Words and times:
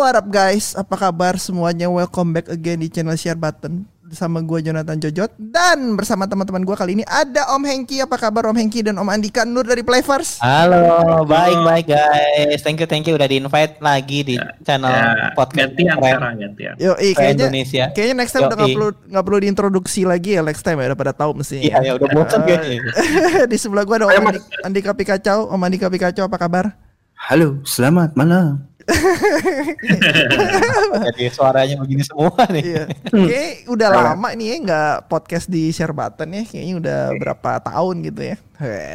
What 0.00 0.16
up 0.16 0.32
guys? 0.32 0.72
Apa 0.72 0.96
kabar 0.96 1.36
semuanya? 1.36 1.84
Welcome 1.84 2.32
back 2.32 2.48
again 2.48 2.80
di 2.80 2.88
channel 2.88 3.12
Share 3.12 3.36
Button 3.36 3.84
sama 4.10 4.40
gue 4.40 4.64
Jonathan 4.64 4.96
Jojot 4.96 5.28
dan 5.38 5.92
bersama 5.92 6.24
teman-teman 6.24 6.64
gue 6.64 6.72
kali 6.72 6.96
ini 6.96 7.04
ada 7.04 7.52
Om 7.52 7.60
Hengki. 7.60 8.00
Apa 8.00 8.16
kabar 8.16 8.48
Om 8.48 8.56
Hengki 8.56 8.80
dan 8.80 8.96
Om 8.96 9.04
Andika 9.06 9.44
Nur 9.44 9.62
dari 9.62 9.84
Playverse? 9.84 10.40
Halo, 10.40 11.20
baik 11.22 11.58
baik 11.62 11.86
guys. 11.92 12.64
Thank 12.64 12.80
you 12.80 12.88
thank 12.88 13.04
you 13.04 13.12
udah 13.12 13.28
di 13.28 13.44
invite 13.44 13.76
lagi 13.78 14.24
di 14.24 14.34
channel 14.64 14.88
Ya, 14.88 15.36
podcast 15.36 15.76
gantian 15.76 15.94
sekarang 16.00 16.34
gantian. 16.48 16.74
Yo, 16.80 16.96
Keren 16.96 17.12
kayaknya 17.12 17.44
Indonesia. 17.44 17.84
kayaknya 17.92 18.16
next 18.24 18.32
time 18.32 18.42
udah 18.48 18.56
nggak 18.56 18.72
perlu 18.72 18.88
nggak 19.04 19.24
perlu 19.28 19.38
diintroduksi 19.44 20.00
lagi 20.08 20.30
ya 20.32 20.40
next 20.40 20.64
time 20.64 20.80
ya 20.80 20.96
udah 20.96 20.98
pada 20.98 21.12
tahu 21.12 21.30
mesti. 21.36 21.60
Iya 21.60 21.76
ya 21.84 21.92
udah 22.00 22.08
bosan 22.08 22.40
kayaknya. 22.48 22.80
di 23.52 23.56
sebelah 23.60 23.84
gue 23.84 24.00
ada 24.00 24.08
Om 24.08 24.26
Andi- 24.32 24.44
Andika 24.64 24.96
Pikacau. 24.96 25.52
Om 25.52 25.60
Andika 25.60 25.92
Pikacau 25.92 26.24
apa 26.24 26.40
kabar? 26.40 26.72
Halo, 27.20 27.60
selamat 27.68 28.16
malam. 28.16 28.69
Jadi 31.10 31.22
suaranya 31.32 31.76
begini 31.80 32.02
semua 32.04 32.32
nih. 32.48 32.64
Iya. 32.64 32.84
Oke, 33.12 33.42
udah 33.68 33.88
lama 33.90 34.28
nih 34.34 34.46
ya 34.46 34.56
nggak 34.64 34.94
podcast 35.10 35.46
di 35.46 35.72
Share 35.74 35.94
Button 35.94 36.28
ya. 36.32 36.42
Kayaknya 36.48 36.74
udah 36.80 37.00
berapa 37.20 37.50
tahun 37.64 37.96
gitu 38.08 38.22
ya. 38.34 38.36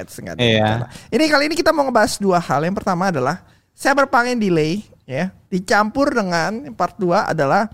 Sengaja. 0.10 0.42
Iya. 0.42 0.90
Ini 1.10 1.24
kali 1.30 1.44
ini 1.50 1.56
kita 1.58 1.72
mau 1.74 1.86
ngebahas 1.86 2.18
dua 2.18 2.40
hal. 2.42 2.66
Yang 2.66 2.76
pertama 2.82 3.14
adalah 3.14 3.46
Cyberpunk 3.76 4.32
yang 4.32 4.40
delay 4.40 4.88
ya, 5.04 5.36
dicampur 5.52 6.16
dengan 6.16 6.72
part 6.74 6.96
2 6.96 7.36
adalah 7.36 7.68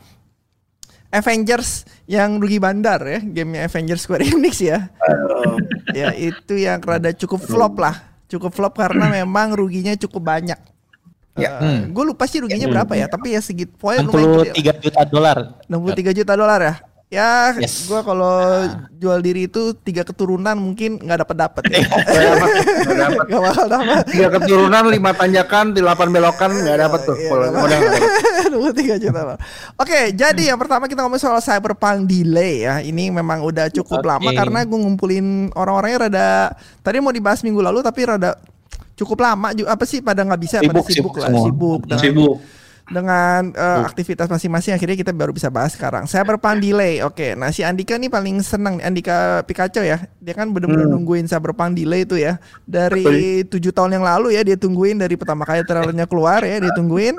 Avengers 1.12 1.84
yang 2.07 2.39
rugi 2.39 2.57
bandar 2.57 3.03
ya, 3.03 3.20
gamenya 3.20 3.67
Avengers 3.67 4.07
Square 4.07 4.31
Enix 4.31 4.63
ya. 4.63 4.89
ya 5.91 6.15
itu 6.15 6.57
yang 6.57 6.79
rada 6.79 7.12
cukup 7.13 7.43
flop 7.43 7.77
lah, 7.77 7.95
cukup 8.31 8.55
flop 8.55 8.79
karena 8.79 9.12
memang 9.21 9.53
ruginya 9.53 9.93
cukup 9.93 10.25
banyak. 10.25 10.57
Ya. 11.34 11.57
Eh, 11.57 11.79
Gue 11.87 12.04
lupa 12.04 12.27
sih 12.27 12.40
ruginya 12.40 12.68
berapa 12.68 12.93
ya, 12.93 13.07
tapi 13.07 13.32
ya 13.32 13.40
segitu. 13.40 13.71
Pokoknya 13.76 14.04
lumayan 14.04 14.27
gede 14.43 14.51
lah. 14.51 14.55
63 14.55 14.84
juta 14.84 15.01
dolar. 15.05 15.37
63 15.65 16.18
juta 16.18 16.34
dolar 16.35 16.60
ya. 16.62 16.76
Ya, 17.12 17.51
Yes. 17.60 17.91
gua 17.91 18.07
kalau 18.07 18.40
jual 18.96 19.20
diri 19.20 19.43
itu 19.43 19.76
tiga 19.76 19.99
keturunan 20.02 20.55
mungkin 20.55 20.96
nggak 20.96 21.27
dapat 21.27 21.35
dapat 21.43 21.63
ya. 21.68 21.84
Gak 23.27 23.41
bakal 23.52 23.68
dapat. 23.68 24.04
Tiga 24.07 24.27
keturunan, 24.32 24.84
lima 24.87 25.12
tanjakan, 25.12 25.76
delapan 25.76 26.07
belokan 26.07 26.52
nggak 26.55 26.77
dapat 26.79 26.99
tuh. 27.04 27.20
Iya, 27.20 27.27
Kalau 27.27 27.46
nggak 27.52 27.68
dapat. 27.68 28.02
23 28.48 28.96
juta 29.04 29.21
Bang. 29.27 29.40
Oke, 29.76 29.99
jadi 30.13 30.43
yang 30.55 30.59
pertama 30.59 30.87
kita 30.87 31.04
ngomong 31.04 31.20
soal 31.20 31.43
Cyberpunk 31.43 32.07
delay 32.07 32.63
ya. 32.63 32.79
Ini 32.79 33.12
memang 33.12 33.43
udah 33.43 33.68
cukup 33.68 33.99
Oke. 33.99 34.07
lama 34.07 34.29
karena 34.32 34.59
gue 34.63 34.79
ngumpulin 34.79 35.27
orang-orangnya 35.52 35.99
rada 36.07 36.29
tadi 36.79 37.04
mau 37.04 37.12
dibahas 37.12 37.43
minggu 37.43 37.59
lalu 37.59 37.84
tapi 37.84 38.07
rada 38.07 38.40
cukup 38.95 39.17
lama 39.21 39.51
juga 39.51 39.73
apa 39.73 39.84
sih 39.87 39.99
pada 39.99 40.21
nggak 40.21 40.41
bisa 40.41 40.57
pada 40.61 40.79
Sibuk, 40.81 40.87
sibuk, 40.87 40.93
sibuk 40.93 41.15
lah 41.17 41.29
semua. 41.31 41.45
sibuk 41.47 41.81
dengan, 41.87 42.01
Sibuk. 42.03 42.35
dengan 42.91 43.41
eh, 43.55 43.79
aktivitas 43.87 44.27
masing-masing 44.27 44.73
akhirnya 44.75 44.97
kita 44.99 45.11
baru 45.15 45.31
bisa 45.31 45.47
bahas 45.47 45.71
sekarang. 45.73 46.03
Cyberpunk 46.05 46.59
delay 46.59 46.99
oke. 46.99 47.39
Nah 47.39 47.49
si 47.49 47.63
Andika 47.63 47.95
nih 47.95 48.12
paling 48.12 48.43
senang 48.43 48.77
nih, 48.77 48.85
Andika 48.85 49.47
Pikachu 49.47 49.81
ya. 49.81 50.03
Dia 50.19 50.34
kan 50.35 50.51
bener-bener 50.51 50.91
nungguin 50.91 51.23
Cyberpunk 51.25 51.79
delay 51.79 52.03
itu 52.03 52.19
ya. 52.19 52.35
Dari 52.67 53.47
tujuh 53.47 53.71
tahun 53.71 53.95
yang 53.95 54.03
lalu 54.03 54.35
ya 54.35 54.43
dia 54.43 54.59
tungguin. 54.59 54.99
Dari 54.99 55.15
pertama 55.15 55.47
kali 55.47 55.63
trailernya 55.63 56.03
keluar 56.03 56.43
ya 56.43 56.59
dia 56.59 56.73
tungguin 56.75 57.15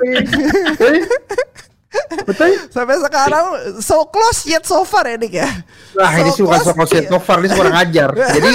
Betul. 2.23 2.55
sampai 2.71 2.97
sekarang 3.03 3.45
so 3.83 4.07
close 4.09 4.47
yet 4.49 4.63
so 4.65 4.81
far 4.87 5.05
ya 5.05 5.17
Dik 5.19 5.33
ya 5.33 5.49
Wah 5.93 6.13
ini 6.17 6.29
sih 6.33 6.41
bukan 6.41 6.59
close, 6.61 6.73
soal 6.73 7.03
iya. 7.03 7.09
so 7.09 7.19
far, 7.21 7.37
ini 7.43 7.49
kurang 7.53 7.75
ajar. 7.77 8.09
Jadi, 8.35 8.49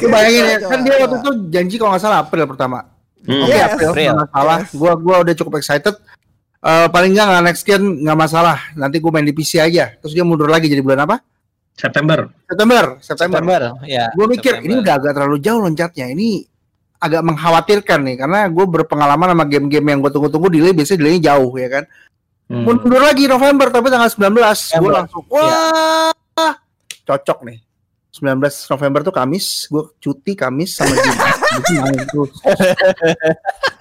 lu 0.00 0.08
bayangin 0.08 0.44
ya, 0.48 0.58
kan 0.64 0.78
dia 0.80 0.94
waktu 0.96 1.16
itu 1.20 1.30
janji 1.52 1.74
kalau 1.76 1.90
nggak 1.92 2.02
salah 2.08 2.18
April 2.24 2.44
pertama. 2.48 2.78
Hmm. 3.20 3.44
Oke 3.44 3.52
Yes. 3.52 3.76
April, 3.76 3.92
nggak 3.92 4.20
masalah. 4.24 4.58
Gua 4.72 4.92
gua 4.96 5.16
udah 5.20 5.34
cukup 5.36 5.60
excited. 5.60 5.92
Eh, 6.64 6.88
paling 6.88 7.12
nggak 7.12 7.26
nggak 7.28 7.44
next 7.44 7.62
gen 7.68 7.84
nggak 8.00 8.16
masalah. 8.16 8.56
Nanti 8.72 8.96
gue 8.96 9.10
main 9.12 9.28
di 9.28 9.36
PC 9.36 9.60
aja. 9.60 9.92
Terus 10.00 10.16
dia 10.16 10.24
mundur 10.24 10.48
lagi 10.48 10.64
jadi 10.64 10.80
bulan 10.80 11.04
apa? 11.04 11.20
September. 11.76 12.32
September. 12.48 12.84
September. 13.04 13.40
September, 13.44 13.60
ya. 13.84 14.08
gue 14.14 14.26
mikir 14.30 14.56
September. 14.56 14.72
ini 14.72 14.74
udah 14.80 14.94
agak 14.96 15.12
terlalu 15.12 15.36
jauh 15.42 15.60
loncatnya 15.60 16.06
ini 16.08 16.46
agak 17.02 17.20
mengkhawatirkan 17.20 18.00
nih 18.00 18.16
karena 18.16 18.40
gue 18.48 18.64
berpengalaman 18.64 19.34
sama 19.36 19.44
game-game 19.44 19.86
yang 19.92 19.98
gue 20.00 20.08
tunggu-tunggu 20.08 20.48
delay 20.48 20.72
biasanya 20.72 20.98
delaynya 21.04 21.22
jauh 21.34 21.52
ya 21.58 21.68
kan 21.68 21.84
Hmm. 22.44 22.60
mundur 22.60 23.00
lagi 23.00 23.24
November 23.24 23.72
tapi 23.72 23.88
tanggal 23.88 24.12
19 24.12 24.36
gue 24.76 24.90
langsung 24.92 25.24
wah 25.32 26.12
cocok 27.04 27.38
nih. 27.48 27.58
19 28.14 28.38
November 28.46 29.00
tuh 29.02 29.14
Kamis 29.14 29.66
gue 29.66 29.84
cuti 29.98 30.32
Kamis 30.38 30.78
sama 30.78 30.94
Jumat. 30.94 31.34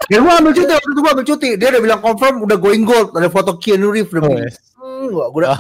Dan 0.10 0.20
gue 0.26 0.34
ambil 0.34 0.52
cuti 0.58 0.72
waktu 0.74 0.90
itu 0.90 1.00
gue 1.00 1.12
ambil 1.14 1.28
cuti. 1.28 1.50
Dia 1.56 1.68
udah 1.70 1.82
bilang 1.86 2.02
confirm 2.02 2.36
udah 2.42 2.58
going 2.58 2.84
gold. 2.84 3.14
Ada 3.14 3.30
foto 3.30 3.62
Keanu 3.62 3.94
Reeves 3.94 4.12
udah 4.12 4.26
Oh, 4.26 4.36
yes. 4.36 4.58
hmm, 4.76 5.06
gua 5.14 5.26
udah 5.30 5.52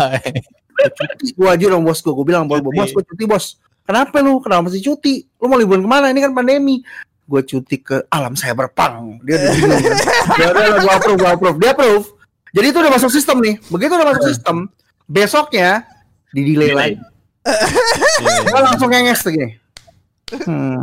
cuti 0.90 1.28
gue 1.38 1.48
aja 1.48 1.66
dong 1.70 1.86
bos. 1.86 2.02
Gue 2.02 2.14
gue 2.18 2.26
bilang 2.26 2.50
bos 2.50 2.60
bos 2.66 2.90
gue 2.92 3.04
cuti 3.14 3.24
bos. 3.30 3.62
Kenapa 3.86 4.24
lu? 4.26 4.42
Kenapa 4.42 4.72
masih 4.72 4.82
cuti? 4.82 5.28
Lu 5.38 5.52
mau 5.52 5.60
liburan 5.60 5.86
ke 5.86 5.90
mana? 5.92 6.10
Ini 6.10 6.20
kan 6.26 6.34
pandemi. 6.34 6.82
Gue 7.24 7.46
cuti 7.46 7.78
ke 7.78 8.10
alam 8.10 8.34
cyberpunk. 8.34 9.22
Dia 9.22 9.38
udah 9.38 9.50
bingung. 9.56 9.82
Kan 10.34 10.38
ya 10.40 10.48
udah 10.50 10.66
gue 10.82 10.92
approve 10.98 11.20
gue 11.22 11.30
approve. 11.30 11.58
Dia 11.62 11.72
approve 11.78 12.06
jadi 12.54 12.68
itu 12.70 12.78
udah 12.80 12.94
masuk 12.94 13.10
sistem 13.10 13.38
nih. 13.42 13.56
Begitu 13.68 13.92
udah 13.98 14.08
masuk 14.14 14.24
sistem 14.30 14.58
besoknya 15.10 15.84
di 16.30 16.54
delay. 16.54 16.72
lagi. 16.74 16.96
Gue 18.48 18.62
langsung 18.64 18.88
ngenges 18.88 19.20
tuh 19.20 19.36
gini 19.36 19.60
hmm, 20.42 20.80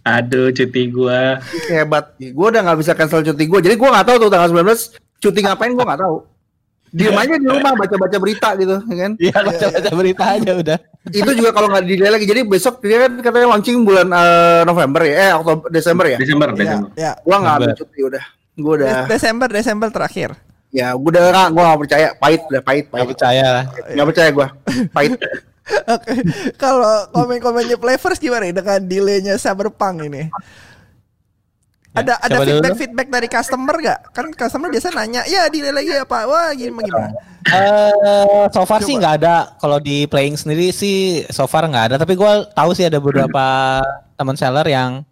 Aduh, 0.00 0.48
cuti 0.52 0.82
gua. 0.88 1.40
hebat. 1.68 2.16
Gue 2.16 2.46
udah 2.52 2.60
nggak 2.64 2.78
bisa 2.80 2.92
cancel 2.96 3.24
cuti 3.24 3.44
gue 3.48 3.60
jadi 3.60 3.74
gue 3.76 3.88
nggak 3.88 4.06
tahu 4.06 4.16
tuh 4.26 4.30
tanggal 4.32 4.48
19 4.52 5.20
cuti 5.20 5.38
ngapain 5.44 5.72
gue 5.72 5.84
nggak 5.84 6.00
tahu. 6.00 6.16
Diem 6.90 7.14
aja 7.14 7.38
di 7.38 7.46
rumah 7.46 7.70
baca-baca 7.78 8.16
berita 8.18 8.48
gitu 8.58 8.82
ya 8.82 8.96
kan? 8.98 9.12
Iya, 9.14 9.36
baca-baca 9.46 9.90
berita 9.94 10.24
aja 10.26 10.52
udah. 10.58 10.78
itu 11.06 11.30
juga 11.38 11.50
kalau 11.54 11.70
nggak 11.70 11.84
delay 11.86 12.10
lagi. 12.10 12.26
Jadi 12.26 12.40
besok 12.42 12.82
dia 12.82 13.06
kan 13.06 13.12
katanya 13.22 13.46
launching 13.54 13.86
bulan 13.86 14.08
eh, 14.10 14.62
November 14.66 15.00
ya? 15.06 15.14
Eh 15.14 15.30
Oktober 15.38 15.70
Desember 15.70 16.04
ya? 16.10 16.18
Desember, 16.18 16.48
ya, 16.50 16.56
Desember. 16.58 16.90
ya. 16.98 17.12
gua 17.22 17.36
nggak 17.38 17.54
ambil 17.56 17.72
cuti 17.78 17.98
udah. 18.02 18.24
Gua 18.58 18.72
udah 18.74 18.88
Des- 19.06 19.08
Desember 19.16 19.48
Desember 19.48 19.88
terakhir 19.94 20.30
ya 20.70 20.94
gua 20.94 21.10
udah 21.10 21.22
nggak 21.26 21.48
gua 21.50 21.62
nggak 21.64 21.80
percaya 21.80 22.06
pahit 22.14 22.40
udah 22.46 22.62
pahit 22.62 22.84
Gak 22.84 22.92
pahit 22.92 23.08
percaya 23.08 23.46
lah. 23.52 23.64
nggak 23.88 24.06
percaya 24.08 24.28
gua 24.30 24.46
pahit 24.96 25.12
Oke, 25.86 26.12
kalau 26.56 27.06
komen-komennya 27.10 27.78
Playverse 27.78 28.18
gimana 28.18 28.42
ya 28.44 28.54
dengan 28.54 28.82
delaynya 28.82 29.34
Cyberpunk 29.36 30.02
ini? 30.02 30.26
Ya, 31.90 32.02
Ada 32.02 32.12
ada 32.16 32.26
siapa 32.28 32.42
dulu? 32.42 32.50
feedback 32.56 32.74
feedback 32.74 33.08
dari 33.08 33.28
customer 33.28 33.76
gak? 33.78 34.00
Kan 34.10 34.26
customer 34.30 34.66
biasa 34.66 34.90
nanya, 34.90 35.22
ya 35.26 35.46
delay 35.46 35.70
lagi 35.70 35.90
apa? 35.92 36.26
Wah 36.26 36.50
gimana 36.54 36.82
gimana? 36.82 37.08
Eh, 37.46 38.42
so 38.50 38.62
far 38.62 38.78
Coba. 38.78 38.86
sih 38.86 38.94
nggak 38.94 39.14
ada. 39.18 39.34
Kalau 39.56 39.78
di 39.78 40.06
playing 40.06 40.34
sendiri 40.34 40.70
sih 40.70 41.22
so 41.28 41.46
far 41.46 41.62
nggak 41.64 41.84
ada. 41.90 41.96
Tapi 41.98 42.14
gue 42.14 42.32
tahu 42.50 42.70
sih 42.74 42.86
ada 42.86 42.98
beberapa 42.98 43.78
teman 44.14 44.34
seller 44.34 44.66
yang 44.66 45.06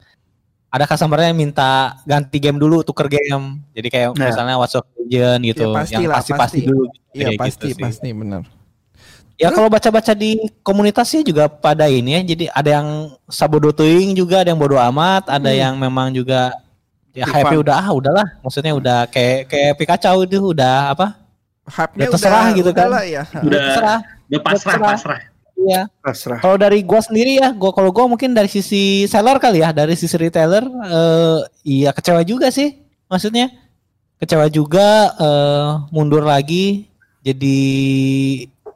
ada 0.68 0.84
customernya 0.84 1.32
yang 1.32 1.40
minta 1.40 1.70
ganti 2.04 2.36
game 2.36 2.56
dulu, 2.56 2.84
tuker 2.84 3.08
game. 3.08 3.64
Jadi 3.72 3.88
kayak 3.88 4.08
Nah. 4.12 4.28
misalnya 4.28 4.54
Watch 4.56 4.76
Dogs 4.76 4.92
Legion 4.98 5.38
gitu, 5.42 5.64
Ya, 5.64 5.74
pasti 5.74 5.94
yang 5.94 6.02
lah, 6.04 6.16
pasti 6.20 6.32
pasti 6.32 6.38
pasti. 6.38 6.58
dulu. 6.64 6.84
Iya 7.10 7.26
Kayak 7.26 7.40
pasti 7.40 7.56
gitu 7.64 7.74
sih. 7.74 7.82
pasti 7.82 8.08
benar. 8.12 8.42
Ya 9.38 9.48
kalau 9.48 9.70
baca-baca 9.70 10.12
di 10.12 10.34
komunitasnya 10.60 11.22
juga 11.22 11.46
pada 11.46 11.86
ini 11.86 12.10
ya. 12.10 12.22
Jadi 12.26 12.44
ada 12.50 12.70
yang 12.74 12.88
sabodotoing 13.24 14.12
juga, 14.12 14.42
ada 14.42 14.50
yang 14.50 14.58
bodo 14.58 14.74
amat, 14.76 15.30
ada 15.30 15.48
Hmm. 15.48 15.58
yang 15.62 15.74
memang 15.78 16.10
juga 16.10 16.50
ya 17.14 17.22
hype 17.24 17.54
udah 17.56 17.76
ah 17.78 17.88
udahlah. 17.90 18.26
Maksudnya 18.42 18.74
udah 18.74 19.06
kayak 19.06 19.46
kayak 19.46 19.72
Pikachu 19.78 20.26
itu 20.26 20.42
udah 20.42 20.90
apa? 20.90 21.14
Hype-nya 21.64 22.04
Ya, 22.04 22.10
terserah 22.10 22.46
gitu 22.50 22.70
kan. 22.72 22.88
lah 22.90 23.04
ya. 23.04 23.22
Udah, 23.38 23.60
Terserah. 23.62 23.98
udah 24.26 24.40
pasrah, 24.40 24.56
Terserah. 24.74 24.88
pasrah. 24.90 25.20
Iya. 25.58 25.90
pasrah 26.00 26.38
Kalau 26.38 26.54
dari 26.54 26.86
gua 26.86 27.02
sendiri 27.02 27.42
ya, 27.42 27.50
gua 27.50 27.74
kalau 27.74 27.90
gua 27.90 28.06
mungkin 28.06 28.30
dari 28.30 28.46
sisi 28.46 29.10
seller 29.10 29.42
kali 29.42 29.58
ya, 29.66 29.74
dari 29.74 29.98
sisi 29.98 30.14
retailer 30.14 30.62
eh 30.66 31.38
iya 31.66 31.90
kecewa 31.90 32.22
juga 32.22 32.48
sih. 32.54 32.78
Maksudnya 33.10 33.50
kecewa 34.22 34.46
juga 34.50 35.10
eh 35.18 35.70
mundur 35.90 36.22
lagi 36.22 36.86
jadi 37.26 37.58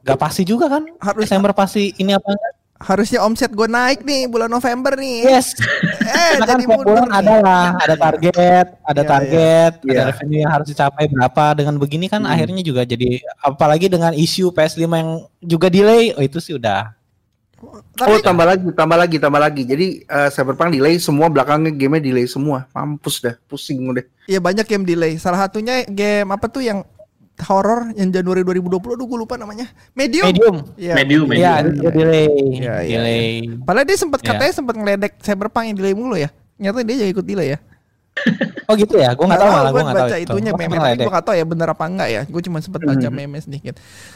gak 0.03 0.19
pasti 0.19 0.43
juga 0.43 0.67
kan 0.67 0.83
Harus 0.99 1.23
Desember 1.25 1.55
pasti 1.55 1.95
ini 1.95 2.11
apa 2.11 2.27
enggak? 2.27 2.53
Harusnya 2.75 3.19
omset 3.19 3.49
gue 3.49 3.63
naik 3.63 4.01
nih 4.01 4.25
bulan 4.25 4.47
November 4.47 4.93
nih. 4.93 5.23
Yes. 5.25 5.55
Eh 6.03 6.35
Karena 6.35 6.43
kan 6.43 6.47
jadi 6.51 6.63
tiap 6.63 6.69
mundur. 6.73 6.87
bulan 6.89 7.05
nih. 7.05 7.15
ada 7.15 7.33
lah, 7.39 7.67
ada 7.77 7.95
target, 7.95 8.67
ada 8.81 9.01
Iya, 9.01 9.09
target, 9.09 9.71
ada 9.77 9.87
Iya. 9.87 10.01
revenue 10.09 10.39
yang 10.41 10.51
harus 10.51 10.67
dicapai 10.67 11.05
berapa. 11.07 11.45
Dengan 11.53 11.75
begini 11.77 12.05
kan 12.07 12.21
Hmm. 12.21 12.31
akhirnya 12.31 12.59
juga 12.59 12.81
jadi 12.83 13.09
apalagi 13.39 13.87
dengan 13.87 14.11
isu 14.11 14.49
PS5 14.49 14.83
yang 14.91 15.11
juga 15.39 15.67
delay, 15.67 16.11
oh 16.11 16.21
itu 16.21 16.37
sih 16.37 16.53
udah 16.53 16.91
Tapi 17.95 18.09
oh 18.09 18.19
tambah 18.19 18.43
lagi 18.43 18.67
tambah 18.75 18.97
lagi 18.99 19.17
tambah 19.17 19.39
lagi 19.39 19.63
jadi 19.63 19.87
eh, 20.03 20.29
Cyberpunk 20.29 20.75
delay 20.75 20.99
semua 20.99 21.31
belakangnya 21.31 21.71
game 21.71 21.95
delay 21.95 22.27
semua 22.27 22.67
mampus 22.69 23.23
dah 23.23 23.39
pusing 23.47 23.87
udah 23.87 24.03
ya 24.27 24.43
banyak 24.43 24.67
game 24.67 24.83
delay. 24.83 25.15
Salah 25.15 25.47
satunya 25.47 25.87
game 25.87 26.27
apa 26.27 26.51
tuh 26.51 26.59
yang 26.59 26.83
horror 27.39 27.89
yang 27.93 28.09
Januari 28.09 28.41
2020 28.41 28.69
aduh 28.93 29.05
gue 29.05 29.19
lupa 29.19 29.35
namanya. 29.35 29.65
Medium. 29.91 30.25
medium. 30.27 30.55
Iya. 30.75 30.93
Medium, 30.95 31.25
medium. 31.25 31.41
Iya, 31.41 31.53
dia 31.65 31.89
delay. 31.91 32.27
Iya, 32.53 32.73
iya, 32.79 32.97
delay. 32.99 33.25
Padahal 33.59 33.85
dia 33.85 33.97
sempat 33.97 34.19
Ya. 34.19 34.27
katanya 34.29 34.53
sempat 34.53 34.75
ngeledek 34.75 35.13
Cyberpunk 35.19 35.65
yang 35.65 35.77
delay 35.77 35.93
mulu 35.93 36.13
ya. 36.13 36.29
Nyata 36.55 36.81
dia 36.81 36.95
juga 36.95 37.09
ikut 37.11 37.25
delay 37.25 37.47
ya. 37.49 37.59
Oh 38.63 38.75
gitu 38.75 38.95
ya, 38.95 39.11
gue 39.11 39.21
nggak 39.21 39.35
tahu 39.35 39.51
malah 39.51 39.69
gue 39.69 39.81
nggak 39.81 39.91
tahu. 39.91 40.07
baca 40.07 40.15
itu. 40.15 40.29
itunya 40.29 40.51
Gua 40.51 40.59
meme 40.61 40.71
tapi 40.71 40.79
ya, 40.79 40.93
gue 40.93 41.03
Dek. 41.03 41.11
gak 41.11 41.25
tahu 41.25 41.35
ya 41.35 41.45
bener 41.45 41.67
apa 41.67 41.83
enggak 41.83 42.09
ya. 42.09 42.21
Gue 42.23 42.41
cuma 42.41 42.57
sempat 42.57 42.81
baca 42.81 42.95
Hmm. 43.03 43.11
meme 43.11 43.37
sedikit. 43.37 43.75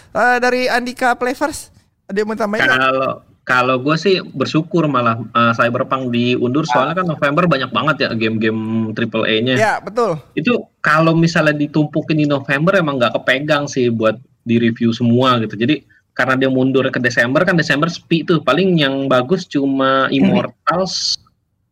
Eh, 0.10 0.38
dari 0.40 0.62
Andika 0.66 1.10
Playfers 1.14 1.74
ada 2.06 2.16
yang 2.16 2.28
mau 2.28 2.38
tambahin 2.38 2.64
nggak? 2.64 2.80
Kalau 2.80 3.12
kalau 3.48 3.80
gue 3.80 3.96
sih 3.96 4.20
bersyukur 4.20 4.92
malah 4.92 5.16
eh, 5.24 5.54
Cyberpunk 5.56 6.12
diundur 6.12 6.68
soalnya 6.68 7.00
kan 7.00 7.08
November 7.08 7.48
banyak 7.48 7.72
banget 7.72 7.96
ya 8.04 8.10
game-game 8.12 8.92
triple 8.92 9.24
A-nya. 9.24 9.56
Ya 9.56 9.74
betul. 9.80 10.20
Itu 10.36 10.68
kalau 10.84 11.16
misalnya 11.16 11.56
ditumpukin 11.56 12.20
di 12.20 12.28
November 12.28 12.76
emang 12.76 13.00
nggak 13.00 13.16
kepegang 13.16 13.64
sih 13.66 13.88
buat 13.88 14.20
di 14.44 14.60
review 14.60 14.92
semua 14.92 15.40
gitu. 15.40 15.56
Jadi 15.56 15.80
karena 16.12 16.36
dia 16.36 16.52
mundur 16.52 16.84
ke 16.92 17.00
Desember 17.00 17.48
kan 17.48 17.56
Desember 17.56 17.88
sepi 17.88 18.28
tuh. 18.28 18.44
Paling 18.44 18.76
yang 18.76 19.08
bagus 19.08 19.48
cuma 19.48 20.12
Immortals 20.12 21.16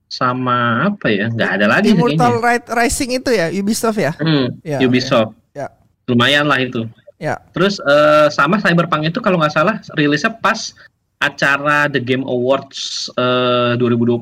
sama 0.08 0.88
apa 0.88 1.12
ya? 1.12 1.28
Nggak 1.28 1.52
ada 1.60 1.66
lagi 1.68 1.92
Immortal 1.92 2.40
kayaknya. 2.40 2.64
Ri- 2.64 2.72
Rising 2.72 3.10
itu 3.12 3.30
ya 3.36 3.48
Ubisoft 3.52 4.00
ya. 4.00 4.16
Hmm, 4.16 4.48
Ya, 4.64 4.80
Ubisoft. 4.80 5.36
ya. 5.52 5.68
Lumayan 6.08 6.48
lah 6.48 6.62
itu. 6.62 6.88
Ya. 7.20 7.36
Terus 7.52 7.84
eh, 7.84 8.28
sama 8.30 8.60
Cyberpunk 8.60 9.08
itu 9.08 9.20
kalau 9.20 9.36
nggak 9.36 9.52
salah 9.52 9.76
rilisnya 9.92 10.32
pas 10.40 10.72
acara 11.20 11.88
The 11.90 12.02
Game 12.04 12.24
Awards 12.28 13.12
eh, 13.16 13.74
2020. 13.80 14.22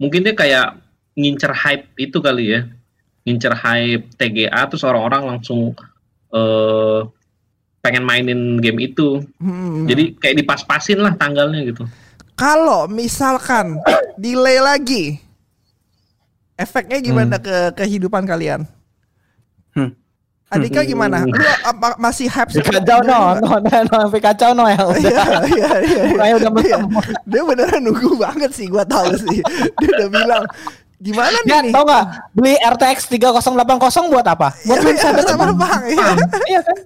Mungkin 0.00 0.20
dia 0.26 0.34
kayak 0.34 0.68
ngincer 1.14 1.52
hype 1.54 1.86
itu 1.96 2.18
kali 2.18 2.58
ya. 2.58 2.60
Ngincer 3.24 3.54
hype 3.56 4.04
TGA 4.20 4.60
terus 4.68 4.84
orang-orang 4.84 5.36
langsung 5.36 5.72
eh 6.34 7.00
pengen 7.84 8.08
mainin 8.08 8.56
game 8.64 8.80
itu. 8.80 9.20
Hmm. 9.36 9.84
Jadi 9.84 10.16
kayak 10.16 10.40
dipas-pasin 10.40 11.04
lah 11.04 11.12
tanggalnya 11.20 11.68
gitu. 11.68 11.84
Kalau 12.34 12.88
misalkan 12.88 13.78
delay 14.16 14.58
lagi, 14.58 15.20
efeknya 16.56 16.98
gimana 17.04 17.36
ke 17.36 17.76
kehidupan 17.76 18.24
kalian? 18.24 18.64
Hmm. 19.76 19.92
Adika 20.54 20.80
gimana? 20.82 21.18
Lu 21.22 21.34
apa, 21.62 21.98
masih 21.98 22.26
hype 22.26 22.50
Sampai 22.54 22.78
Kacau 22.78 22.98
no, 23.02 23.18
no, 23.36 23.50
no, 23.58 23.78
no, 23.84 23.94
sampai 24.06 24.20
kacau 24.22 24.50
no 24.52 24.64
ya. 24.66 24.78
Udah, 24.80 25.00
Iya, 25.00 25.24
iya, 25.44 25.70
iya. 25.82 26.02
mukanya 26.08 26.34
udah 26.38 26.50
Iya. 26.62 26.78
Dia 27.26 27.42
beneran 27.42 27.80
nunggu 27.82 28.10
banget 28.14 28.50
sih, 28.50 28.66
gua 28.66 28.84
tahu 28.84 29.12
sih. 29.18 29.42
Dia 29.78 29.88
udah 29.98 30.08
bilang, 30.08 30.44
gimana 30.96 31.36
Ya, 31.44 31.58
nih? 31.60 31.72
tau 31.74 31.82
nggak 31.84 32.04
beli 32.32 32.54
RTX 32.56 32.98
3080 33.10 34.12
buat 34.12 34.26
apa? 34.26 34.48
Buat 34.64 34.78
main 34.80 34.94
Iya, 34.94 35.02
Cyberpunk. 35.02 35.28
sama 35.28 35.46
Bang, 35.52 35.82
iya. 35.84 36.06
Iya 36.46 36.60
kan? 36.62 36.78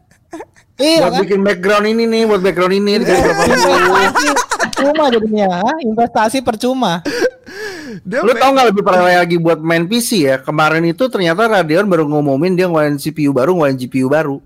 Iya 0.79 0.99
buat 1.03 1.11
kan? 1.11 1.21
bikin 1.27 1.41
background 1.43 1.87
ini 1.87 2.05
nih, 2.07 2.23
buat 2.23 2.39
background 2.39 2.75
ini 2.77 2.93
puluh. 3.03 3.19
Investasi 3.19 4.29
percuma 4.63 5.05
jadinya, 5.11 5.49
investasi 5.81 6.39
percuma. 6.41 6.93
Dia 8.05 8.21
Lu 8.23 8.33
tau 8.37 8.51
nggak 8.53 8.69
lebih 8.73 8.83
parah 8.85 9.23
lagi 9.25 9.37
buat 9.41 9.59
main 9.61 9.89
PC 9.89 10.29
ya? 10.29 10.37
Kemarin 10.41 10.85
itu 10.85 11.09
ternyata 11.09 11.49
Radeon 11.49 11.89
baru 11.89 12.05
ngumumin 12.09 12.55
dia 12.55 12.69
ngeluarin 12.69 13.01
CPU 13.01 13.33
baru, 13.33 13.57
ngeluarin 13.57 13.79
GPU 13.79 14.09
baru. 14.09 14.37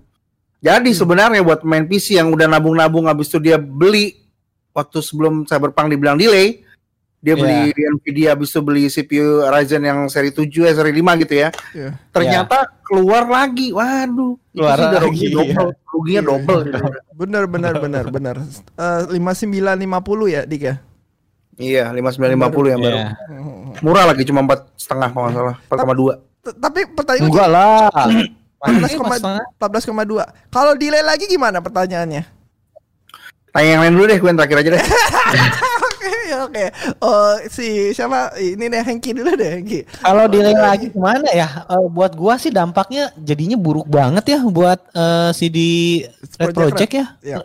Jadi 0.63 0.95
sebenarnya 0.95 1.43
buat 1.43 1.67
main 1.67 1.83
PC 1.83 2.15
yang 2.15 2.31
udah 2.31 2.47
nabung-nabung 2.47 3.11
habis 3.11 3.27
itu 3.27 3.39
dia 3.43 3.59
beli 3.59 4.15
waktu 4.71 5.03
sebelum 5.03 5.43
Cyberpunk 5.43 5.91
dibilang 5.91 6.15
delay, 6.15 6.63
dia 7.19 7.35
beli 7.35 7.71
di 7.71 7.81
Nvidia 7.83 8.35
habis 8.35 8.51
itu 8.51 8.59
beli 8.59 8.87
CPU 8.87 9.43
Ryzen 9.47 9.83
yang 9.83 10.07
seri 10.07 10.31
7 10.31 10.47
ya 10.47 10.71
seri 10.75 10.91
5 10.95 11.21
gitu 11.23 11.33
ya. 11.39 11.49
Iya. 11.75 11.91
Ternyata 12.11 12.67
keluar 12.83 13.27
lagi. 13.27 13.71
Waduh, 13.75 14.35
itu 14.51 14.59
Keluar 14.59 14.75
sih 14.75 14.85
udah 14.87 15.01
rugi 15.03 15.19
lagi, 15.19 15.35
double, 15.35 15.69
ruginya 15.87 16.21
Iya. 16.23 16.29
double. 16.31 16.59
gitu. 16.63 16.83
Bener, 17.15 17.43
bener, 17.47 17.73
bener, 17.79 18.05
bener. 18.11 18.35
Lima 19.15 19.31
sembilan 19.35 19.75
lima 19.79 19.99
puluh 19.99 20.31
ya, 20.31 20.43
Dik 20.47 20.63
ya. 20.63 20.75
Iya, 21.57 21.93
5950 21.93 22.73
yang 22.73 22.81
baru. 22.81 22.97
Iya. 22.97 23.09
Murah 23.85 24.03
lagi 24.09 24.23
cuma 24.25 24.41
empat 24.41 24.69
setengah 24.77 25.09
kalau 25.13 25.25
nggak 25.29 25.35
salah, 25.37 25.55
4,2. 25.69 26.17
T- 26.43 26.57
Tapi 26.57 26.79
pertanyaan 26.91 27.29
Enggak 27.29 27.47
lah. 27.49 27.89
14,2. 28.63 30.23
Kalau 30.49 30.71
delay 30.79 31.03
lagi 31.03 31.27
gimana 31.27 31.59
pertanyaannya? 31.59 32.23
Tanya 33.53 33.69
yang 33.69 33.81
lain 33.85 33.93
dulu 33.93 34.05
deh, 34.09 34.17
gue 34.17 34.29
yang 34.33 34.39
terakhir 34.39 34.57
aja 34.65 34.69
deh. 34.73 34.83
Oke, 36.03 36.35
oke. 36.35 36.65
Oh, 36.99 37.39
si 37.47 37.95
siapa? 37.95 38.35
Ini 38.35 38.67
nih 38.67 38.83
Hengki 38.83 39.15
dulu 39.15 39.39
deh, 39.39 39.55
Hengki. 39.55 39.87
Kalau 40.03 40.27
delay 40.27 40.51
lagi 40.51 40.91
gimana 40.91 41.31
ya? 41.31 41.63
Eh, 41.63 41.87
buat 41.87 42.11
gua 42.11 42.35
sih 42.35 42.51
dampaknya 42.51 43.15
jadinya 43.15 43.55
buruk 43.55 43.87
banget 43.87 44.35
ya 44.35 44.39
buat 44.43 44.83
eh, 44.91 45.31
si 45.31 45.47
di 45.47 46.03
Red 46.35 46.51
Project 46.51 46.75
Project 46.75 46.91
ya. 46.91 47.05
Iya. 47.23 47.37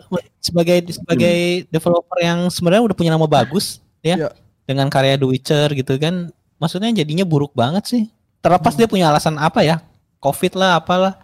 Sebagai 0.43 0.91
sebagai 0.91 1.37
developer 1.71 2.17
yang 2.19 2.51
sebenarnya 2.51 2.83
udah 2.83 2.97
punya 2.99 3.15
nama 3.15 3.27
bagus 3.31 3.79
ya. 4.05 4.15
Iya. 4.15 4.29
Dengan 4.69 4.87
karya 4.87 5.17
The 5.17 5.27
Witcher 5.27 5.69
gitu 5.73 5.97
kan. 5.97 6.29
Maksudnya 6.59 6.91
jadinya 6.91 7.25
buruk 7.25 7.55
banget 7.55 7.83
sih. 7.87 8.03
Terlepas 8.43 8.75
dia 8.75 8.87
punya 8.87 9.09
alasan 9.09 9.39
apa 9.39 9.63
ya? 9.63 9.81
Covid 10.19 10.53
lah 10.59 10.79
apalah. 10.79 11.15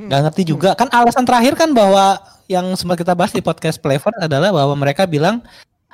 Gak 0.00 0.20
ngerti 0.28 0.42
juga. 0.48 0.72
Kan 0.74 0.88
alasan 0.90 1.28
terakhir 1.28 1.54
kan 1.56 1.70
bahwa 1.76 2.18
yang 2.50 2.72
sempat 2.74 2.98
kita 2.98 3.14
bahas 3.14 3.30
di 3.30 3.44
podcast 3.44 3.78
Flavor 3.78 4.10
adalah 4.18 4.50
bahwa 4.50 4.74
mereka 4.74 5.06
bilang 5.06 5.44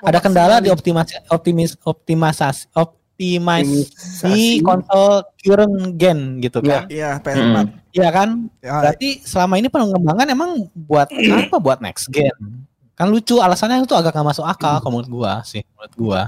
ada 0.00 0.18
kendala 0.20 0.60
di 0.60 0.72
optimasi 0.72 1.16
optimis 1.32 1.76
optimisasi 1.84 2.68
optimasi 2.76 4.60
konsol 4.60 5.24
current 5.40 5.96
gen 5.96 6.40
gitu 6.44 6.60
kan. 6.60 6.84
Iya, 6.92 7.16
PS4. 7.24 7.56
Iya 7.96 8.08
kan? 8.12 8.28
Ya, 8.60 8.72
Berarti 8.84 9.08
selama 9.24 9.54
ini 9.56 9.68
pengembangan 9.72 10.26
emang 10.28 10.50
buat 10.76 11.08
apa 11.40 11.56
buat 11.56 11.80
next 11.80 12.12
gen? 12.12 12.64
Kan 12.96 13.12
lucu 13.12 13.36
alasannya 13.38 13.84
itu 13.84 13.92
agak 13.92 14.16
gak 14.16 14.24
masuk 14.24 14.44
akal 14.48 14.80
kalau 14.80 14.92
menurut 14.98 15.10
gua 15.12 15.32
sih, 15.44 15.60
menurut 15.76 15.94
gua. 15.94 16.20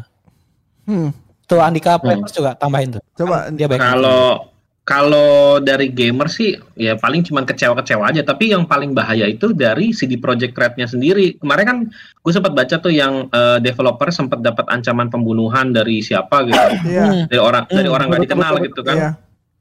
hmm. 0.84 1.10
Tuh 1.48 1.64
Andika 1.64 1.96
Players 1.96 2.28
juga 2.36 2.52
tambahin 2.52 3.00
tuh. 3.00 3.02
Coba 3.16 3.48
Dia 3.48 3.64
baik. 3.64 3.80
Kalau 3.80 4.52
kalau 4.84 5.60
dari 5.60 5.92
gamer 5.92 6.32
sih 6.32 6.56
ya 6.76 6.96
paling 6.96 7.20
cuman 7.24 7.44
kecewa-kecewa 7.44 8.08
aja. 8.08 8.20
Tapi 8.24 8.56
yang 8.56 8.64
paling 8.64 8.92
bahaya 8.92 9.24
itu 9.28 9.52
dari 9.56 9.92
CD 9.92 10.20
Projekt 10.20 10.56
Red-nya 10.56 10.88
sendiri. 10.88 11.36
Kemarin 11.40 11.64
kan 11.64 11.78
gue 12.20 12.32
sempat 12.32 12.52
baca 12.52 12.76
tuh 12.80 12.92
yang 12.92 13.28
eh, 13.28 13.58
developer 13.60 14.08
sempat 14.08 14.40
dapat 14.40 14.64
ancaman 14.68 15.08
pembunuhan 15.08 15.72
dari 15.72 16.00
siapa 16.04 16.44
gitu. 16.48 16.56
Iya. 16.88 17.04
Hmm. 17.04 17.24
dari 17.28 17.40
orang 17.40 17.64
dari 17.68 17.88
Hmm, 17.88 17.96
orang 17.96 18.06
nggak 18.12 18.22
dikenal 18.28 18.52
betul, 18.56 18.66
gitu 18.68 18.80
kan. 18.84 18.96
Iya. 18.96 19.10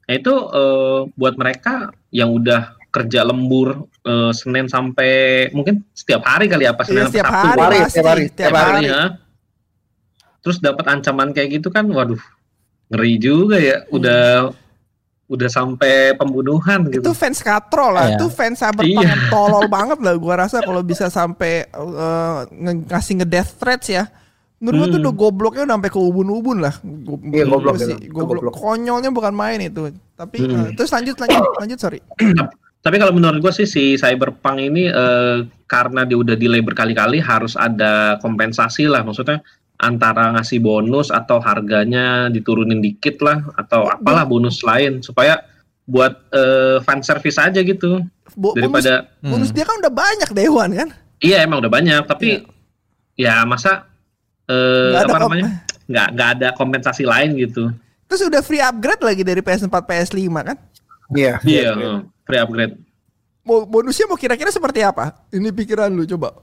Nah 0.07 0.13
itu 0.15 0.33
eh, 0.55 0.99
buat 1.15 1.35
mereka 1.35 1.73
yang 2.11 2.31
udah 2.31 2.76
kerja 2.87 3.21
lembur 3.21 3.67
eh, 4.01 4.31
Senin 4.31 4.65
sampai 4.65 5.11
mungkin 5.51 5.83
setiap 5.91 6.23
hari 6.23 6.47
kali 6.47 6.63
apa 6.63 6.81
Iya, 6.81 6.87
Senin 6.87 7.05
setiap 7.07 7.25
sampai 7.25 7.43
Sabtu. 7.43 7.61
hari, 7.61 7.77
setiap 7.83 8.05
hari, 8.05 8.23
Setiap 8.23 8.33
Setiap 8.33 8.55
hari. 8.55 8.71
hari 8.73 8.85
ya. 8.87 9.01
Terus 10.39 10.57
dapat 10.57 10.85
ancaman 10.87 11.29
kayak 11.29 11.49
gitu 11.53 11.67
kan, 11.67 11.83
waduh, 11.85 12.21
ngeri 12.89 13.13
juga 13.17 13.57
ya. 13.57 13.83
Udah 13.89 14.49
udah 15.27 15.49
sampai 15.51 16.15
pembunuhan 16.15 16.87
Itu 16.87 17.03
gitu. 17.03 17.11
fans 17.11 17.43
katro 17.43 17.91
lah, 17.91 18.07
Iya. 18.07 18.15
itu 18.15 18.25
fans 18.31 18.55
cyberpunk 18.57 19.03
Iya. 19.03 19.27
tolol 19.27 19.67
banget 19.67 19.99
lah. 19.99 20.15
Gua 20.15 20.39
rasa 20.39 20.63
kalau 20.63 20.79
bisa 20.81 21.11
sampai 21.11 21.67
eh, 21.67 22.39
nge- 22.47 22.87
ngasih 22.87 23.13
nge 23.19 23.27
death 23.27 23.51
threats 23.59 23.87
ya. 23.87 24.07
Menurut 24.57 24.79
gua 24.79 24.87
tuh 24.87 24.93
Hmm. 24.95 25.03
udah 25.03 25.13
gobloknya 25.13 25.63
udah 25.67 25.75
sampai 25.75 25.91
ke 25.91 25.99
ubun-ubun 25.99 26.57
lah. 26.57 26.73
Go- 26.81 27.19
Iya, 27.21 27.43
goblok 27.45 27.75
itu. 27.75 27.85
sih, 27.85 27.97
goblok. 28.07 28.41
Goblok. 28.41 28.53
Konyolnya 28.55 29.11
bukan 29.11 29.33
main 29.35 29.59
itu. 29.59 29.91
Tapi 30.15 30.37
Hmm. 30.39 30.63
eh, 30.63 30.69
terus 30.73 30.89
lanjut 30.89 31.13
lanjut 31.19 31.43
lanjut 31.59 31.77
sorry. 31.77 31.99
Tapi 32.87 32.95
kalau 32.97 33.11
menurut 33.11 33.43
gue 33.43 33.51
sih 33.53 33.67
si 33.67 33.83
Cyberpunk 33.93 34.63
ini 34.63 34.87
eh, 34.87 35.37
karena 35.67 36.07
dia 36.07 36.15
udah 36.15 36.33
delay 36.33 36.63
berkali-kali 36.63 37.19
harus 37.19 37.53
ada 37.53 38.15
kompensasi 38.17 38.87
lah. 38.87 39.03
Maksudnya 39.03 39.43
antara 39.77 40.31
ngasih 40.31 40.57
bonus 40.57 41.11
atau 41.11 41.37
harganya 41.37 42.31
diturunin 42.31 42.79
dikit 42.79 43.19
lah 43.19 43.43
atau 43.53 43.85
apalah 43.85 44.23
bonus 44.23 44.63
lain 44.63 45.03
supaya 45.03 45.43
buat 45.83 46.15
eh, 46.31 46.79
fan 46.81 46.99
service 46.99 47.37
aja 47.37 47.59
gitu 47.59 48.01
Bo- 48.33 48.51
bonus, 48.51 48.57
daripada 48.57 48.93
bonus 49.19 49.49
Hmm. 49.49 49.55
dia 49.55 49.65
kan 49.65 49.75
udah 49.77 49.93
banyak 49.93 50.29
Dewan 50.31 50.69
kan. 50.73 50.89
iya 51.19 51.41
emang 51.41 51.61
udah 51.61 51.69
banyak 51.69 52.03
tapi 52.03 52.41
ya 53.13 53.43
masa 53.43 53.85
eh, 54.45 54.91
Nggak 54.91 55.03
ada 55.03 55.09
apa 55.09 55.19
namanya 55.21 55.45
nggak 55.85 56.07
nggak 56.11 56.29
ada 56.35 56.47
kompensasi 56.53 57.03
lain 57.05 57.37
gitu 57.37 57.69
Terus 58.07 58.21
udah 58.23 58.41
free 58.41 58.59
upgrade 58.59 59.03
lagi 59.03 59.21
dari 59.21 59.43
PS4 59.43 59.67
PS5 59.77 60.15
kan. 60.31 60.57
Iya. 61.11 61.33
iya 61.43 61.69
eh, 61.69 61.75
free 61.75 62.16
upgrade 62.33 62.75
Mau 63.41 63.63
bonusnya 63.63 64.03
mau 64.05 64.15
kira-kira 64.15 64.51
seperti 64.51 64.83
apa? 64.83 65.23
Ini 65.29 65.47
pikiran 65.49 65.87
lu 65.87 66.03
coba. 66.05 66.35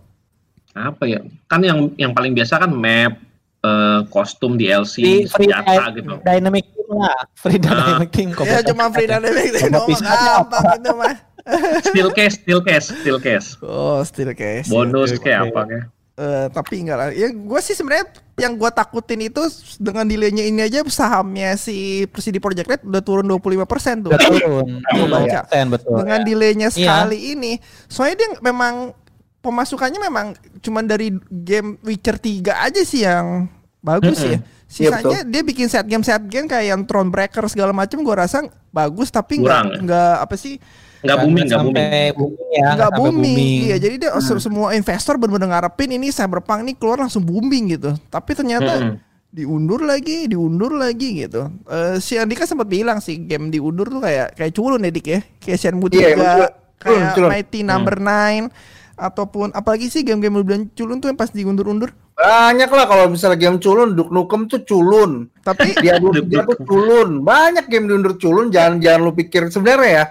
apa 0.72 1.04
ya 1.04 1.20
kan 1.44 1.60
yang 1.60 1.92
yang 1.94 2.10
paling 2.10 2.32
biasa 2.32 2.58
kan 2.58 2.66
map 2.68 3.14
eh, 3.60 4.00
kostum 4.08 4.56
DLC 4.56 4.98
Free, 4.98 5.22
free 5.24 5.46
senjata 5.46 5.70
dy- 5.86 6.00
gitu 6.00 6.14
dynamic 6.20 6.64
team 6.66 6.88
lah, 6.90 7.20
free 7.32 7.56
Ah. 7.56 7.62
dynamic 7.62 8.08
team. 8.10 8.28
kok 8.30 8.42
Ya 8.42 8.58
cuma 8.60 8.88
free 8.88 9.06
dynamic 9.06 9.54
Sama 9.54 9.70
doang. 9.70 9.86
pisahnya 9.86 10.30
Gampang 10.42 10.64
itu 10.74 10.90
mah. 10.92 11.14
steel 11.86 12.08
case 12.10 12.34
steel 12.38 12.60
case 12.60 12.86
steel 12.90 13.18
case 13.18 13.48
Oh, 13.60 14.00
still 14.02 14.32
case. 14.32 14.66
bonus 14.66 15.12
kayak 15.14 15.46
apa 15.46 15.60
kayak 15.64 15.84
Eh, 16.14 16.46
tapi 16.48 16.74
enggak 16.80 16.94
lah. 16.96 17.08
Ya 17.10 17.26
gue 17.28 17.60
sih 17.60 17.72
sebenarnya 17.72 18.06
yang 18.34 18.58
gue 18.58 18.66
takutin 18.66 19.30
itu 19.30 19.42
dengan 19.78 20.02
delaynya 20.02 20.42
ini 20.42 20.66
aja 20.66 20.82
sahamnya 20.90 21.54
si 21.54 22.02
CD 22.18 22.42
Projekt 22.42 22.66
Red 22.66 22.82
udah 22.82 22.98
turun 22.98 23.30
25% 23.30 24.02
tuh. 24.02 24.10
Udah 24.10 24.18
turun. 24.18 24.82
Gua 24.82 25.06
baca. 25.06 25.40
Persen, 25.46 25.64
betul. 25.70 25.94
dengan 26.02 26.20
delaynya 26.26 26.68
Iya. 26.68 26.74
sekali 26.74 27.18
ini. 27.38 27.52
Soalnya 27.86 28.16
dia 28.18 28.28
memang 28.42 28.90
pemasukannya 29.38 30.00
memang 30.02 30.26
cuman 30.58 30.82
dari 30.82 31.14
game 31.30 31.78
Witcher 31.86 32.18
3 32.18 32.64
aja 32.64 32.82
sih 32.82 33.06
yang 33.06 33.46
bagus 33.78 34.18
Mm-mm. 34.18 34.34
ya. 34.34 34.38
Sisanya 34.64 35.22
dia 35.22 35.42
bikin 35.46 35.70
set 35.70 35.86
game 35.86 36.02
set 36.02 36.24
game 36.26 36.50
kayak 36.50 36.74
yang 36.74 36.82
Throne 36.82 37.12
Breaker 37.12 37.46
segala 37.46 37.70
macam 37.70 38.02
gua 38.02 38.26
rasa 38.26 38.42
bagus 38.74 39.14
tapi 39.14 39.38
nggak 39.38 39.60
ya? 39.62 39.78
nggak 39.78 40.14
apa 40.26 40.34
sih 40.34 40.58
Nggak 41.04 41.18
booming, 41.20 41.44
nggak 41.44 41.62
booming. 41.62 42.12
booming 42.16 42.50
ya. 42.50 42.68
nggak 42.74 42.92
booming. 42.92 43.36
Iya, 43.62 43.76
jadi 43.76 43.94
dia 43.98 44.10
se- 44.18 44.40
semua 44.40 44.72
investor 44.72 45.14
benar-benar 45.14 45.48
ngarepin 45.52 45.92
ini 45.92 46.08
Cyberpunk 46.08 46.64
ini 46.64 46.72
keluar 46.72 46.98
langsung 46.98 47.20
booming 47.20 47.64
gitu. 47.70 47.92
Tapi 48.08 48.30
ternyata 48.32 48.72
Mm-mm. 48.80 48.96
diundur 49.28 49.82
lagi, 49.82 50.24
diundur 50.24 50.72
lagi 50.72 51.20
gitu. 51.20 51.52
Eh, 51.66 51.98
si 51.98 52.16
Andika 52.16 52.44
sempat 52.44 52.66
bilang 52.66 52.98
sih 52.98 53.20
game 53.20 53.48
diundur 53.48 53.86
tuh 53.86 54.00
kayak 54.00 54.32
kayak 54.32 54.52
culun 54.52 54.80
ya 54.80 54.90
Dik 54.90 55.06
ya. 55.06 55.20
Kayak 55.38 55.58
Shenmue 55.60 55.88
3, 55.88 55.94
Iya, 55.94 56.08
emang 56.10 56.26
culun. 56.26 56.50
kayak 56.80 57.08
Culun. 57.12 57.28
Mighty 57.30 57.60
Number 57.60 57.94
9 57.96 58.48
ataupun 58.94 59.50
apalagi 59.50 59.90
sih 59.90 60.00
game-game 60.00 60.30
lu 60.32 60.44
bilang 60.44 60.70
culun 60.70 61.02
tuh 61.02 61.10
yang 61.10 61.18
pas 61.18 61.28
diundur-undur. 61.28 61.90
Banyak 62.14 62.70
lah 62.70 62.86
kalau 62.86 63.10
misalnya 63.10 63.34
game 63.36 63.58
culun, 63.58 63.90
Duke 63.92 64.06
Nukem 64.08 64.46
tuh 64.46 64.62
culun. 64.62 65.26
Tapi 65.42 65.74
Dia 65.82 65.98
dia 66.30 66.46
tuh 66.46 66.62
culun. 66.62 67.18
Banyak 67.20 67.66
game 67.66 67.90
diundur 67.90 68.14
culun, 68.14 68.54
jangan 68.54 68.78
jangan 68.78 69.00
lu 69.02 69.12
pikir 69.12 69.50
sebenarnya 69.50 69.90
ya. 69.90 70.04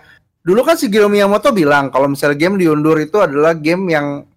Dulu 0.44 0.60
kan 0.62 0.76
si 0.76 0.92
Giro 0.92 1.08
Miyamoto 1.08 1.56
bilang 1.56 1.88
kalau 1.88 2.12
misalnya 2.12 2.36
game 2.36 2.60
diundur 2.60 3.00
itu 3.00 3.16
adalah 3.16 3.56
game 3.56 3.88
yang 3.90 4.28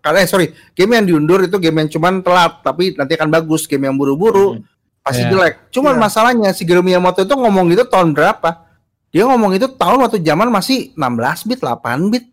karena 0.00 0.24
eh, 0.24 0.28
sorry, 0.28 0.48
game 0.72 0.96
yang 0.96 1.04
diundur 1.04 1.44
itu 1.44 1.60
game 1.60 1.84
yang 1.84 1.88
cuman 1.92 2.24
telat 2.24 2.64
tapi 2.64 2.96
nanti 2.96 3.12
akan 3.14 3.28
bagus, 3.28 3.68
game 3.68 3.84
yang 3.84 3.94
buru-buru 3.94 4.56
Hmm. 4.56 4.64
pasti 5.04 5.28
Iya. 5.28 5.30
jelek. 5.30 5.54
Cuman 5.68 5.94
Iya. 5.96 6.00
masalahnya 6.00 6.50
si 6.56 6.64
Giro 6.64 6.80
Miyamoto 6.80 7.20
itu 7.20 7.34
ngomong 7.36 7.68
gitu 7.68 7.84
tahun 7.84 8.16
berapa? 8.16 8.64
Dia 9.12 9.28
ngomong 9.28 9.52
itu 9.52 9.68
tahun 9.68 10.00
waktu 10.00 10.24
zaman 10.24 10.48
masih 10.48 10.96
16 10.96 11.44
bit, 11.44 11.60
8 11.60 12.08
bit. 12.08 12.24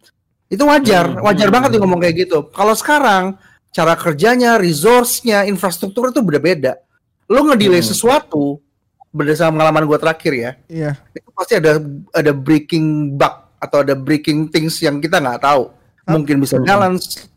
Itu 0.47 0.63
wajar, 0.63 1.19
Hmm. 1.19 1.27
wajar 1.27 1.51
banget 1.51 1.75
dia 1.75 1.81
ngomong 1.83 1.99
kayak 1.99 2.15
gitu. 2.23 2.47
Kalau 2.55 2.71
sekarang 2.71 3.35
cara 3.75 3.99
kerjanya, 3.99 4.55
resource-nya, 4.55 5.43
infrastruktur 5.43 6.15
itu 6.15 6.23
beda-beda. 6.23 6.79
Lu 7.27 7.43
ngedelay 7.43 7.83
Hmm. 7.83 7.91
sesuatu 7.91 8.63
berdasarkan 9.09 9.55
pengalaman 9.55 9.83
gua 9.85 9.97
terakhir 9.97 10.33
ya, 10.33 10.51
iya. 10.67 10.91
itu 11.11 11.29
pasti 11.31 11.57
ada 11.57 11.79
ada 12.11 12.31
breaking 12.31 13.15
bug 13.15 13.33
atau 13.57 13.81
ada 13.81 13.97
breaking 13.97 14.47
things 14.47 14.77
yang 14.79 14.99
kita 14.99 15.17
nggak 15.17 15.41
tahu. 15.41 15.71
Mungkin 16.07 16.39
bisa 16.39 16.55
Hmm. 16.55 16.65
balance. 16.65 17.27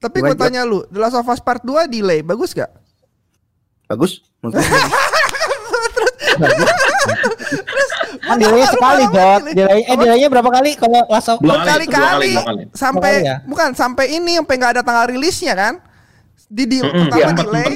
Tapi 0.00 0.22
gue 0.22 0.32
tanya 0.32 0.64
lu, 0.64 0.80
The 0.88 0.96
Last 0.96 1.12
of 1.12 1.28
Us 1.28 1.42
Part 1.42 1.60
2 1.60 1.84
delay, 1.84 2.24
bagus 2.24 2.56
gak? 2.56 2.72
Bagus. 3.84 4.24
gua. 4.40 4.56
Kan 8.20 8.36
delay 8.42 8.64
sekali, 8.64 9.04
Jot. 9.10 9.42
Delay 9.52 9.80
eh 9.84 9.96
delaynya 9.96 10.28
berapa 10.30 10.48
kali 10.48 10.70
kalau 10.78 11.04
Last 11.10 11.28
of 11.28 11.38
Dua 11.42 11.60
kali, 11.60 11.84
Berkali-kali 11.90 12.32
sampai 12.72 13.12
ya? 13.24 13.36
bukan 13.44 13.74
sampai 13.74 14.06
ini 14.14 14.38
sampai 14.40 14.54
nggak 14.56 14.72
ada 14.78 14.82
tanggal 14.86 15.04
rilisnya 15.10 15.52
kan? 15.52 15.74
Di 16.50 16.66
deal 16.66 16.82
Mm-mm, 16.82 17.06
pertama 17.06 17.22
iya, 17.22 17.30
delay, 17.30 17.70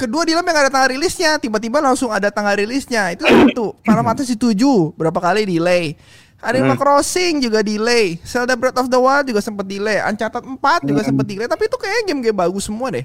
kedua 0.00 0.24
sampai 0.24 0.52
nggak 0.56 0.64
ada 0.64 0.72
tanggal 0.72 0.88
rilisnya, 0.96 1.36
tiba-tiba 1.36 1.84
langsung 1.84 2.08
ada 2.08 2.32
tanggal 2.32 2.56
rilisnya. 2.56 3.12
Itu 3.12 3.28
satu. 3.28 3.76
Final 3.84 4.04
Fantasy 4.08 4.40
7 4.40 4.56
berapa 4.96 5.20
kali 5.20 5.44
delay. 5.44 6.00
Animal 6.40 6.80
Crossing 6.80 7.44
juga 7.44 7.60
delay. 7.60 8.16
Zelda 8.24 8.56
Breath 8.56 8.80
of 8.80 8.88
the 8.88 8.96
Wild 8.96 9.28
juga 9.28 9.44
sempat 9.44 9.68
delay. 9.68 10.00
Uncharted 10.00 10.40
4 10.48 10.88
juga 10.88 11.04
sempat 11.04 11.28
delay. 11.28 11.44
Tapi 11.44 11.68
itu 11.68 11.76
kayaknya 11.76 12.02
game-game 12.08 12.38
bagus 12.40 12.64
semua 12.64 12.88
deh. 12.88 13.04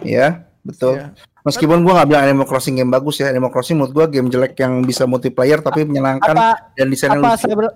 Iya, 0.00 0.48
betul. 0.64 0.96
Iya. 0.96 1.12
Meskipun 1.44 1.84
gua 1.84 2.00
nggak 2.00 2.08
bilang 2.08 2.24
Animal 2.24 2.48
Crossing 2.48 2.80
game 2.80 2.88
bagus 2.88 3.20
ya, 3.20 3.28
Animal 3.28 3.52
Crossing 3.52 3.76
menurut 3.76 3.92
gua 3.92 4.06
game 4.08 4.32
jelek 4.32 4.56
yang 4.56 4.80
bisa 4.84 5.04
multiplayer 5.04 5.60
tapi 5.60 5.84
menyenangkan 5.84 6.32
apa 6.32 6.72
dan 6.72 6.86
desainnya 6.88 7.20
apa 7.20 7.36
lucu. 7.36 7.44
Cyber 7.44 7.66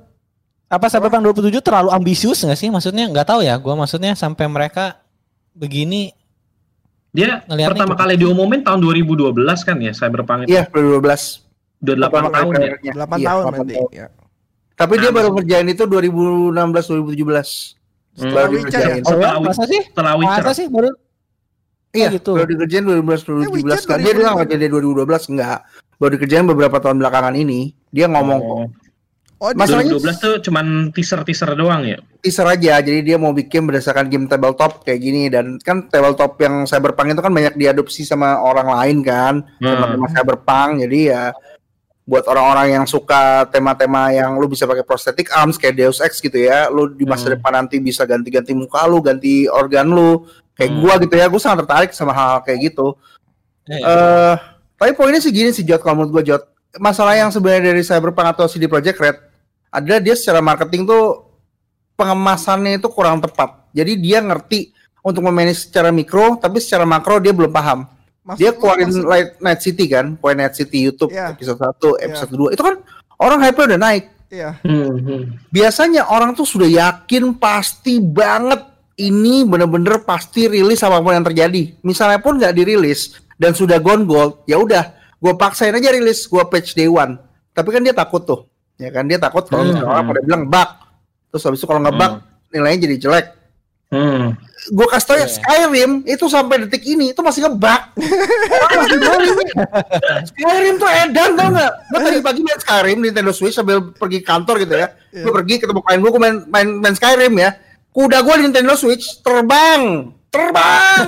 apa 0.73 0.87
Cyberpunk 0.89 1.23
27 1.37 1.61
terlalu 1.61 1.89
ambisius 1.93 2.41
nggak 2.41 2.57
sih? 2.57 2.69
Maksudnya 2.73 3.05
nggak 3.13 3.29
tahu 3.29 3.45
ya. 3.45 3.61
Gua 3.61 3.77
maksudnya 3.77 4.17
sampai 4.17 4.49
mereka 4.49 5.05
begini 5.53 6.17
Dia 7.13 7.45
Ngeliatnya 7.45 7.69
pertama 7.69 7.95
kali 7.95 8.15
diumumin 8.17 8.65
tahun 8.65 8.81
2012 8.81 9.37
kan 9.63 9.77
ya 9.79 9.93
Cyberpunk 9.93 10.49
itu. 10.49 10.57
Iya, 10.57 10.65
2012. 10.67 11.45
Udah 11.79 11.95
8 11.95 12.01
Pertama 12.01 12.25
kali 12.25 12.33
tahun 12.33 12.49
ya. 12.49 12.57
trailernya. 12.57 12.93
8 12.95 13.13
Iya, 13.13 13.27
tahun 13.29 13.43
8 13.43 13.53
berarti. 13.53 13.75
Ya. 13.93 14.07
Tapi 14.73 14.95
dia 14.97 15.05
Nah, 15.05 15.15
baru 15.15 15.29
ngerjain 15.31 15.67
itu 15.69 15.85
2016 15.85 16.85
2017. 16.89 17.77
Hmm. 18.13 18.29
Baru 18.31 18.51
Witcher 18.51 18.65
dikerjain. 18.81 18.89
Oh 18.89 19.13
ya, 19.13 19.13
Setelah 19.13 19.33
masa 19.39 19.63
sih? 19.67 19.83
Setelah 19.85 20.13
Witcher. 20.17 20.43
Masa 20.43 20.53
sih 20.55 20.67
baru 20.69 20.89
Iya, 21.93 22.09
gitu. 22.11 22.33
baru 22.33 22.49
dikerjain 22.49 22.83
2016 22.83 23.21
Eh, 23.21 23.27
2017. 23.29 23.53
Witcher 23.53 23.81
Kan 23.85 23.99
dia 24.01 24.13
bilang 24.13 24.35
2012. 24.35 24.39
ngerjain 24.39 24.59
dari 24.59 24.71
2012 24.73 25.23
enggak. 25.29 25.59
Baru 25.95 26.11
dikerjain 26.11 26.47
beberapa 26.47 26.77
tahun 26.79 26.97
belakangan 26.99 27.35
ini. 27.35 27.61
Dia 27.91 28.07
ngomong 28.09 28.39
kok. 28.41 28.57
Oh. 28.57 28.67
Oh, 29.43 29.51
Masalahnya- 29.51 29.99
2012 29.99 30.17
tuh 30.17 30.35
cuman 30.39 30.67
teaser-teaser 30.95 31.59
doang 31.59 31.83
ya. 31.83 31.99
teaser 32.23 32.47
aja 32.47 32.79
jadi 32.79 33.03
dia 33.03 33.17
mau 33.19 33.35
bikin 33.35 33.67
berdasarkan 33.67 34.07
game 34.07 34.31
tabletop 34.31 34.87
kayak 34.87 35.03
gini 35.03 35.27
dan 35.27 35.59
kan 35.59 35.91
tabletop 35.91 36.39
yang 36.39 36.63
cyberpunk 36.63 37.11
itu 37.11 37.19
kan 37.19 37.35
banyak 37.35 37.59
diadopsi 37.59 38.07
sama 38.07 38.39
orang 38.39 38.71
lain 38.71 39.03
kan 39.03 39.43
Hmm. 39.59 39.83
tema 39.83 40.07
cyberpunk 40.09 40.71
jadi 40.81 40.99
ya 41.03 41.23
buat 42.03 42.23
orang-orang 42.25 42.67
yang 42.73 42.85
suka 42.85 43.51
tema-tema 43.51 44.11
yang 44.11 44.35
lu 44.35 44.47
bisa 44.47 44.63
pakai 44.63 44.83
prosthetic 44.83 45.27
arms 45.33 45.59
kayak 45.59 45.75
Deus 45.77 45.99
Ex 45.99 46.19
gitu 46.19 46.39
ya 46.39 46.71
lu 46.71 46.87
di 46.89 47.03
masa 47.03 47.27
Hmm. 47.27 47.35
depan 47.35 47.53
nanti 47.57 47.79
bisa 47.79 48.07
ganti-ganti 48.07 48.55
muka 48.55 48.87
lu 48.87 49.03
ganti 49.03 49.51
organ 49.51 49.87
lu 49.87 50.23
kayak 50.55 50.71
Hmm. 50.71 50.79
gua 50.79 50.95
gitu 50.99 51.15
ya 51.15 51.27
gua 51.27 51.41
sangat 51.41 51.67
tertarik 51.67 51.91
sama 51.91 52.15
hal, 52.15 52.39
-hal 52.39 52.47
kayak 52.47 52.71
gitu 52.71 52.95
Eh, 53.65 53.75
eh 53.75 54.35
tapi 54.77 54.95
poinnya 54.95 55.19
sih 55.19 55.31
gini 55.31 55.51
sih 55.51 55.63
Jot 55.63 55.79
kalau 55.81 55.99
menurut 55.99 56.13
gua 56.13 56.25
Jot 56.25 56.43
masalah 56.79 57.15
yang 57.15 57.29
sebenarnya 57.29 57.71
dari 57.71 57.83
cyberpunk 57.83 58.31
atau 58.31 58.47
CD 58.47 58.67
Projekt 58.67 58.99
Red 58.99 59.19
adalah 59.73 59.99
dia 59.99 60.13
secara 60.13 60.39
marketing 60.39 60.85
tuh 60.85 61.25
pengemasannya 61.97 62.77
itu 62.77 62.89
kurang 62.93 63.19
tepat. 63.19 63.69
Jadi 63.73 63.97
dia 63.97 64.21
ngerti 64.21 64.73
untuk 65.01 65.25
memanage 65.25 65.67
secara 65.67 65.89
mikro, 65.89 66.37
tapi 66.37 66.61
secara 66.61 66.85
makro 66.85 67.19
dia 67.19 67.33
belum 67.33 67.51
paham. 67.51 67.89
maksud 68.23 68.39
dia 68.39 68.55
lu 68.55 68.59
keluarin 68.63 68.87
maksud- 68.87 69.09
Light 69.11 69.31
Night 69.43 69.61
City 69.67 69.85
kan, 69.91 70.15
Point 70.15 70.39
Night 70.39 70.55
City 70.55 70.79
YouTube 70.79 71.11
Iya. 71.11 71.35
episode 71.35 71.59
1, 71.59 71.99
episode 71.99 72.31
2. 72.31 72.55
Itu 72.55 72.63
kan 72.63 72.79
orang 73.19 73.43
hype 73.43 73.59
udah 73.59 73.81
naik. 73.83 74.05
Iya. 74.31 74.63
Hmm, 74.63 74.95
hmm. 74.95 75.23
Biasanya 75.51 76.07
orang 76.07 76.31
tuh 76.33 76.47
sudah 76.47 76.71
yakin 76.71 77.35
pasti 77.35 77.99
banget 77.99 78.63
ini 78.95 79.43
bener-bener 79.43 80.07
pasti 80.07 80.47
rilis 80.47 80.87
apa 80.87 81.03
pun 81.03 81.11
yang 81.11 81.27
terjadi. 81.27 81.75
Misalnya 81.83 82.23
pun 82.23 82.39
nggak 82.39 82.55
dirilis 82.55 83.19
dan 83.35 83.59
sudah 83.59 83.83
gone 83.83 84.07
gold, 84.07 84.47
ya 84.47 84.55
udah, 84.55 84.95
gue 85.19 85.33
paksain 85.35 85.75
aja 85.75 85.91
rilis, 85.91 86.23
gue 86.23 86.43
patch 86.47 86.79
day 86.79 86.87
one. 86.87 87.19
Tapi 87.51 87.69
kan 87.69 87.83
dia 87.83 87.91
takut 87.91 88.23
tuh, 88.23 88.47
ya 88.77 88.89
kan 88.89 89.05
dia 89.05 89.19
takut 89.19 89.45
kalau 89.47 89.65
Hmm. 89.65 89.85
orang 89.85 90.05
pada 90.09 90.21
bilang 90.23 90.43
bug, 90.47 90.69
terus 91.29 91.43
habis 91.45 91.59
itu 91.61 91.67
kalau 91.67 91.81
nggak 91.81 91.97
bug 91.97 92.13
nilainya 92.51 92.79
jadi 92.85 92.97
jelek. 92.99 93.27
Hmm. 93.93 94.33
Gue 94.73 94.87
kasih 94.89 95.05
tau 95.05 95.17
ya 95.19 95.27
Iya. 95.27 95.35
Skyrim 95.37 95.91
itu 96.07 96.25
sampai 96.25 96.65
detik 96.65 96.81
ini 96.87 97.13
itu 97.13 97.21
masih 97.21 97.45
ngebug. 97.45 97.83
Skyrim 100.29 100.75
tuh 100.79 100.89
edan 100.89 101.31
tau 101.35 101.49
nggak? 101.51 101.73
Gue 101.91 102.01
tadi 102.01 102.19
pagi 102.23 102.41
main 102.41 102.57
Skyrim 102.57 102.99
di 103.03 103.07
Nintendo 103.11 103.33
Switch 103.35 103.53
sambil 103.53 103.93
pergi 103.93 104.23
kantor 104.23 104.63
gitu 104.63 104.75
ya. 104.79 104.87
Iya. 105.13 105.23
Gue 105.27 105.33
pergi 105.35 105.55
ketemu 105.61 105.81
klien 105.83 106.01
gue, 106.01 106.11
gue 106.11 106.23
main, 106.23 106.37
main 106.49 106.69
main 106.79 106.95
Skyrim 106.95 107.35
ya. 107.37 107.51
Kuda 107.93 108.19
gue 108.25 108.35
di 108.41 108.43
Nintendo 108.49 108.73
Switch 108.73 109.21
terbang, 109.21 110.09
terbang. 110.33 111.05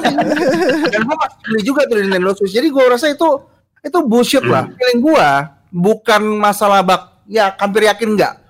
Dan 0.93 1.01
gue 1.01 1.17
masih 1.17 1.39
beli 1.49 1.61
juga 1.65 1.81
tuh 1.89 1.97
di 1.97 2.03
Nintendo 2.05 2.37
Switch. 2.37 2.53
Jadi 2.53 2.69
gue 2.69 2.85
rasa 2.85 3.07
itu 3.09 3.29
itu 3.81 3.99
bullshit 4.05 4.45
lah. 4.45 4.69
Feeling 4.77 5.01
gue 5.01 5.29
bukan 5.73 6.23
masalah 6.37 6.85
bug. 6.85 7.14
Ya 7.29 7.55
hampir 7.57 7.89
yakin 7.89 8.17
enggak. 8.17 8.45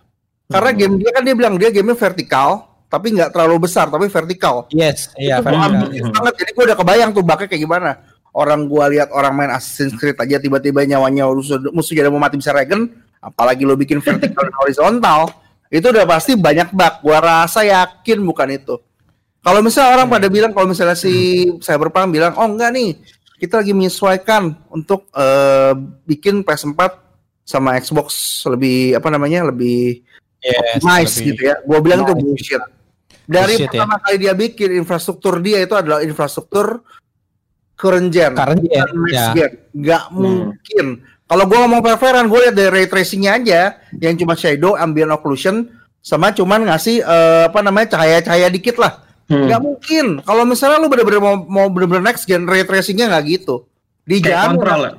Karena 0.51 0.71
game 0.77 1.01
dia 1.01 1.11
kan 1.11 1.23
dia 1.25 1.35
bilang 1.35 1.55
dia 1.57 1.73
gamenya 1.73 1.97
vertikal, 1.97 2.69
tapi 2.93 3.17
nggak 3.17 3.33
terlalu 3.33 3.65
besar, 3.65 3.89
tapi 3.89 4.07
vertikal. 4.07 4.69
Yes, 4.71 5.11
iya, 5.17 5.41
vertikal. 5.41 5.89
banget 5.91 6.35
jadi 6.39 6.51
gue 6.53 6.65
udah 6.71 6.79
kebayang 6.79 7.11
tuh 7.17 7.25
baknya 7.25 7.49
kayak 7.49 7.63
gimana. 7.65 7.91
Orang 8.35 8.67
gua 8.67 8.91
lihat 8.91 9.15
orang 9.15 9.31
main 9.35 9.51
Assassin's 9.55 9.95
Creed 9.95 10.19
aja 10.19 10.43
tiba-tiba 10.43 10.83
nyawanya 10.83 11.31
musuh 11.31 11.55
musuh 11.71 11.95
jadi 11.95 12.11
mau 12.11 12.19
mati 12.19 12.35
bisa 12.35 12.51
regen 12.51 12.91
apalagi 13.23 13.63
lo 13.63 13.79
bikin 13.79 14.03
vertikal 14.03 14.43
dan 14.43 14.55
horizontal 14.59 15.31
itu 15.71 15.87
udah 15.87 16.03
pasti 16.03 16.35
banyak 16.35 16.75
bug. 16.75 16.95
Gua 16.99 17.19
rasa 17.23 17.63
yakin 17.63 18.27
bukan 18.27 18.59
itu. 18.59 18.75
Kalau 19.39 19.61
misalnya 19.63 20.03
orang 20.03 20.09
pada 20.11 20.27
bilang 20.27 20.51
kalau 20.51 20.67
misalnya 20.67 20.99
si 20.99 21.47
Cyberpunk 21.63 22.11
bilang 22.11 22.35
oh 22.35 22.49
enggak 22.49 22.75
nih 22.75 22.99
kita 23.39 23.61
lagi 23.61 23.77
menyesuaikan 23.77 24.57
untuk 24.73 25.07
eh, 25.15 25.73
bikin 26.09 26.43
PS4 26.43 27.04
sama 27.45 27.77
Xbox 27.77 28.09
lebih 28.49 28.97
apa 28.97 29.09
namanya 29.13 29.47
lebih 29.53 30.01
Yes, 30.41 30.81
nice 30.85 31.15
lebih- 31.17 31.27
gitu 31.33 31.43
ya. 31.49 31.57
Gua 31.65 31.79
bilang 31.81 32.05
itu 32.05 32.13
nice. 32.13 32.21
bullshit. 32.21 32.63
Dari 33.25 33.55
Bullshit, 33.57 33.65
ya. 33.65 33.69
pertama 33.73 33.97
kali 33.97 34.17
dia 34.21 34.33
bikin 34.33 34.71
infrastruktur 34.77 35.41
dia 35.41 35.59
itu 35.61 35.73
adalah 35.73 36.05
infrastruktur 36.05 36.85
current 37.75 38.09
gen, 38.09 38.37
dia 38.37 38.85
bukan 38.85 38.89
next 39.09 39.13
ya. 39.15 39.33
gen. 39.33 39.51
Nggak 39.73 40.03
Hmm. 40.09 40.17
mungkin. 40.21 40.87
Kalau 41.25 41.45
gua 41.49 41.59
ngomong 41.65 41.81
preferan, 41.81 42.29
gue 42.29 42.37
lihat 42.39 42.53
dari 42.53 42.69
ray 42.71 42.85
tracingnya 42.85 43.33
aja, 43.41 43.61
yang 43.97 44.13
cuma 44.15 44.37
shadow, 44.37 44.77
ambient 44.77 45.09
occlusion, 45.09 45.73
sama 45.99 46.29
cuman 46.31 46.69
ngasih 46.69 47.01
eh, 47.01 47.43
apa 47.49 47.65
namanya 47.65 47.97
cahaya-cahaya 47.97 48.53
dikit 48.53 48.77
lah. 48.77 49.01
Hmm. 49.25 49.49
Nggak 49.49 49.61
mungkin. 49.65 50.07
Kalau 50.21 50.45
misalnya 50.45 50.77
lu 50.77 50.93
bener-bener 50.93 51.25
mau, 51.25 51.41
mau 51.41 51.67
bener-bener 51.73 52.05
next 52.05 52.29
gen, 52.29 52.45
ray 52.45 52.61
tracingnya 52.63 53.09
nggak 53.09 53.25
gitu. 53.25 53.65
Kayak 54.05 54.53
kontrol 54.53 54.81
ya. 54.85 54.93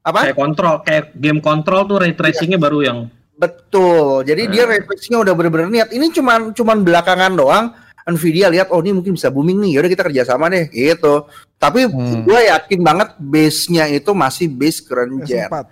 Apa? 0.00 0.30
Kayak 0.30 0.38
kontrol, 0.38 0.74
kayak 0.82 1.04
game 1.16 1.40
kontrol 1.40 1.84
tuh 1.84 1.96
ray 2.00 2.12
tracingnya 2.16 2.56
baru 2.56 2.80
yang 2.80 2.98
Betul. 3.40 4.20
Jadi 4.28 4.52
dia 4.52 4.68
Hmm. 4.68 4.76
refleksinya 4.76 5.24
udah 5.24 5.32
bener-bener 5.32 5.72
niat. 5.72 5.88
Ini 5.96 6.12
cuman 6.12 6.52
cuman 6.52 6.84
belakangan 6.84 7.32
doang. 7.32 7.72
Nvidia 8.04 8.52
lihat 8.52 8.68
oh 8.68 8.84
ini 8.84 8.92
mungkin 9.00 9.16
bisa 9.16 9.32
booming 9.32 9.56
nih. 9.64 9.80
Yaudah 9.80 9.90
kita 9.92 10.04
kerjasama 10.04 10.52
deh 10.52 10.68
gitu. 10.68 11.24
Tapi 11.56 11.88
Hmm. 11.88 12.20
gue 12.20 12.40
yakin 12.52 12.80
banget 12.84 13.08
base-nya 13.16 13.88
itu 13.88 14.12
masih 14.12 14.44
base 14.52 14.84
current 14.84 15.24
gen. 15.24 15.48
PS4. 15.48 15.64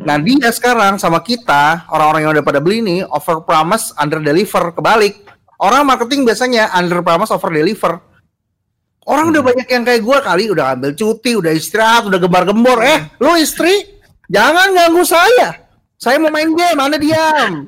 Nah 0.00 0.16
dia 0.16 0.48
sekarang 0.48 0.96
sama 0.96 1.20
kita 1.20 1.84
orang-orang 1.92 2.20
yang 2.24 2.32
udah 2.40 2.44
pada 2.46 2.60
beli 2.62 2.80
ini 2.80 2.96
over 3.04 3.44
promise 3.44 3.92
under 4.00 4.22
deliver 4.24 4.72
kebalik. 4.72 5.20
Orang 5.60 5.84
marketing 5.84 6.24
biasanya 6.24 6.72
under 6.72 7.04
promise 7.04 7.28
over 7.28 7.52
deliver. 7.52 8.00
Orang 9.10 9.34
udah 9.34 9.42
banyak 9.42 9.66
yang 9.66 9.82
kayak 9.82 10.06
gue 10.06 10.18
kali 10.22 10.44
udah 10.54 10.78
ambil 10.78 10.94
cuti, 10.94 11.34
udah 11.34 11.50
istirahat, 11.50 12.06
udah 12.06 12.22
gembar-gembor. 12.22 12.78
Eh, 12.78 13.10
lu 13.18 13.34
istri, 13.34 13.98
jangan 14.30 14.70
ganggu 14.70 15.02
saya. 15.02 15.66
Saya 15.98 16.22
mau 16.22 16.30
main 16.30 16.48
game, 16.54 16.78
mana 16.78 16.94
diam. 16.94 17.66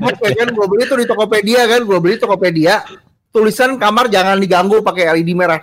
Oke 0.00 0.28
kan, 0.40 0.48
gue 0.50 0.66
beli 0.66 0.88
tuh 0.88 0.98
di 0.98 1.06
Tokopedia 1.06 1.68
kan, 1.68 1.84
gue 1.84 1.98
beli 2.00 2.16
Tokopedia. 2.16 2.80
Tulisan 3.28 3.76
kamar 3.76 4.08
jangan 4.08 4.40
diganggu 4.40 4.80
pakai 4.80 5.20
LED 5.20 5.36
merah. 5.36 5.60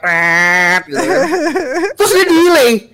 Gitu 0.85 1.01
kan. 1.01 1.27
Terus 1.97 2.11
dia 2.13 2.25
delay. 2.29 2.93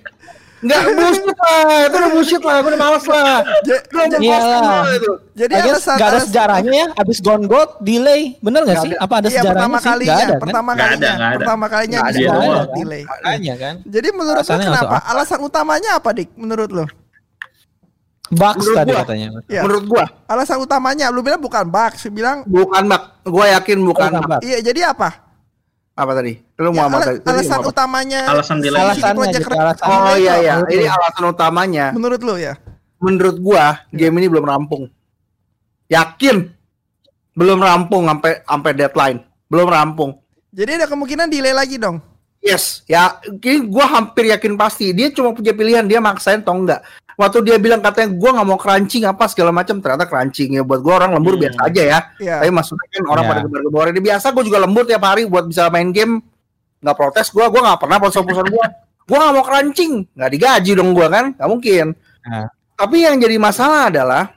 Enggak 0.60 0.80
bullshit 0.92 1.24
lah, 1.32 1.56
itu 1.80 1.96
udah 1.96 2.10
bullshit 2.10 2.42
lah, 2.42 2.56
gue 2.58 2.68
udah 2.68 2.80
males 2.80 3.06
lah. 3.06 3.36
Iyalah. 3.64 4.20
posting 4.20 4.60
lah 4.60 4.84
itu. 4.92 5.12
Jadi 5.32 5.52
alasan 5.56 5.94
nggak 5.96 6.08
ada 6.10 6.20
sejarahnya 6.20 6.72
ya. 6.74 6.86
Abis 6.94 7.18
gone 7.18 7.44
gold 7.44 7.70
delay, 7.80 8.36
bener 8.38 8.60
nggak 8.62 8.76
Nggak 8.76 8.84
sih? 8.84 8.92
ada. 8.92 9.00
Apa 9.00 9.14
ada 9.16 9.24
Iya 9.24 9.32
sejarahnya 9.34 9.56
pertama 9.56 9.76
sih? 9.78 9.88
kalinya, 9.88 10.12
ada, 10.12 10.20
kan? 10.28 10.40
pertama 10.44 10.70
ada, 10.70 10.78
kalinya, 10.78 11.10
nggak 11.10 11.30
ada. 11.30 11.38
pertama 11.40 11.64
kalinya 11.66 11.98
ada. 11.98 12.12
Nggak 12.12 12.28
ada, 12.28 12.44
kan? 12.60 12.76
delay. 12.76 13.02
Makanya 13.02 13.54
kan. 13.56 13.74
Jadi 13.82 14.08
menurut 14.12 14.44
lo 14.44 14.54
kenapa? 14.54 14.96
Alasan 15.02 15.38
utamanya 15.40 15.90
apa 15.96 16.08
dik? 16.12 16.28
Menurut 16.36 16.70
lo? 16.70 16.86
Bugs 18.30 18.62
Menurut 18.62 18.76
tadi 18.76 18.90
gua. 18.92 19.00
katanya. 19.02 19.26
Iya. 19.48 19.60
Menurut 19.64 19.84
gua 19.88 20.04
Alasan 20.24 20.58
utamanya, 20.60 21.06
lu 21.08 21.18
bilang 21.18 21.40
bukan 21.40 21.64
bug, 21.66 21.92
sih 21.96 22.10
bilang 22.10 22.44
bukan 22.44 22.82
bak, 22.86 23.02
gue 23.24 23.46
yakin 23.48 23.78
bukan 23.80 24.08
Bukan 24.12 24.22
bug. 24.28 24.40
iya. 24.44 24.58
Jadi 24.60 24.80
apa? 24.84 25.29
Apa 25.94 26.12
tadi? 26.14 26.38
Lu 26.56 26.70
Ya, 26.70 26.76
mau 26.76 26.86
apa 26.86 26.96
ala- 26.96 27.06
tadi? 27.06 27.18
Alasan 27.24 27.50
mau 27.50 27.60
apa? 27.60 27.70
utamanya 27.70 28.20
Alasan 28.26 28.56
delay. 28.58 28.80
Red- 28.80 29.60
alasannya. 29.60 29.98
Oh 30.00 30.16
iya 30.16 30.34
iya, 30.38 30.54
ini 30.66 30.84
lu. 30.84 30.90
alasan 30.90 31.24
utamanya. 31.28 31.86
Menurut 31.92 32.20
lo 32.22 32.34
ya? 32.34 32.54
Menurut 32.98 33.36
gua 33.38 33.64
game 33.90 34.14
ini 34.16 34.26
belum 34.26 34.44
rampung. 34.44 34.84
Yakin 35.86 36.36
belum 37.32 37.58
rampung 37.58 38.06
sampai 38.06 38.40
sampai 38.40 38.70
deadline. 38.72 39.18
Belum 39.50 39.66
rampung. 39.66 40.10
Jadi 40.50 40.78
ada 40.78 40.86
kemungkinan 40.86 41.26
delay 41.26 41.52
lagi 41.52 41.76
dong. 41.76 41.98
Yes, 42.40 42.80
ya 42.84 43.20
ini 43.20 43.68
gua 43.68 43.84
hampir 43.90 44.24
yakin 44.26 44.56
pasti 44.56 44.90
dia 44.90 45.12
cuma 45.12 45.36
punya 45.36 45.52
pilihan 45.52 45.84
dia 45.84 46.00
maksain 46.00 46.40
atau 46.40 46.56
enggak. 46.56 46.80
Waktu 47.20 47.44
dia 47.44 47.60
bilang 47.60 47.84
katanya 47.84 48.16
gua 48.16 48.30
nggak 48.32 48.48
mau 48.48 48.56
crunching 48.56 49.04
apa 49.04 49.28
segala 49.28 49.52
macam 49.52 49.76
ternyata 49.76 50.08
crunching 50.08 50.56
ya 50.56 50.62
buat 50.64 50.80
gua 50.80 51.04
orang 51.04 51.20
lembur 51.20 51.36
Hmm. 51.36 51.42
biasa 51.44 51.58
aja 51.68 51.82
ya. 51.84 51.98
Iya. 52.16 52.34
Tapi 52.40 52.48
maksudnya 52.50 52.86
kan 52.88 53.04
orang 53.06 53.24
Ya. 53.24 53.28
pada 53.28 53.40
gembar-gembar 53.44 53.86
ini 53.92 54.00
biasa 54.00 54.26
gue 54.30 54.44
juga 54.48 54.58
lembur 54.58 54.84
tiap 54.88 55.02
hari 55.04 55.22
buat 55.28 55.44
bisa 55.44 55.68
main 55.68 55.92
game 55.92 56.24
nggak 56.80 56.96
protes 56.96 57.28
gue 57.28 57.44
gue 57.44 57.60
nggak 57.60 57.76
pernah 57.78 57.96
protes-protesan 58.00 58.48
gue 58.48 58.66
gue 59.04 59.16
nggak 59.20 59.32
mau 59.36 59.44
crunching 59.44 59.92
nggak 60.16 60.30
digaji 60.32 60.70
dong 60.72 60.96
gue 60.96 61.06
kan 61.06 61.24
nggak 61.36 61.48
mungkin 61.50 61.86
Nah. 62.20 62.48
tapi 62.72 62.96
yang 63.00 63.20
jadi 63.20 63.36
masalah 63.36 63.92
adalah 63.92 64.32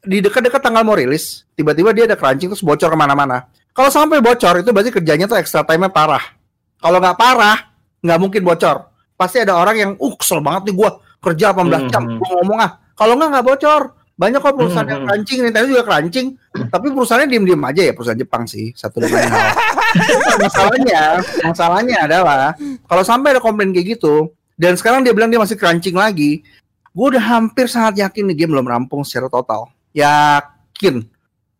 di 0.00 0.18
dekat-dekat 0.18 0.58
tanggal 0.58 0.82
mau 0.82 0.98
rilis 0.98 1.46
tiba-tiba 1.54 1.94
dia 1.94 2.10
ada 2.10 2.18
crunching 2.18 2.50
terus 2.50 2.66
bocor 2.66 2.90
ke 2.90 2.98
mana-mana 2.98 3.46
kalau 3.70 3.94
sampai 3.94 4.18
bocor 4.18 4.58
itu 4.58 4.74
berarti 4.74 4.90
kerjanya 4.90 5.30
tuh 5.30 5.38
extra 5.38 5.62
time-nya 5.62 5.86
parah 5.86 6.34
kalau 6.82 6.98
nggak 6.98 7.14
parah 7.14 7.62
nggak 8.02 8.18
mungkin 8.18 8.42
bocor 8.42 8.90
pasti 9.14 9.38
ada 9.38 9.54
orang 9.54 9.76
yang 9.78 9.90
uh 9.94 10.14
kesel 10.18 10.42
banget 10.42 10.66
nih 10.66 10.74
gue 10.74 10.90
kerja 11.24 11.56
18 11.56 11.88
jam 11.88 12.04
Hmm. 12.04 12.20
ngomong 12.20 12.58
ah 12.60 12.70
kalau 12.92 13.16
nggak 13.16 13.28
nggak 13.32 13.46
bocor. 13.46 13.82
Banyak 14.14 14.38
kok 14.38 14.54
perusahaan 14.54 14.86
yang 14.86 15.02
Hmm. 15.02 15.08
crunching 15.10 15.38
Nintendo 15.42 15.66
juga 15.66 15.82
crunching 15.82 16.26
tapi 16.70 16.86
perusahaannya 16.94 17.26
diem-diem 17.26 17.62
aja 17.66 17.82
ya 17.82 17.92
perusahaan 17.98 18.14
Jepang 18.14 18.46
sih 18.46 18.70
satu 18.70 19.02
hal 19.02 19.10
masalahnya 20.38 21.02
masalahnya 21.42 21.96
adalah 22.06 22.54
kalau 22.86 23.02
sampai 23.02 23.34
ada 23.34 23.42
komplain 23.42 23.74
kayak 23.74 23.98
gitu 23.98 24.30
dan 24.54 24.78
sekarang 24.78 25.02
dia 25.02 25.10
bilang 25.10 25.34
dia 25.34 25.42
masih 25.42 25.58
crunching 25.58 25.98
lagi 25.98 26.46
gue 26.94 27.06
udah 27.10 27.18
hampir 27.18 27.66
sangat 27.66 28.06
yakin 28.06 28.30
nih 28.30 28.46
game 28.46 28.54
belum 28.54 28.70
rampung 28.70 29.02
secara 29.02 29.26
total. 29.26 29.66
Yakin. 29.90 31.02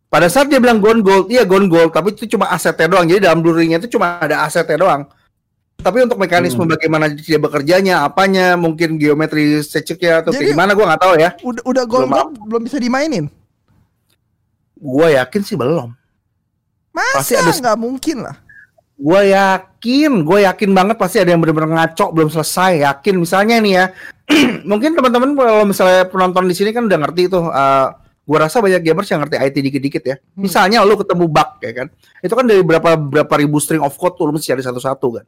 Pada 0.06 0.30
saat 0.30 0.46
dia 0.46 0.62
bilang 0.62 0.78
gone 0.78 1.02
gold 1.02 1.26
iya 1.26 1.42
gone 1.42 1.66
gold 1.66 1.90
tapi 1.90 2.14
itu 2.14 2.30
cuma 2.30 2.54
asetnya 2.54 2.86
doang. 2.86 3.02
Jadi 3.10 3.18
dalam 3.26 3.42
Blu-ray-nya 3.42 3.82
itu 3.82 3.98
cuma 3.98 4.22
ada 4.22 4.46
asetnya 4.46 4.78
doang 4.78 5.10
tapi 5.76 5.98
untuk 6.00 6.16
mekanisme 6.16 6.62
Hmm. 6.62 6.70
bagaimana 6.70 7.06
dia 7.08 7.36
bekerjanya 7.36 8.02
apanya 8.02 8.54
mungkin 8.54 8.96
geometri 8.96 9.60
seceknya 9.60 10.20
atau 10.20 10.30
Jadi- 10.30 10.44
kayak 10.44 10.52
gimana 10.52 10.70
gue 10.72 10.84
nggak 10.84 11.02
tahu 11.02 11.14
ya 11.16 11.30
Udah 11.40 11.62
udah 11.64 11.84
gold 11.84 12.06
Belum 12.06 12.28
belum 12.46 12.62
bisa 12.62 12.78
dimainin. 12.78 13.26
gue 14.74 15.08
yakin 15.14 15.40
sih 15.40 15.56
belum 15.56 15.92
Pasti 16.94 17.34
Masa 17.34 17.50
ada- 17.50 17.60
nggak 17.60 17.78
mungkin 17.80 18.18
lah. 18.22 18.36
gue 18.94 19.20
yakin 19.28 20.22
gue 20.22 20.38
yakin 20.46 20.70
banget 20.70 20.94
pasti 20.94 21.18
ada 21.18 21.34
yang 21.34 21.42
benar-benar 21.42 21.66
ngaco 21.68 22.14
belum 22.14 22.30
selesai 22.30 22.78
yakin 22.80 23.14
misalnya 23.18 23.58
nih 23.58 23.72
ya 23.74 23.84
mungkin 24.70 24.94
teman-teman 24.94 25.34
kalau 25.34 25.66
misalnya 25.66 26.06
penonton 26.06 26.46
di 26.46 26.54
sini 26.54 26.70
kan 26.70 26.86
udah 26.86 27.02
ngerti 27.02 27.26
tuh 27.26 27.42
uh, 27.44 27.90
gue 28.22 28.38
rasa 28.38 28.62
banyak 28.62 28.80
gamers 28.80 29.10
yang 29.10 29.20
ngerti 29.20 29.36
IT 29.36 29.56
dikit-dikit 29.60 30.02
ya 30.04 30.16
Hmm. 30.30 30.46
misalnya 30.46 30.78
lu 30.80 30.94
ketemu 30.94 31.26
bug 31.26 31.50
ya 31.58 31.72
kan 31.74 31.86
itu 32.22 32.30
kan 32.32 32.44
dari 32.46 32.62
berapa 32.62 32.94
berapa 32.94 33.34
ribu 33.34 33.58
string 33.58 33.82
of 33.82 33.92
code 33.92 34.14
tuh 34.14 34.24
lu 34.24 34.32
mesti 34.32 34.54
cari 34.54 34.62
satu-satu 34.62 35.06
kan 35.12 35.24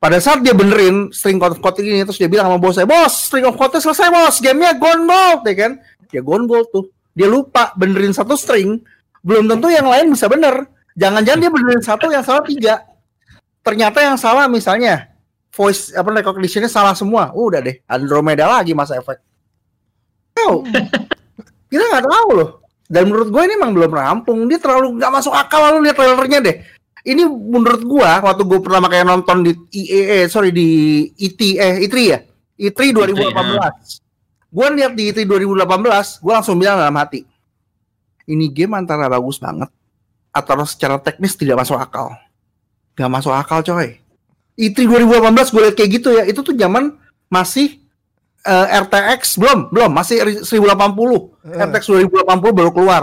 pada 0.00 0.16
saat 0.16 0.40
dia 0.40 0.56
benerin 0.56 1.12
string 1.12 1.36
of 1.44 1.60
code 1.60 1.84
ini 1.84 2.00
terus 2.08 2.16
dia 2.16 2.24
bilang 2.24 2.48
sama 2.48 2.56
bos 2.56 2.72
saya 2.72 2.88
bos 2.88 3.12
string 3.28 3.44
of 3.44 3.54
code 3.60 3.76
selesai 3.76 4.08
bos. 4.08 4.40
Gamenya 4.40 4.72
gone 4.80 5.04
gold 5.04 5.40
ya 5.44 5.54
kan? 5.54 5.72
Ya 6.08 6.24
gone 6.24 6.48
gold 6.48 6.72
tuh. 6.72 6.88
Dia 7.12 7.28
lupa 7.28 7.76
benerin 7.76 8.16
satu 8.16 8.32
string 8.32 8.80
belum 9.20 9.52
tentu 9.52 9.68
yang 9.68 9.84
lain 9.84 10.16
bisa 10.16 10.26
bener. 10.26 10.64
Jangan-jangan 10.96 11.38
dia 11.38 11.50
benerin 11.52 11.82
satu 11.84 12.08
yang 12.08 12.24
salah 12.24 12.42
tiga. 12.48 12.80
Ternyata 13.60 14.00
yang 14.00 14.16
salah 14.16 14.48
misalnya 14.48 15.12
voice 15.52 15.92
apa 15.92 16.08
recognition-nya 16.08 16.72
salah 16.72 16.96
semua. 16.96 17.36
Udah 17.36 17.60
deh 17.60 17.84
Andromeda 17.84 18.48
lagi 18.48 18.72
masa 18.72 18.96
efek 18.96 19.20
tahu? 20.40 20.64
Kita 21.68 21.84
nggak 21.84 22.06
tahu 22.08 22.28
loh. 22.40 22.50
Dan 22.90 23.06
menurut 23.06 23.28
gue 23.30 23.42
ini 23.46 23.54
emang 23.54 23.76
belum 23.76 23.92
rampung. 23.92 24.48
Dia 24.48 24.58
terlalu 24.58 24.96
nggak 24.98 25.12
masuk 25.12 25.30
akal 25.36 25.60
lalu 25.60 25.86
lihat 25.86 25.96
trailernya 26.00 26.40
deh 26.40 26.56
ini 27.02 27.22
menurut 27.24 27.82
gua 27.82 28.20
waktu 28.20 28.42
gue 28.42 28.60
pertama 28.60 28.86
kayak 28.86 29.04
nonton 29.04 29.40
di 29.40 29.52
IEE 29.72 30.26
sorry 30.26 30.50
di 30.50 30.68
IT 31.10 31.40
eh 31.56 31.80
I3 31.80 31.94
ya? 31.96 32.18
I3 32.60 32.80
2018 32.92 33.32
gue 34.50 34.66
lihat 34.76 34.92
di 34.92 35.08
I3 35.08 35.18
2018 35.24 35.64
gue 36.20 36.32
langsung 36.32 36.56
bilang 36.56 36.76
dalam 36.76 36.92
hati 36.94 37.24
ini 38.26 38.46
game 38.46 38.74
antara 38.74 39.06
bagus 39.06 39.38
banget 39.38 39.70
atau 40.30 40.62
secara 40.62 40.94
teknis 40.96 41.34
tidak 41.34 41.58
masuk 41.58 41.74
akal. 41.74 42.14
Gak 42.94 43.10
masuk 43.10 43.34
akal 43.34 43.64
coy. 43.64 43.98
I3 44.54 44.76
2018 44.86 45.50
gue 45.50 45.60
liat 45.64 45.74
kayak 45.74 45.90
gitu 45.90 46.08
ya 46.12 46.22
itu 46.22 46.38
tuh 46.38 46.52
zaman 46.52 46.94
masih 47.26 47.80
eh, 48.42 48.66
RTX 48.76 49.40
belum 49.40 49.72
belum 49.72 49.90
masih 49.90 50.16
ri- 50.20 50.42
1080 50.44 51.32
Eh. 51.48 51.64
RTX 51.64 51.82
2080 51.88 52.28
baru 52.52 52.70
keluar. 52.70 53.02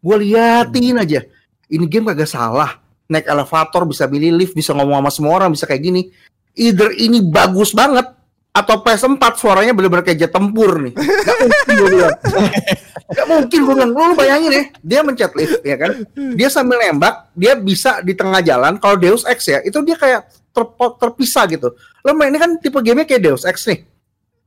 Gue 0.00 0.16
liatin 0.24 0.96
aja 0.96 1.20
ini 1.66 1.84
game 1.84 2.08
kagak 2.08 2.26
salah 2.26 2.78
naik 3.06 3.26
elevator 3.26 3.86
bisa 3.86 4.04
milih 4.06 4.34
lift 4.34 4.54
bisa 4.54 4.74
ngomong 4.74 4.98
sama 5.02 5.10
semua 5.10 5.32
orang 5.38 5.50
bisa 5.50 5.64
kayak 5.64 5.82
gini. 5.82 6.02
Either 6.56 6.90
ini 6.92 7.20
bagus 7.20 7.70
banget 7.70 8.08
atau 8.50 8.80
PS4 8.80 9.20
suaranya 9.36 9.76
bener-bener 9.76 10.00
kayak 10.00 10.16
jet 10.16 10.32
tempur 10.32 10.80
nih. 10.80 10.96
Gak 10.96 11.36
mungkin 11.44 11.74
gue 11.76 11.88
bilang. 11.92 12.16
Gak 13.16 13.26
mungkin 13.28 13.58
gue 13.60 13.74
bilang. 13.76 13.90
Lu, 13.92 14.16
bayangin 14.16 14.50
ya 14.50 14.64
dia 14.80 15.00
mencet 15.04 15.32
lift 15.36 15.60
ya 15.60 15.76
kan? 15.76 15.92
Dia 16.32 16.48
sambil 16.48 16.80
nembak 16.80 17.28
dia 17.36 17.52
bisa 17.52 18.00
di 18.00 18.16
tengah 18.16 18.40
jalan 18.40 18.80
kalau 18.80 18.96
Deus 18.96 19.28
Ex 19.28 19.44
ya 19.44 19.60
itu 19.60 19.76
dia 19.84 20.00
kayak 20.00 20.24
terpo- 20.56 20.96
terpisah 20.96 21.44
gitu. 21.52 21.76
Lo 22.00 22.16
main 22.16 22.32
ini 22.32 22.40
kan 22.40 22.56
tipe 22.56 22.80
gamenya 22.80 23.04
kayak 23.04 23.22
Deus 23.28 23.44
Ex 23.44 23.68
nih. 23.68 23.84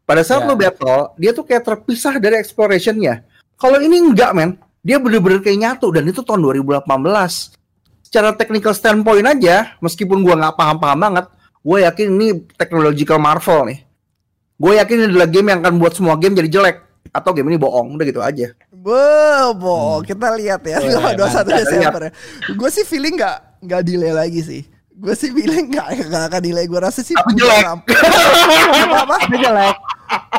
Pada 0.09 0.25
saat 0.25 0.41
Ya. 0.41 0.49
lo 0.49 0.57
battle 0.57 1.13
dia 1.13 1.29
tuh 1.29 1.45
kayak 1.45 1.61
terpisah 1.61 2.17
dari 2.17 2.41
explorationnya. 2.41 3.21
Kalau 3.61 3.77
ini 3.77 4.01
enggak 4.01 4.33
men 4.33 4.57
dia 4.81 4.97
bener-bener 4.97 5.37
kayak 5.37 5.59
nyatu 5.61 5.93
dan 5.93 6.09
itu 6.09 6.25
tahun 6.25 6.41
2018 6.41 6.81
secara 8.09 8.33
technical 8.33 8.73
standpoint 8.73 9.21
aja 9.29 9.77
meskipun 9.85 10.25
gua 10.25 10.33
nggak 10.33 10.57
paham-paham 10.57 10.97
banget 10.97 11.25
gue 11.61 11.77
yakin 11.85 12.07
ini 12.17 12.27
technological 12.57 13.21
marvel 13.21 13.69
nih 13.69 13.85
gue 14.57 14.73
yakin 14.81 14.95
ini 14.97 15.05
adalah 15.13 15.29
game 15.29 15.47
yang 15.53 15.59
akan 15.61 15.77
buat 15.77 15.93
semua 15.93 16.17
game 16.17 16.33
jadi 16.33 16.49
jelek 16.49 16.77
atau 17.13 17.29
game 17.37 17.53
ini 17.53 17.61
bohong 17.61 17.93
udah 17.93 18.05
gitu 18.09 18.21
aja 18.25 18.49
Bo, 18.79 19.51
bo, 19.59 19.99
kita 20.07 20.39
lihat 20.39 20.63
ya. 20.63 20.79
Boleh, 20.79 21.11
Dua 21.19 21.27
satu 21.27 21.51
mantap. 21.51 21.67
Desember 21.67 22.01
ya. 22.07 22.11
Gue 22.55 22.69
sih 22.71 22.87
feeling 22.87 23.19
nggak 23.19 23.59
nggak 23.67 23.81
delay 23.83 24.15
lagi 24.15 24.39
sih. 24.39 24.61
Gue 24.95 25.11
sih 25.19 25.35
feeling 25.35 25.67
nggak 25.75 26.07
nggak 26.07 26.23
akan 26.31 26.39
delay. 26.39 26.63
Gue 26.63 26.79
rasa 26.79 27.03
sih 27.03 27.11
udah 27.11 27.35
jelek. 27.35 27.63
apa 27.67 28.97
apa? 29.03 29.15
Tapi 29.19 29.35
jelek. 29.35 29.75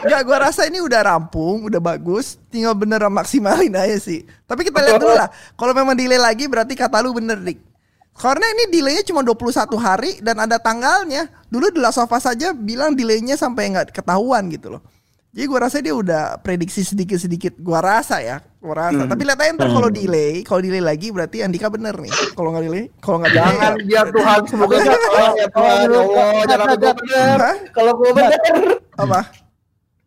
Enggak, 0.00 0.20
gue 0.24 0.36
rasa 0.40 0.62
ini 0.64 0.80
udah 0.80 1.00
rampung, 1.04 1.68
udah 1.68 1.80
bagus. 1.80 2.40
Tinggal 2.48 2.72
beneran 2.72 3.12
maksimalin 3.12 3.76
aja 3.76 3.98
sih. 4.00 4.24
Tapi 4.48 4.64
kita 4.64 4.80
lihat 4.80 5.00
dulu 5.00 5.12
lah. 5.12 5.28
Kalau 5.54 5.76
memang 5.76 5.92
delay 5.92 6.16
lagi 6.16 6.48
berarti 6.48 6.72
kata 6.72 7.04
lu 7.04 7.12
bener, 7.12 7.36
Dik. 7.36 7.70
Karena 8.16 8.44
ini 8.52 8.68
delaynya 8.68 9.04
cuma 9.06 9.24
21 9.24 9.80
hari 9.80 10.20
dan 10.20 10.36
ada 10.44 10.60
tanggalnya. 10.60 11.28
Dulu 11.48 11.72
The 11.72 11.80
Last 11.80 12.00
of 12.00 12.12
Us 12.12 12.28
saja 12.28 12.52
bilang 12.52 12.92
delaynya 12.92 13.36
sampai 13.38 13.72
nggak 13.72 13.96
ketahuan 13.96 14.52
gitu 14.52 14.76
loh. 14.76 14.82
Jadi 15.30 15.46
gua 15.46 15.60
rasa 15.62 15.78
dia 15.78 15.94
udah 15.94 16.42
prediksi 16.42 16.82
sedikit-sedikit. 16.82 17.54
Gua 17.62 17.78
rasa 17.78 18.18
ya, 18.18 18.42
gua 18.58 18.90
rasa. 18.90 19.06
Tapi 19.06 19.22
lihat 19.22 19.38
aja 19.38 19.54
ntar 19.54 19.70
kalau 19.70 19.86
delay, 19.86 20.42
kalau 20.42 20.58
delay 20.58 20.82
lagi 20.82 21.14
berarti 21.14 21.46
Andika 21.46 21.70
bener 21.70 21.94
nih. 22.02 22.10
Kalau 22.34 22.50
nggak 22.50 22.64
delay, 22.66 22.84
kalau 22.98 23.16
nggak 23.22 23.30
delay, 23.30 23.46
Jangan 23.46 23.72
biar 23.86 24.06
Tuhan 24.10 24.40
semoga 24.50 24.76
salah 24.82 25.30
ya 25.38 25.46
Tuhan. 25.54 25.86
Ya 25.86 25.98
Allah, 26.02 26.30
jangan 26.50 26.68
bener. 26.82 27.36
Hah? 27.38 27.56
Kalau 27.70 27.92
gue 27.94 28.10
bener. 28.10 28.38
apa? 28.98 29.20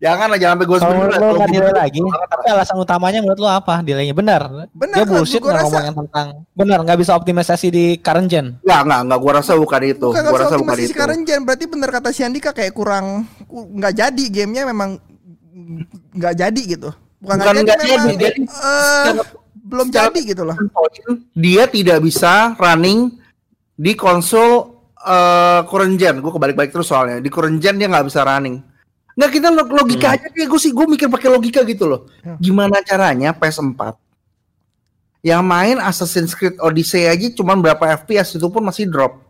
Jangan 0.04 0.28
lah, 0.28 0.36
jangan 0.36 0.54
sampai 0.54 0.68
gue 0.68 0.78
Kalau 0.78 0.94
lo 1.00 1.06
nggak 1.08 1.48
delay 1.48 1.72
lagi, 1.74 2.00
tapi 2.28 2.46
alasan 2.52 2.76
utamanya 2.76 3.20
menurut 3.24 3.40
lo 3.40 3.48
apa? 3.48 3.80
Delaynya 3.80 4.12
benar. 4.12 4.42
Benar, 4.76 5.00
Dia 5.00 5.06
bullshit 5.08 5.40
nggak 5.40 5.56
rasa- 5.56 5.64
ngomongin 5.64 5.94
tentang 5.96 6.28
benar 6.52 6.80
nggak 6.84 7.00
bisa 7.00 7.12
optimisasi 7.16 7.68
di 7.72 7.86
current 7.98 8.28
gen. 8.28 8.60
Enggak, 8.60 8.82
enggak, 8.84 9.00
enggak. 9.00 9.20
Gue 9.24 9.32
rasa 9.32 9.52
bukan 9.56 9.82
itu. 9.82 10.08
Bukan 10.12 10.20
Gue 10.20 10.28
nggak 10.28 10.44
rasa 10.44 10.56
bukan 10.60 10.76
itu. 10.78 10.92
sekarang 10.92 11.20
Jen 11.24 11.42
berarti 11.42 11.66
bener 11.66 11.90
kata 11.90 12.10
si 12.12 12.20
Andika 12.20 12.52
kayak 12.52 12.74
kurang 12.74 13.06
ku- 13.48 13.72
nggak 13.72 13.94
jadi 13.96 14.24
gamenya 14.30 14.64
memang 14.68 15.00
nggak 16.12 16.34
jadi 16.36 16.62
gitu. 16.68 16.90
Bukan 17.18 17.36
Bukan 17.40 17.54
nggak 17.56 17.80
memang, 17.80 18.04
jadi, 18.04 18.16
jadi 18.20 18.40
eh, 18.44 19.12
belum 19.64 19.88
jadi 19.88 20.20
gitu 20.20 20.44
loh. 20.44 20.58
Dia 21.32 21.64
tidak 21.66 22.04
bisa 22.04 22.52
running 22.54 23.08
di 23.74 23.96
konsol 23.96 24.68
eh 25.00 25.64
current 25.64 25.96
gen. 25.96 26.20
Gue 26.20 26.28
kebalik-balik 26.30 26.76
terus 26.76 26.92
soalnya. 26.92 27.24
Di 27.24 27.32
current 27.32 27.56
gen 27.58 27.80
dia 27.80 27.88
nggak 27.88 28.04
bisa 28.04 28.20
running. 28.22 28.73
Nggak 29.14 29.32
kita 29.32 29.48
log- 29.50 29.70
logika 29.72 30.08
aja 30.14 30.26
kayak 30.26 30.48
gue 30.48 30.60
sih 30.60 30.72
gue 30.72 30.86
mikir 30.86 31.08
pakai 31.08 31.30
logika 31.30 31.62
gitu 31.62 31.86
loh. 31.86 32.10
Ya. 32.22 32.34
Gimana 32.40 32.82
caranya 32.82 33.30
PS4 33.32 33.94
yang 35.22 35.40
main 35.42 35.80
Assassin's 35.80 36.34
Creed 36.34 36.60
Odyssey 36.60 37.08
aja 37.08 37.28
cuman 37.32 37.58
berapa 37.58 37.80
FPS 37.96 38.36
itu 38.36 38.48
pun 38.48 38.60
masih 38.60 38.90
drop. 38.90 39.24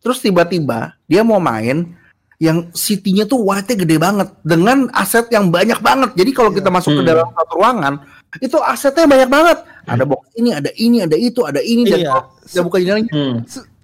Terus 0.00 0.18
tiba-tiba 0.18 0.96
dia 1.04 1.22
mau 1.22 1.38
main 1.38 1.94
yang 2.38 2.70
city-nya 2.70 3.26
tuh 3.26 3.42
white-nya 3.42 3.76
gede 3.76 3.96
banget 3.98 4.28
dengan 4.42 4.86
aset 4.90 5.26
yang 5.28 5.50
banyak 5.50 5.78
banget. 5.78 6.14
Jadi 6.14 6.30
kalau 6.30 6.50
kita 6.50 6.70
masuk 6.70 6.94
ke 6.94 7.02
Hmm. 7.02 7.10
dalam 7.10 7.26
satu 7.28 7.52
ruangan 7.54 7.94
itu 8.38 8.56
asetnya 8.58 9.06
banyak 9.06 9.26
banget. 9.28 9.58
Ada 9.84 10.04
box 10.04 10.22
ini, 10.34 10.50
ada 10.52 10.70
ini, 10.76 10.96
ada 11.02 11.16
itu, 11.16 11.40
ada 11.42 11.58
ini 11.58 11.82
dan 11.84 11.98
Iya. 11.98 12.08
kalau 12.08 12.22
kita 12.46 12.60
buka 12.62 12.76
jendelanya 12.78 13.10
Hmm. 13.10 13.36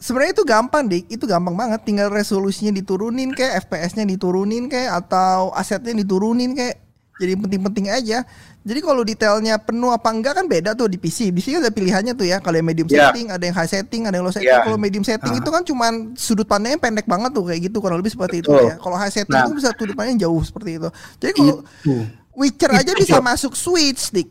Se- 0.05 0.13
Sebenarnya 0.13 0.37
itu 0.37 0.45
gampang 0.45 0.85
dik, 0.85 1.05
itu 1.09 1.25
gampang 1.25 1.57
banget. 1.57 1.81
Tinggal 1.81 2.13
resolusinya 2.13 2.77
diturunin 2.77 3.33
kayak 3.33 3.65
FPS-nya 3.65 4.05
diturunin 4.05 4.69
kayak 4.69 5.01
atau 5.01 5.49
asetnya 5.57 5.97
diturunin 5.97 6.53
kayak. 6.53 6.77
Jadi 7.15 7.33
penting-penting 7.39 7.89
aja. 7.89 8.27
Jadi 8.67 8.81
kalau 8.83 9.07
detailnya 9.07 9.55
penuh 9.57 9.95
apa 9.95 10.11
enggak 10.11 10.35
kan 10.35 10.51
beda 10.51 10.75
tuh 10.75 10.91
di 10.91 10.99
PC. 10.99 11.31
Di 11.31 11.39
kan 11.41 11.63
ada 11.63 11.71
pilihannya 11.71 12.13
tuh 12.19 12.27
ya. 12.27 12.43
Kalau 12.43 12.59
yang 12.59 12.67
medium 12.67 12.91
Iya. 12.91 13.15
setting, 13.15 13.31
ada 13.31 13.45
yang 13.47 13.55
high 13.55 13.71
setting, 13.71 14.03
ada 14.05 14.19
yang 14.19 14.27
low 14.27 14.35
setting. 14.35 14.51
Iya. 14.51 14.67
Kalau 14.67 14.77
medium 14.77 15.05
setting 15.07 15.31
Ah. 15.31 15.39
itu 15.39 15.49
kan 15.49 15.63
cuman 15.63 15.93
sudut 16.19 16.43
pandangnya 16.43 16.83
pendek 16.83 17.07
banget 17.07 17.31
tuh 17.31 17.47
kayak 17.47 17.71
gitu 17.71 17.79
kurang 17.79 18.03
lebih 18.03 18.11
seperti 18.11 18.43
itu 18.43 18.51
Betul. 18.51 18.67
ya. 18.67 18.75
Kalau 18.83 18.97
high 18.99 19.15
setting 19.15 19.31
Nah. 19.31 19.47
itu 19.47 19.55
bisa 19.55 19.71
sudut 19.73 19.95
pandangnya 19.95 20.27
jauh 20.27 20.43
seperti 20.43 20.71
itu. 20.77 20.89
Jadi 21.23 21.33
kalau 21.33 21.55
itu. 21.63 21.95
Witcher 22.35 22.71
aja 22.75 22.93
Itu, 22.93 22.99
bisa 22.99 23.23
masuk 23.23 23.55
Switch 23.55 24.11
dik. 24.11 24.29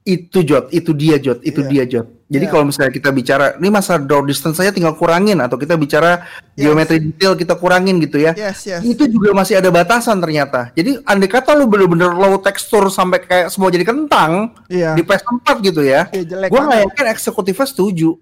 Itu 0.00 0.40
Jot, 0.40 0.72
itu 0.72 0.96
dia 0.96 1.20
Jot, 1.20 1.44
itu 1.44 1.60
Iya. 1.60 1.68
dia 1.68 1.84
Jot. 1.84 2.06
Jadi 2.30 2.46
Iya. 2.46 2.52
kalau 2.54 2.64
misalnya 2.64 2.92
kita 2.94 3.10
bicara 3.10 3.58
ini 3.58 3.68
masa 3.68 3.98
draw 3.98 4.22
distance 4.22 4.56
saya 4.56 4.72
tinggal 4.72 4.94
kurangin 4.96 5.36
atau 5.42 5.58
kita 5.58 5.74
bicara 5.76 6.24
Yes. 6.56 6.62
geometri 6.62 6.96
detail 7.02 7.34
kita 7.36 7.52
kurangin 7.58 8.00
gitu 8.00 8.16
ya. 8.16 8.32
Yes 8.32 8.64
yes. 8.64 8.80
Itu 8.80 9.04
juga 9.10 9.34
masih 9.36 9.60
ada 9.60 9.68
batasan 9.68 10.16
ternyata. 10.22 10.70
Jadi 10.72 11.02
andai 11.04 11.28
kata 11.28 11.52
lu 11.52 11.66
bener-bener 11.66 12.16
low 12.16 12.38
tekstur 12.40 12.88
sampai 12.88 13.20
kayak 13.20 13.52
semua 13.52 13.68
jadi 13.68 13.84
kentang 13.84 14.56
Iya. 14.70 14.94
di 14.96 15.02
PS4 15.04 15.58
gitu 15.60 15.82
ya. 15.84 16.08
Iya, 16.14 16.22
jelek 16.24 16.48
Gua 16.48 16.60
nggak 16.64 16.80
yakin 16.94 17.06
eksekutifnya 17.10 17.66
setuju. 17.68 18.16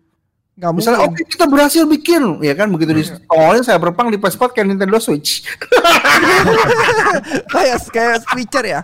Nggak 0.58 0.72
Misalnya 0.74 1.06
oke 1.06 1.22
kita 1.22 1.46
berhasil 1.46 1.86
bikin, 1.86 2.42
ya 2.42 2.50
kan 2.58 2.66
begitu 2.74 2.90
di 2.90 3.06
awalnya 3.30 3.62
saya 3.62 3.78
berpang 3.78 4.10
di 4.10 4.18
PS4 4.18 4.42
kayak 4.50 4.66
Nintendo 4.66 4.98
Switch. 4.98 5.46
kayak 7.54 7.78
kayak 7.94 8.26
Witcher 8.34 8.64
ya. 8.66 8.80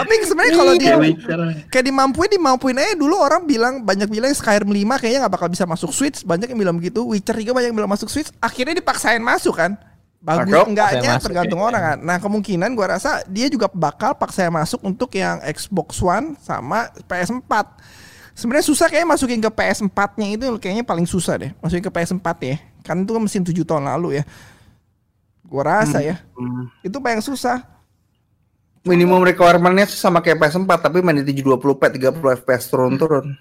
Tapi 0.00 0.12
sebenarnya 0.24 0.52
kalau 0.56 0.72
di 0.72 0.88
The 0.88 0.96
Witcher. 0.96 1.40
kayak 1.68 1.84
dimampuin 1.92 2.30
dimampuin 2.32 2.76
aja. 2.80 2.96
Dulu 2.96 3.20
orang 3.20 3.44
bilang 3.44 3.84
banyak 3.84 4.08
bilang 4.08 4.32
Skyrim 4.32 4.72
5 4.72 5.04
kayaknya 5.04 5.28
nggak 5.28 5.34
bakal 5.36 5.48
bisa 5.52 5.68
masuk 5.68 5.92
Switch. 5.92 6.24
Banyak 6.24 6.48
yang 6.48 6.60
bilang 6.64 6.76
begitu. 6.80 7.04
Witcher 7.04 7.36
3 7.36 7.52
banyak 7.52 7.68
yang 7.68 7.78
bilang 7.84 7.92
masuk 7.92 8.08
Switch. 8.08 8.32
Akhirnya 8.40 8.72
dipaksain 8.80 9.20
masuk 9.20 9.60
kan? 9.60 9.76
Bagus 10.24 10.56
Masuk, 10.56 10.72
enggaknya 10.72 11.20
tergantung 11.20 11.60
ya. 11.60 11.64
orang 11.68 11.82
kan? 11.84 11.98
Nah 12.00 12.16
kemungkinan 12.16 12.72
gua 12.72 12.96
rasa 12.96 13.20
dia 13.28 13.44
juga 13.52 13.68
bakal 13.68 14.16
paksain 14.16 14.48
masuk 14.48 14.80
untuk 14.80 15.12
yang 15.12 15.36
Xbox 15.44 16.00
One 16.00 16.40
sama 16.40 16.88
PS4 17.04 17.52
sebenarnya 18.34 18.66
susah 18.66 18.86
kayaknya 18.90 19.08
masukin 19.14 19.40
ke 19.40 19.50
PS4 19.50 19.98
nya 20.18 20.26
itu 20.34 20.46
kayaknya 20.58 20.84
paling 20.84 21.06
susah 21.06 21.38
deh 21.38 21.50
masukin 21.62 21.82
ke 21.82 21.92
PS4 21.94 22.28
ya 22.42 22.56
kan 22.82 23.00
itu 23.00 23.10
kan 23.14 23.22
mesin 23.22 23.42
7 23.46 23.54
tahun 23.62 23.86
lalu 23.86 24.20
ya 24.20 24.24
gua 25.46 25.62
rasa 25.80 26.02
ya 26.02 26.18
Hmm. 26.34 26.66
itu 26.82 26.98
paling 26.98 27.22
susah 27.22 27.62
Minimum 28.84 29.24
requirementnya 29.24 29.88
sama 29.88 30.20
kayak 30.20 30.44
PS4 30.44 30.68
tapi 30.68 31.00
main 31.00 31.16
di 31.16 31.32
720p 31.32 31.80
30 32.04 32.20
fps 32.44 32.68
turun-turun. 32.68 33.32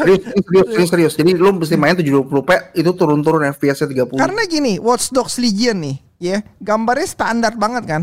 serius, 0.00 0.24
serius, 0.24 0.64
serius, 0.72 0.88
serius. 0.88 1.14
Jadi 1.20 1.36
lu 1.36 1.52
mesti 1.52 1.76
main 1.76 1.92
720p 1.92 2.72
itu 2.72 2.90
turun-turun 2.96 3.44
FPS-nya 3.52 4.08
30. 4.08 4.16
Karena 4.16 4.42
gini, 4.48 4.80
Watch 4.80 5.12
Dogs 5.12 5.36
Legion 5.36 5.84
nih, 5.84 5.96
ya, 6.16 6.40
gambarnya 6.64 7.04
standar 7.04 7.52
banget 7.60 7.84
kan, 7.84 8.02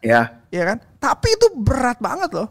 Ya, 0.00 0.40
ya 0.48 0.64
kan? 0.64 0.80
Tapi 0.96 1.28
itu 1.28 1.52
berat 1.60 2.00
banget 2.00 2.32
loh. 2.32 2.48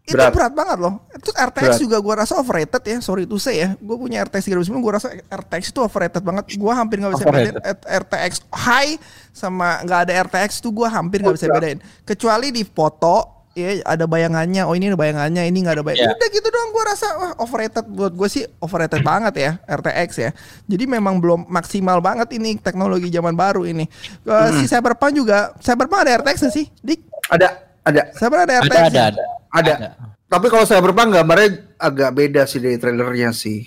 Itu 0.00 0.16
Berat. 0.16 0.32
berat, 0.32 0.52
banget 0.52 0.78
loh. 0.80 0.94
Itu 1.12 1.30
RTX 1.30 1.62
Berat. 1.62 1.78
juga 1.78 1.96
gua 2.00 2.14
rasa 2.18 2.34
overrated 2.34 2.82
ya. 2.82 2.98
Sorry 2.98 3.24
to 3.24 3.36
say 3.36 3.60
ya. 3.60 3.68
Gue 3.76 3.94
punya 3.94 4.24
RTX 4.24 4.42
3090 4.48 4.80
gua 4.80 4.92
rasa 4.96 5.08
RTX 5.12 5.62
itu 5.70 5.80
overrated 5.80 6.20
banget. 6.20 6.44
Gua 6.56 6.72
hampir 6.74 6.98
nggak 6.98 7.12
bisa 7.14 7.24
bedain 7.24 7.54
Overrated. 7.54 7.62
R- 7.78 7.88
RTX 8.02 8.32
high 8.50 8.92
sama 9.30 9.78
nggak 9.80 10.00
ada 10.04 10.12
RTX 10.24 10.50
tuh 10.58 10.72
gua 10.72 10.88
hampir 10.88 11.20
nggak 11.20 11.36
bisa 11.36 11.46
Iya. 11.46 11.54
bedain. 11.54 11.78
Kecuali 12.02 12.48
di 12.48 12.64
foto 12.64 13.16
ya 13.52 13.82
ada 13.84 14.04
bayangannya. 14.04 14.62
Oh 14.62 14.72
ini 14.72 14.88
ada 14.88 14.96
bayangannya, 14.96 15.42
ini 15.44 15.58
nggak 15.60 15.76
ada 15.76 15.84
bayangan. 15.84 16.06
Iya. 16.06 16.16
Udah 16.16 16.28
gitu 16.32 16.48
doang 16.48 16.70
gua 16.70 16.84
rasa 16.86 17.06
wah 17.14 17.32
overrated 17.38 17.84
buat 17.86 18.10
gue 18.10 18.28
sih 18.28 18.42
overrated 18.58 19.02
banget 19.02 19.34
ya 19.36 19.50
RTX 19.64 20.10
ya. 20.18 20.30
Jadi 20.66 20.84
memang 20.86 21.18
belum 21.18 21.46
maksimal 21.46 22.00
banget 22.00 22.30
ini 22.32 22.56
teknologi 22.56 23.06
zaman 23.08 23.32
baru 23.32 23.62
ini. 23.62 23.86
Eh, 24.20 24.48
Si 24.56 24.66
Cyberpunk 24.66 25.14
juga, 25.14 25.54
Cyberpunk 25.58 26.02
ada 26.02 26.18
RTX 26.18 26.36
nggak 26.40 26.54
sih? 26.56 26.66
Dik, 26.80 27.00
ada 27.28 27.48
ada 27.80 28.02
Cyberpunk 28.12 28.42
ada 28.42 28.54
Ada 28.58 28.66
RTX. 28.66 28.90
ada 28.90 29.24
ada. 29.50 29.72
ada. 29.76 29.90
Tapi 30.30 30.46
kalau 30.46 30.62
saya 30.62 30.78
berpang 30.78 31.10
gambarnya 31.10 31.74
agak 31.74 32.10
beda 32.14 32.42
sih 32.46 32.62
dari 32.62 32.78
trailernya 32.78 33.34
sih. 33.34 33.66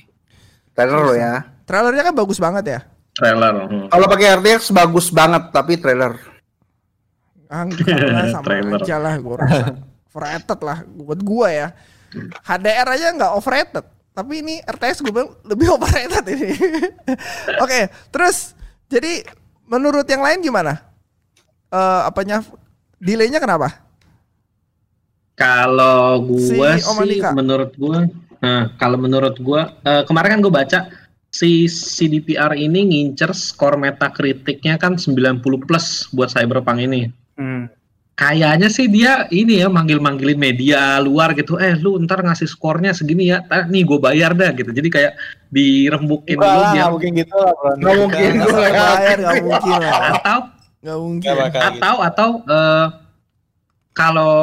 Trailer 0.72 1.02
lo 1.04 1.14
ya. 1.14 1.44
Trailernya 1.68 2.04
kan 2.08 2.16
bagus 2.16 2.40
banget 2.40 2.64
ya. 2.66 2.80
Trailer. 3.14 3.54
hmm. 3.68 3.88
Kalau 3.92 4.06
pakai 4.08 4.28
RTX 4.40 4.72
bagus 4.72 5.12
banget 5.12 5.44
tapi 5.52 5.78
trailer. 5.78 6.16
Enggak, 7.52 8.34
sama 8.34 8.46
Trailer. 8.48 8.80
aja 8.82 8.98
lah 8.98 9.14
gue 9.20 9.36
rasa. 9.38 9.66
Overrated 10.10 10.60
lah 10.64 10.78
buat 10.88 11.20
gua 11.22 11.48
ya. 11.52 11.68
HDR 12.48 12.88
aja 12.90 13.08
nggak 13.14 13.32
overrated. 13.38 13.86
Tapi 14.14 14.34
ini 14.46 14.56
RTX 14.64 15.04
gue 15.04 15.14
bilang 15.14 15.36
lebih 15.44 15.68
overrated 15.76 16.26
ini. 16.32 16.50
Oke, 17.64 17.92
terus 18.10 18.56
jadi 18.88 19.22
menurut 19.68 20.08
yang 20.08 20.24
lain 20.24 20.40
gimana? 20.40 20.80
Eh 21.70 22.02
apanya 22.08 22.40
delaynya 22.98 23.38
kenapa? 23.38 23.83
Kalau 25.34 26.22
gua 26.30 26.78
Si 26.78 26.86
sih 26.86 27.20
Andika. 27.22 27.34
menurut 27.34 27.74
gua 27.78 28.06
nah 28.44 28.68
kalau 28.76 29.00
menurut 29.00 29.40
gua 29.40 29.72
eh, 29.88 30.04
kemarin 30.04 30.38
kan 30.38 30.42
gua 30.44 30.54
baca 30.62 30.80
si 31.34 31.66
CDPR 31.66 32.54
ini 32.54 32.94
ngincer 32.94 33.34
skor 33.34 33.74
Metacriticnya 33.82 34.78
kan 34.78 35.02
90 35.02 35.42
plus 35.66 36.06
buat 36.14 36.30
Cyberpunk 36.30 36.86
ini. 36.86 37.10
Hmm. 37.34 37.66
Kayaknya 38.14 38.70
sih 38.70 38.86
dia 38.86 39.26
ini 39.34 39.66
ya 39.66 39.74
manggil-manggilin 39.74 40.38
media 40.38 41.02
luar 41.02 41.34
gitu. 41.34 41.58
Eh 41.58 41.74
lu 41.82 41.98
ntar 42.06 42.22
ngasih 42.22 42.46
skornya 42.46 42.94
segini 42.94 43.34
ya. 43.34 43.42
Tar, 43.50 43.66
nih 43.74 43.82
gue 43.82 43.98
bayar 43.98 44.38
dah 44.38 44.54
gitu. 44.54 44.70
Jadi 44.70 44.86
kayak 44.94 45.18
dirembukin 45.50 46.38
Enggak 46.38 46.54
dulu 46.54 46.62
lah, 46.62 46.70
biar 46.70 46.78
nggak 46.78 46.92
mungkin 46.94 47.12
gitu 47.18 47.36
lah 47.42 47.52
bro. 47.58 47.72
Nggak 47.74 47.96
mungkin. 47.98 48.32
Nggak 48.38 48.54
bayar, 48.54 49.18
nggak 49.18 49.42
mungkin 49.42 49.74
lah. 49.82 50.02
atau 50.14 50.40
Nggak 50.84 50.98
mungkin. 51.02 51.32
Bakal 51.34 51.50
gitu. 51.50 51.74
atau 51.74 51.96
atau 52.06 52.30
eh, 52.46 52.88
kalau 53.98 54.34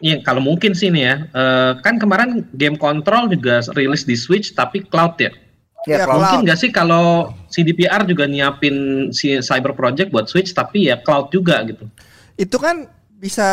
ya 0.00 0.16
kalau 0.24 0.40
mungkin 0.40 0.72
sih 0.72 0.88
nih 0.88 1.04
ya 1.04 1.16
eh, 1.30 1.72
kan 1.80 2.00
kemarin 2.00 2.44
game 2.56 2.76
control 2.76 3.28
juga 3.28 3.60
rilis 3.76 4.04
di 4.04 4.16
Switch 4.16 4.52
tapi 4.52 4.84
cloud 4.84 5.16
ya 5.20 5.32
Ya, 5.88 5.96
Ya, 5.96 6.04
kalau 6.04 6.20
mungkin 6.20 6.44
Cloud. 6.44 6.44
nggak 6.44 6.58
sih 6.60 6.70
kalau 6.76 7.04
CDPR 7.48 8.04
juga 8.04 8.28
nyiapin 8.28 9.08
si 9.16 9.40
Cyber 9.40 9.72
Project 9.72 10.12
buat 10.12 10.28
Switch 10.28 10.52
tapi 10.52 10.92
ya 10.92 11.00
cloud 11.00 11.32
juga 11.32 11.64
gitu 11.64 11.88
Itu 12.36 12.60
kan 12.60 12.84
bisa 13.16 13.48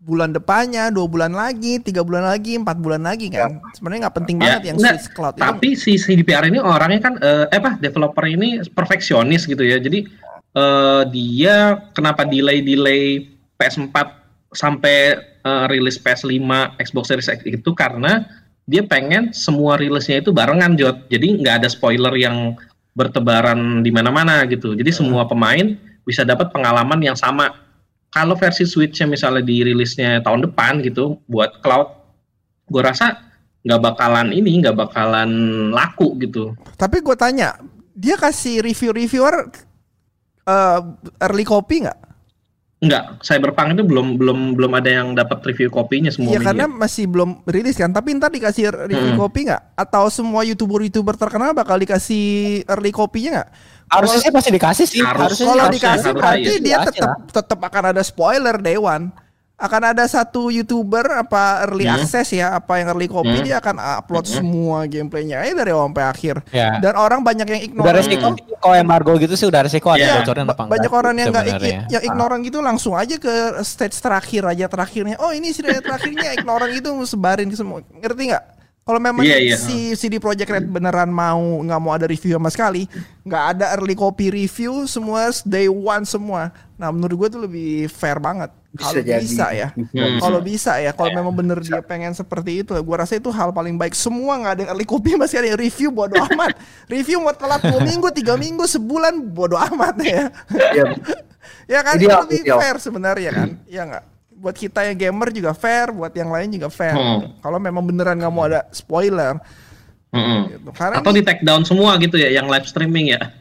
bulan 0.00 0.32
depannya, 0.32 0.88
dua 0.88 1.04
bulan 1.10 1.34
lagi, 1.34 1.82
tiga 1.82 2.00
bulan 2.06 2.24
lagi, 2.30 2.54
empat 2.54 2.78
bulan 2.78 3.02
lagi 3.04 3.26
kan. 3.28 3.58
Sebenarnya 3.74 4.06
nggak 4.06 4.16
penting 4.22 4.36
banget 4.38 4.62
yang 4.70 4.76
enggak, 4.80 4.96
Switch 4.96 5.08
Cloud 5.12 5.34
itu. 5.36 5.42
tapi 5.44 5.68
si 5.74 5.92
CDPR 5.98 6.46
ini 6.48 6.56
orangnya 6.56 7.00
kan 7.04 7.14
eh, 7.20 7.44
eh, 7.50 7.58
apa 7.60 7.76
developer 7.82 8.24
ini 8.24 8.64
perfeksionis 8.72 9.44
gitu 9.44 9.60
ya 9.60 9.76
jadi 9.76 10.08
eh, 10.56 11.02
dia 11.12 11.84
kenapa 11.92 12.24
delay 12.24 12.64
delay 12.64 13.28
PS4 13.60 13.92
sampai 14.56 15.20
eh, 15.46 15.64
rilis 15.70 16.02
PS5 16.02 16.42
Xbox 16.82 17.14
Series 17.14 17.30
X 17.30 17.46
itu 17.46 17.70
karena 17.70 18.26
dia 18.66 18.82
pengen 18.82 19.30
semua 19.30 19.78
rilisnya 19.78 20.18
itu 20.18 20.34
barengan 20.34 20.74
Jot 20.74 21.06
jadi 21.06 21.38
nggak 21.38 21.62
ada 21.62 21.68
spoiler 21.70 22.10
yang 22.18 22.58
bertebaran 22.98 23.86
di 23.86 23.94
mana-mana 23.94 24.42
gitu 24.50 24.74
jadi 24.74 24.90
semua 24.90 25.22
pemain 25.30 25.78
bisa 26.02 26.26
dapat 26.26 26.50
pengalaman 26.50 26.98
yang 26.98 27.14
sama 27.14 27.54
kalau 28.16 28.32
versi 28.32 28.64
Switch-nya 28.64 29.04
misalnya 29.04 29.44
dirilisnya 29.44 30.24
tahun 30.24 30.48
depan 30.48 30.80
gitu 30.80 31.20
buat 31.28 31.60
cloud, 31.60 31.92
gue 32.72 32.80
rasa 32.80 33.20
nggak 33.60 33.82
bakalan 33.82 34.32
ini 34.32 34.64
nggak 34.64 34.72
bakalan 34.72 35.30
laku 35.68 36.16
gitu. 36.24 36.56
Tapi 36.80 37.04
gue 37.04 37.12
tanya, 37.12 37.60
dia 37.92 38.16
kasih 38.16 38.64
review-reviewer 38.64 39.52
eh, 40.48 40.80
early 41.28 41.44
copy 41.44 41.84
nggak? 41.84 41.98
Enggak, 42.76 43.24
Cyberpunk 43.24 43.72
itu 43.72 43.88
belum 43.88 44.20
belum 44.20 44.38
belum 44.52 44.72
ada 44.76 44.90
yang 44.92 45.16
dapat 45.16 45.40
review 45.48 45.72
kopinya 45.72 46.12
semua 46.12 46.36
Iya 46.36 46.44
karena 46.44 46.68
masih 46.68 47.08
belum 47.08 47.40
rilis 47.48 47.80
kan. 47.80 47.88
Tapi 47.88 48.12
ntar 48.20 48.28
dikasih 48.28 48.68
review 48.84 49.16
Mm. 49.16 49.20
copy 49.20 49.48
nggak? 49.48 49.62
Atau 49.80 50.12
semua 50.12 50.44
youtuber-youtuber 50.44 51.16
terkenal 51.16 51.56
bakal 51.56 51.80
dikasih 51.80 52.60
early 52.68 52.92
copy-nya 52.92 53.40
nggak? 53.40 53.48
Harusnya 53.88 54.20
sih 54.28 54.32
pasti 54.34 54.50
dikasih 54.52 54.86
sih. 54.92 55.00
Harus. 55.00 55.40
Harusnya 55.40 55.46
Kalau 55.48 55.64
harusnya, 55.64 55.76
dikasih 55.80 55.96
harusnya, 55.96 56.20
berarti 56.20 56.50
iya. 56.52 56.60
dia 56.60 56.76
tetap 56.84 57.10
tetap 57.32 57.58
akan 57.64 57.84
ada 57.96 58.02
spoiler 58.04 58.56
day 58.60 58.76
one. 58.76 59.08
Akan 59.56 59.80
ada 59.80 60.04
satu 60.04 60.52
youtuber 60.52 61.00
apa 61.16 61.64
early 61.64 61.88
Hmm. 61.88 61.96
access 61.96 62.28
ya, 62.28 62.52
apa 62.52 62.76
yang 62.76 62.92
early 62.92 63.08
copy 63.08 63.40
Hmm. 63.40 63.40
dia 63.40 63.56
akan 63.56 63.80
upload 63.80 64.28
Hmm. 64.28 64.36
semua 64.36 64.84
gameplaynya 64.84 65.40
aja 65.40 65.56
dari 65.56 65.72
awal 65.72 65.88
sampai 65.88 66.04
akhir. 66.04 66.34
Ya. 66.52 66.76
Dan 66.76 66.92
orang 66.92 67.24
banyak 67.24 67.48
yang 67.48 67.60
ignore. 67.64 67.88
Udah 67.88 67.94
resiko 67.96 68.26
kalau 68.36 68.76
embargo 68.76 69.16
gitu 69.16 69.32
sih 69.32 69.48
udah 69.48 69.64
resiko 69.64 69.88
ada 69.88 70.04
Iya. 70.04 70.14
bocoran 70.20 70.44
Ba- 70.44 70.52
apa 70.52 70.60
enggak. 70.60 70.72
banyak 70.76 70.92
orang 70.92 71.14
yang 71.16 71.28
nggak 71.32 71.46
yang 71.88 72.02
ignoran 72.04 72.38
gitu 72.44 72.58
langsung 72.60 72.92
aja 72.92 73.16
ke 73.16 73.32
stage 73.64 73.96
terakhir 73.96 74.44
aja 74.44 74.68
terakhirnya. 74.68 75.16
Oh 75.16 75.32
ini 75.32 75.48
sih 75.50 75.64
terakhirnya 75.64 76.36
ignoran 76.36 76.68
gitu 76.76 76.92
sebarin 77.08 77.48
ke 77.48 77.56
semua. 77.56 77.80
Ngerti 77.96 78.22
nggak? 78.28 78.44
Kalau 78.86 79.02
memang 79.02 79.26
Iya, 79.26 79.38
iya. 79.42 79.56
si 79.58 79.98
CD 79.98 80.22
Projekt 80.22 80.46
Red 80.46 80.70
beneran 80.70 81.10
mau 81.10 81.42
nggak 81.58 81.80
mau 81.82 81.90
ada 81.90 82.06
review 82.06 82.38
sama 82.38 82.46
sekali, 82.48 82.86
nggak 83.26 83.44
ada 83.52 83.74
early 83.74 83.92
copy 83.92 84.30
review 84.30 84.86
semua 84.86 85.26
day 85.42 85.66
one 85.66 86.06
semua. 86.06 86.54
Nah 86.78 86.94
menurut 86.94 87.18
gue 87.18 87.28
tuh 87.28 87.42
lebih 87.42 87.90
fair 87.90 88.22
banget. 88.22 88.54
Bisa 88.70 88.92
Kalau 88.92 89.02
jadi. 89.02 89.18
bisa 89.18 89.46
ya, 89.50 89.68
Hmm. 89.74 90.20
kalau 90.20 90.38
bisa 90.38 90.72
ya, 90.78 90.92
kalau 90.92 91.10
memang 91.10 91.34
bener 91.34 91.58
dia 91.58 91.82
pengen 91.82 92.12
seperti 92.12 92.62
itu, 92.62 92.76
gue 92.76 92.96
rasa 92.96 93.16
itu 93.16 93.26
hal 93.26 93.50
paling 93.50 93.74
baik. 93.74 93.90
Semua 93.90 94.36
nggak 94.36 94.52
ada 94.52 94.60
yang 94.62 94.70
early 94.70 94.86
copy 94.86 95.10
masih 95.18 95.42
ada 95.42 95.48
yang 95.48 95.58
review 95.58 95.90
bodo 95.90 96.14
amat. 96.22 96.54
review 96.86 97.18
mau 97.18 97.34
telat 97.34 97.66
dua 97.66 97.82
minggu, 97.82 98.06
tiga 98.12 98.38
minggu, 98.38 98.70
sebulan 98.70 99.18
bodo 99.26 99.58
amat 99.58 99.94
ya. 99.98 100.30
Iya. 100.46 100.84
Ya 101.66 101.82
kan 101.82 101.94
Ideal, 101.94 102.22
itu 102.22 102.22
lebih 102.22 102.40
ideal. 102.42 102.58
fair 102.58 102.76
sebenarnya 102.78 103.30
kan. 103.32 103.48
Iya 103.66 103.82
nggak? 103.82 104.04
Buat 104.36 104.56
kita 104.60 104.84
yang 104.84 104.96
gamer 105.00 105.32
juga 105.32 105.56
fair, 105.56 105.90
buat 105.90 106.12
yang 106.12 106.28
lain 106.28 106.52
juga 106.52 106.68
fair. 106.68 106.92
Hmm. 106.92 107.34
Kalau 107.40 107.58
memang 107.58 107.82
beneran 107.82 108.20
nggak 108.20 108.32
mau 108.32 108.44
ada 108.44 108.68
spoiler, 108.70 109.40
Mm-mm. 110.12 110.40
gitu. 110.52 110.70
Karena 110.76 111.00
Atau 111.00 111.12
di 111.16 111.24
take 111.24 111.42
down 111.42 111.64
semua 111.64 111.96
gitu 111.96 112.20
ya, 112.20 112.28
yang 112.28 112.46
live 112.46 112.68
streaming 112.68 113.16
ya. 113.16 113.32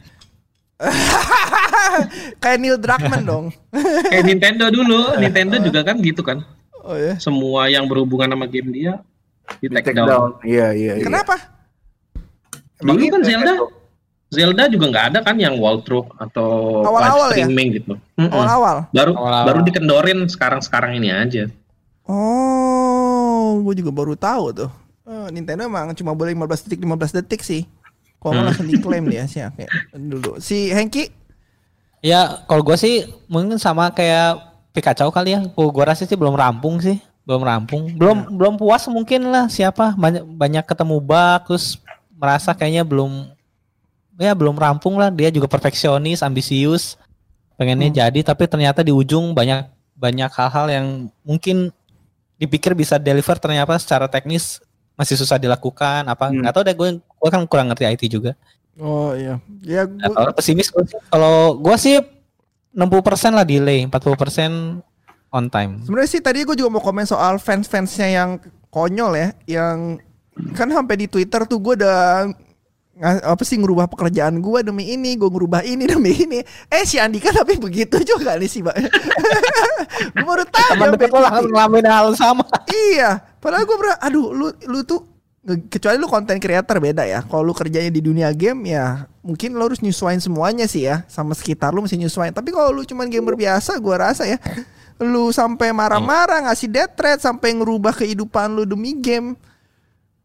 kayak 2.44 2.58
Neil 2.60 2.80
Druckmann 2.80 3.24
dong. 3.32 3.46
Kayak 4.12 4.26
Nintendo 4.28 4.68
dulu, 4.72 5.20
Nintendo 5.20 5.56
juga 5.60 5.84
kan 5.84 6.00
gitu 6.00 6.24
kan. 6.24 6.44
Oh 6.86 6.96
ya. 6.96 7.18
Semua 7.18 7.68
yang 7.72 7.88
berhubungan 7.88 8.30
sama 8.32 8.46
game 8.48 8.72
dia 8.72 9.00
di 9.62 9.68
take, 9.72 9.94
Take 9.94 10.00
down. 10.00 10.38
Iya, 10.44 10.74
iya, 10.74 10.94
iya. 11.00 11.06
Kenapa? 11.06 11.38
Emang 12.82 13.00
Dulu 13.00 13.14
kan 13.14 13.22
Zelda. 13.24 13.54
Zelda 14.36 14.68
juga 14.68 14.86
nggak 14.88 15.06
ada 15.10 15.20
kan 15.22 15.36
yang 15.36 15.56
walkthrough 15.56 16.06
atau 16.20 16.84
Awal-awal 16.84 17.32
live 17.32 17.40
ya? 17.40 17.46
streaming 17.48 17.70
gitu. 17.74 17.94
Mm-mm. 18.16 18.30
Awal-awal. 18.30 18.76
Baru 18.92 19.12
Awal-awal. 19.16 19.46
baru 19.48 19.60
dikendorin 19.64 20.20
sekarang-sekarang 20.28 21.00
ini 21.00 21.10
aja. 21.10 21.48
Oh, 22.06 23.62
gue 23.62 23.80
juga 23.80 23.92
baru 23.92 24.14
tahu 24.14 24.46
tuh. 24.56 24.70
Oh, 25.06 25.28
Nintendo 25.30 25.64
emang 25.64 25.94
cuma 25.94 26.12
boleh 26.12 26.34
15 26.34 26.66
detik 26.66 26.80
15 26.80 27.14
detik 27.14 27.42
sih. 27.42 27.64
Kalau 28.18 28.34
nggak 28.34 28.42
Hmm. 28.42 28.50
langsung 28.52 28.68
diklaim 28.68 29.06
dia 29.06 29.24
sih 29.26 29.42
kayak 29.42 29.70
dulu. 29.94 30.38
Si 30.38 30.70
Hengki 30.70 31.14
Ya 32.00 32.46
kalau 32.46 32.62
gue 32.62 32.76
sih 32.76 33.02
mungkin 33.26 33.58
sama 33.58 33.90
kayak 33.90 34.38
Pikachu 34.72 35.10
kali 35.10 35.34
ya. 35.34 35.42
Gue 35.48 35.68
gua 35.68 35.90
rasa 35.90 36.04
sih 36.04 36.14
belum 36.14 36.36
rampung 36.36 36.78
sih, 36.78 36.98
belum 37.24 37.42
rampung. 37.42 37.90
Belum 37.96 38.30
belum 38.30 38.54
puas 38.56 38.86
mungkin 38.86 39.26
lah 39.26 39.48
siapa 39.48 39.96
banyak 39.96 40.22
banyak 40.28 40.64
ketemu 40.64 41.00
bug 41.00 41.42
terus 41.48 41.82
merasa 42.14 42.52
kayaknya 42.52 42.84
belum 42.84 43.26
ya 44.18 44.32
belum 44.34 44.56
rampung 44.56 44.96
lah. 44.96 45.10
Dia 45.10 45.30
juga 45.30 45.48
perfeksionis, 45.48 46.24
ambisius, 46.24 46.96
pengennya 47.56 47.90
Hmm. 47.92 47.98
jadi 48.04 48.20
tapi 48.22 48.48
ternyata 48.48 48.84
di 48.84 48.92
ujung 48.92 49.32
banyak 49.32 49.68
banyak 49.96 50.28
hal-hal 50.28 50.68
yang 50.68 50.88
mungkin 51.24 51.72
dipikir 52.36 52.76
bisa 52.76 53.00
deliver 53.00 53.40
ternyata 53.40 53.80
secara 53.80 54.12
teknis 54.12 54.60
masih 55.00 55.16
susah 55.16 55.40
dilakukan 55.40 56.04
apa 56.04 56.28
Hmm. 56.28 56.44
nggak 56.44 56.52
tahu 56.52 56.64
deh 56.68 56.76
gue 56.76 56.90
gue 57.00 57.30
kan 57.32 57.44
kurang 57.48 57.72
ngerti 57.72 57.88
IT 57.88 58.04
juga 58.12 58.36
Oh 58.76 59.16
iya. 59.16 59.40
Ya 59.64 59.88
gua, 59.88 60.36
tahu, 60.36 60.36
pesimis 60.36 60.68
sih. 60.68 61.00
Kalau 61.08 61.56
gua 61.56 61.80
sih 61.80 61.96
60% 62.76 63.32
lah 63.32 63.48
delay, 63.48 63.88
40% 63.88 64.84
on 65.32 65.48
time. 65.48 65.80
Sebenarnya 65.88 66.12
sih 66.12 66.20
tadi 66.20 66.44
gue 66.44 66.60
juga 66.60 66.68
mau 66.68 66.84
komen 66.84 67.08
soal 67.08 67.40
fans-fansnya 67.40 68.08
yang 68.12 68.30
konyol 68.68 69.16
ya, 69.16 69.28
yang 69.48 69.96
kan 70.52 70.68
sampai 70.68 71.00
di 71.00 71.08
Twitter 71.08 71.48
tuh 71.48 71.64
gue 71.64 71.80
udah 71.80 72.28
apa 73.04 73.44
sih 73.44 73.60
ngerubah 73.60 73.92
pekerjaan 73.92 74.40
gue 74.40 74.60
demi 74.64 74.96
ini, 74.96 75.20
gue 75.20 75.28
ngerubah 75.28 75.68
ini 75.68 75.84
demi 75.94 76.16
ini. 76.16 76.40
Eh 76.72 76.84
si 76.88 76.96
Andika 76.96 77.36
tapi 77.36 77.60
begitu 77.60 78.00
juga 78.08 78.40
nih 78.40 78.48
sih, 78.48 78.64
Mbak. 78.64 78.76
gue 80.16 80.24
baru 80.24 80.46
tahu. 80.48 80.70
Teman 80.76 80.88
deket 80.96 81.12
lo 81.12 81.28
ngelamin 81.28 81.86
hal 81.86 82.08
sama. 82.16 82.48
Iya, 82.72 83.20
padahal 83.44 83.68
gue 83.68 83.78
pernah, 83.78 83.98
aduh 84.00 84.32
lu 84.32 84.48
lu 84.72 84.80
tuh 84.88 85.04
kecuali 85.70 86.00
lu 86.00 86.08
konten 86.08 86.40
creator 86.40 86.80
beda 86.80 87.04
ya. 87.04 87.20
Kalau 87.28 87.44
lu 87.44 87.54
kerjanya 87.54 87.92
di 87.92 88.00
dunia 88.00 88.32
game 88.32 88.72
ya 88.72 89.06
mungkin 89.26 89.58
lu 89.58 89.62
harus 89.66 89.82
nyesuaiin 89.82 90.22
semuanya 90.22 90.70
sih 90.70 90.86
ya 90.86 91.02
sama 91.10 91.36
sekitar 91.36 91.76
lu 91.76 91.84
mesti 91.84 92.00
nyesuaiin. 92.00 92.32
Tapi 92.32 92.56
kalau 92.56 92.72
lu 92.72 92.88
cuman 92.88 93.12
gamer 93.12 93.36
biasa, 93.36 93.76
gua 93.84 94.10
rasa 94.10 94.24
ya 94.24 94.40
lu 94.96 95.28
sampai 95.36 95.76
marah-marah 95.76 96.48
ngasih 96.48 96.72
death 96.72 96.96
threat 96.96 97.20
sampai 97.20 97.52
ngerubah 97.52 97.92
kehidupan 97.92 98.56
lu 98.56 98.64
demi 98.64 98.96
game. 98.96 99.36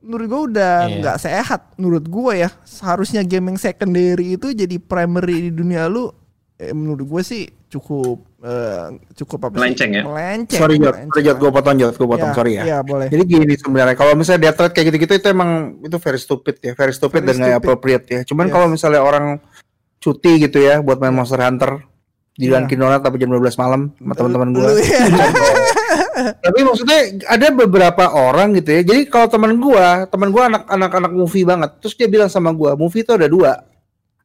Menurut 0.01 0.27
gua 0.27 0.41
udah 0.47 0.75
Iya. 0.83 0.97
nggak 0.99 1.19
sehat. 1.19 1.61
Menurut 1.77 2.05
gua 2.05 2.33
ya 2.35 2.49
seharusnya 2.63 3.21
game 3.21 3.53
yang 3.53 3.59
secondary 3.59 4.35
itu 4.35 4.51
jadi 4.51 4.77
primary 4.77 5.47
di 5.47 5.51
dunia 5.51 5.87
lu. 5.87 6.09
Eh, 6.57 6.73
menurut 6.73 7.05
gua 7.05 7.21
sih 7.21 7.45
cukup 7.69 8.25
eh, 8.41 8.85
cukup 9.15 9.39
apa 9.47 9.55
sih? 9.55 9.61
Melenceng 9.61 9.91
ya? 9.93 10.03
Melenceng. 10.03 10.59
Sorry 10.59 10.77
melenceng 10.77 11.13
sorry 11.13 11.23
Jot, 11.23 11.37
gue 11.37 11.51
potong 11.51 11.77
Jot, 11.77 11.95
gue 11.95 12.09
potong, 12.09 12.31
Ya, 12.33 12.35
sorry 12.35 12.53
ya. 12.57 12.63
Iya 12.65 12.79
boleh. 12.81 13.07
Jadi 13.07 13.23
gini 13.23 13.55
sebenarnya, 13.55 13.95
kalau 13.95 14.13
misalnya 14.17 14.41
dia 14.43 14.53
thread 14.53 14.73
kayak 14.73 14.87
gitu-gitu 14.89 15.13
itu 15.15 15.29
emang 15.29 15.51
itu 15.79 15.97
very 15.97 16.17
stupid 16.17 16.57
ya, 16.59 16.73
very 16.73 16.91
stupid 16.91 17.21
Very 17.21 17.29
dan 17.31 17.35
nggak 17.39 17.59
appropriate 17.61 18.05
ya. 18.09 18.21
Cuman 18.25 18.49
Yes. 18.49 18.53
kalau 18.53 18.67
misalnya 18.67 19.01
orang 19.01 19.45
cuti 19.99 20.41
gitu 20.41 20.57
ya 20.57 20.81
buat 20.81 20.97
main 20.97 21.13
Monster 21.13 21.37
Hunter 21.39 21.85
di 22.33 22.49
Iya. 22.49 22.59
Dunkin 22.59 22.81
Donut 22.81 23.05
tapi 23.05 23.21
jam 23.21 23.29
12 23.29 23.53
malam 23.55 23.93
sama 23.95 24.13
teman-teman 24.17 24.49
gue. 24.51 24.69
Ya. 24.81 25.05
Tapi 26.45 26.61
maksudnya 26.65 27.01
ada 27.27 27.47
beberapa 27.53 28.05
orang 28.13 28.57
gitu 28.59 28.71
ya. 28.71 28.83
Jadi 28.85 29.09
kalau 29.09 29.27
teman 29.29 29.57
gua, 29.59 30.05
teman 30.07 30.29
gua 30.31 30.49
anak-anak 30.53 30.93
anak 30.93 31.13
movie 31.13 31.45
banget. 31.47 31.71
Terus 31.81 31.95
dia 31.97 32.09
bilang 32.09 32.31
sama 32.31 32.51
gua, 32.53 32.77
movie 32.77 33.03
itu 33.03 33.13
ada 33.15 33.27
dua. 33.27 33.53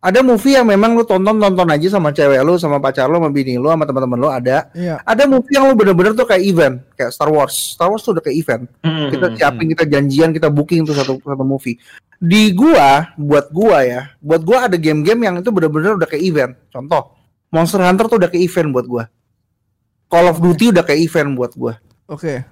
Ada 0.05 0.21
movie 0.21 0.53
yang 0.53 0.69
memang 0.69 0.93
lu 0.93 1.01
tonton 1.01 1.34
tonton 1.34 1.65
aja 1.65 1.97
sama 1.97 2.13
cewek 2.13 2.38
lu, 2.45 2.62
sama 2.62 2.77
pacar 2.77 3.10
lu, 3.10 3.17
sama 3.17 3.34
bini 3.34 3.58
lu, 3.58 3.73
sama 3.73 3.89
teman-teman 3.89 4.17
lu 4.21 4.29
ada. 4.29 4.69
Iya. 4.77 5.01
Ada 5.01 5.25
movie 5.25 5.58
yang 5.58 5.65
lu 5.65 5.73
bener-bener 5.73 6.13
tuh 6.13 6.29
kayak 6.29 6.45
event, 6.45 6.75
kayak 6.93 7.10
Star 7.10 7.34
Wars. 7.34 7.73
Star 7.73 7.89
Wars 7.89 8.05
tuh 8.05 8.13
udah 8.13 8.21
kayak 8.21 8.38
event. 8.38 8.63
Hmm, 8.86 9.10
Kita 9.10 9.34
siapin, 9.34 9.65
kita 9.73 9.89
janjian, 9.89 10.29
kita 10.29 10.53
booking 10.53 10.86
tuh 10.86 10.93
satu 10.93 11.17
satu 11.17 11.41
movie. 11.41 11.81
Di 12.21 12.53
gua, 12.53 13.17
buat 13.17 13.49
gua 13.49 13.81
ya, 13.81 14.13
buat 14.21 14.45
gua 14.45 14.69
ada 14.69 14.77
game-game 14.77 15.25
yang 15.25 15.36
itu 15.41 15.49
bener-bener 15.49 15.97
udah 15.97 16.05
kayak 16.05 16.21
event. 16.21 16.53
Contoh, 16.69 17.17
Monster 17.49 17.81
Hunter 17.81 18.05
tuh 18.05 18.17
udah 18.21 18.29
kayak 18.29 18.45
event 18.45 18.69
buat 18.77 18.86
gua. 18.86 19.03
Call 20.05 20.29
of 20.29 20.38
Duty 20.38 20.69
udah 20.69 20.86
kayak 20.86 21.01
event 21.01 21.34
buat 21.34 21.58
gua 21.58 21.81
Oke. 22.08 22.46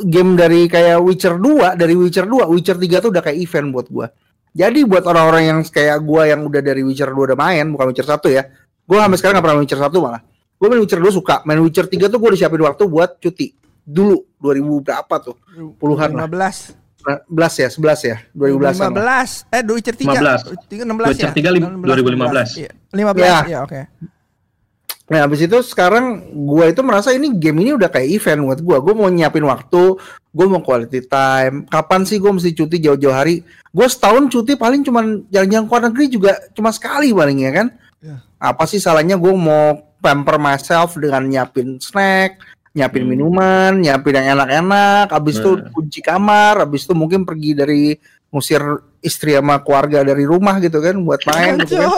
game 0.00 0.32
dari 0.32 0.64
kayak 0.64 1.02
Witcher 1.02 1.34
2 1.34 1.74
dari 1.74 1.92
Witcher 1.92 2.22
2 2.22 2.46
Witcher 2.48 2.78
3 2.78 3.02
tuh 3.02 3.10
udah 3.10 3.18
kayak 3.18 3.34
event 3.36 3.68
buat 3.68 3.86
gua 3.90 4.06
jadi 4.50 4.86
buat 4.86 5.02
orang-orang 5.02 5.42
yang 5.44 5.58
kayak 5.62 5.98
gua 6.00 6.22
yang 6.24 6.46
udah 6.46 6.62
dari 6.62 6.86
Witcher 6.86 7.10
2 7.10 7.18
udah 7.26 7.36
main 7.36 7.66
bukan 7.68 7.90
Witcher 7.90 8.06
1 8.06 8.22
ya 8.30 8.46
gua 8.86 9.02
sampai 9.02 9.18
sekarang 9.18 9.34
gak 9.34 9.44
pernah 9.44 9.56
main 9.58 9.64
Witcher 9.66 9.80
1 9.82 9.90
malah 9.98 10.22
gua 10.54 10.66
main 10.70 10.80
Witcher 10.80 11.00
2 11.00 11.10
suka 11.10 11.42
main 11.42 11.58
Witcher 11.58 11.84
3 11.84 12.06
tuh 12.06 12.16
gua 12.16 12.28
udah 12.30 12.38
siapin 12.38 12.62
waktu 12.62 12.84
buat 12.86 13.18
cuti 13.18 13.46
dulu 13.82 14.22
2000 14.38 14.86
berapa 14.86 15.14
tuh 15.18 15.36
Puluhan 15.74 16.14
lah. 16.14 16.30
15. 16.30 16.78
11 17.26 17.54
ya 17.58 17.68
11 17.72 17.98
ya 18.04 18.16
2010 18.30 18.78
an 18.78 18.92
lah. 18.94 19.26
15. 19.26 19.50
Eh, 19.50 19.62
Witcher 19.66 19.94
3. 19.96 20.06
15. 20.14 20.40
16 20.78 21.10
Witcher 21.10 21.26
ya. 21.26 21.34
3 21.34 21.50
lim- 21.50 21.82
2015. 21.82 22.48
Iya. 22.54 22.70
15 22.94 23.18
Ya. 23.18 23.38
ya, 23.48 23.58
oke. 23.64 23.80
Nah, 25.08 25.24
habis 25.24 25.40
itu 25.40 25.56
sekarang 25.64 26.20
gua 26.36 26.68
itu 26.68 26.84
merasa 26.84 27.16
ini 27.16 27.32
game 27.32 27.64
ini 27.64 27.72
udah 27.72 27.88
kayak 27.88 28.08
event 28.20 28.44
buat 28.44 28.60
gua. 28.60 28.76
Gua 28.84 28.92
mau 28.92 29.08
nyiapin 29.08 29.40
waktu, 29.40 29.96
gua 30.36 30.46
mau 30.52 30.60
quality 30.60 31.08
time. 31.08 31.64
Kapan 31.64 32.04
sih 32.04 32.20
gua 32.20 32.36
mesti 32.36 32.52
cuti 32.52 32.76
jauh-jauh 32.76 33.16
hari? 33.16 33.40
Gua 33.72 33.88
setahun 33.88 34.28
cuti 34.28 34.52
paling 34.60 34.84
cuman 34.84 35.24
jalan-jalan 35.32 35.64
ke 35.64 35.72
luar 35.72 35.82
negeri 35.88 36.04
juga 36.12 36.32
cuma 36.52 36.68
sekali 36.76 37.08
paling 37.16 37.38
ya 37.40 37.52
kan. 37.56 37.66
Ya. 38.04 38.16
Apa 38.36 38.68
sih 38.68 38.76
salahnya 38.76 39.16
gua 39.16 39.32
mau 39.32 39.64
pamper 39.98 40.36
myself 40.36 41.00
dengan 41.00 41.24
nyiapin 41.24 41.80
snack, 41.80 42.38
nyiapin 42.76 43.02
Hmm. 43.02 43.10
minuman, 43.10 43.72
nyiapin 43.80 44.12
yang 44.12 44.38
enak-enak, 44.38 45.08
habis 45.08 45.40
itu 45.40 45.56
Hmm. 45.56 45.72
kunci 45.72 46.04
kamar, 46.04 46.62
habis 46.62 46.84
itu 46.84 46.92
mungkin 46.92 47.24
pergi 47.24 47.56
dari 47.56 47.96
ngusir 48.28 48.60
istri 49.00 49.32
sama 49.32 49.60
keluarga 49.60 50.04
dari 50.04 50.22
rumah 50.22 50.58
gitu 50.58 50.78
kan 50.78 51.00
buat 51.00 51.22
main 51.24 51.56
gitu 51.64 51.80
kan 51.80 51.88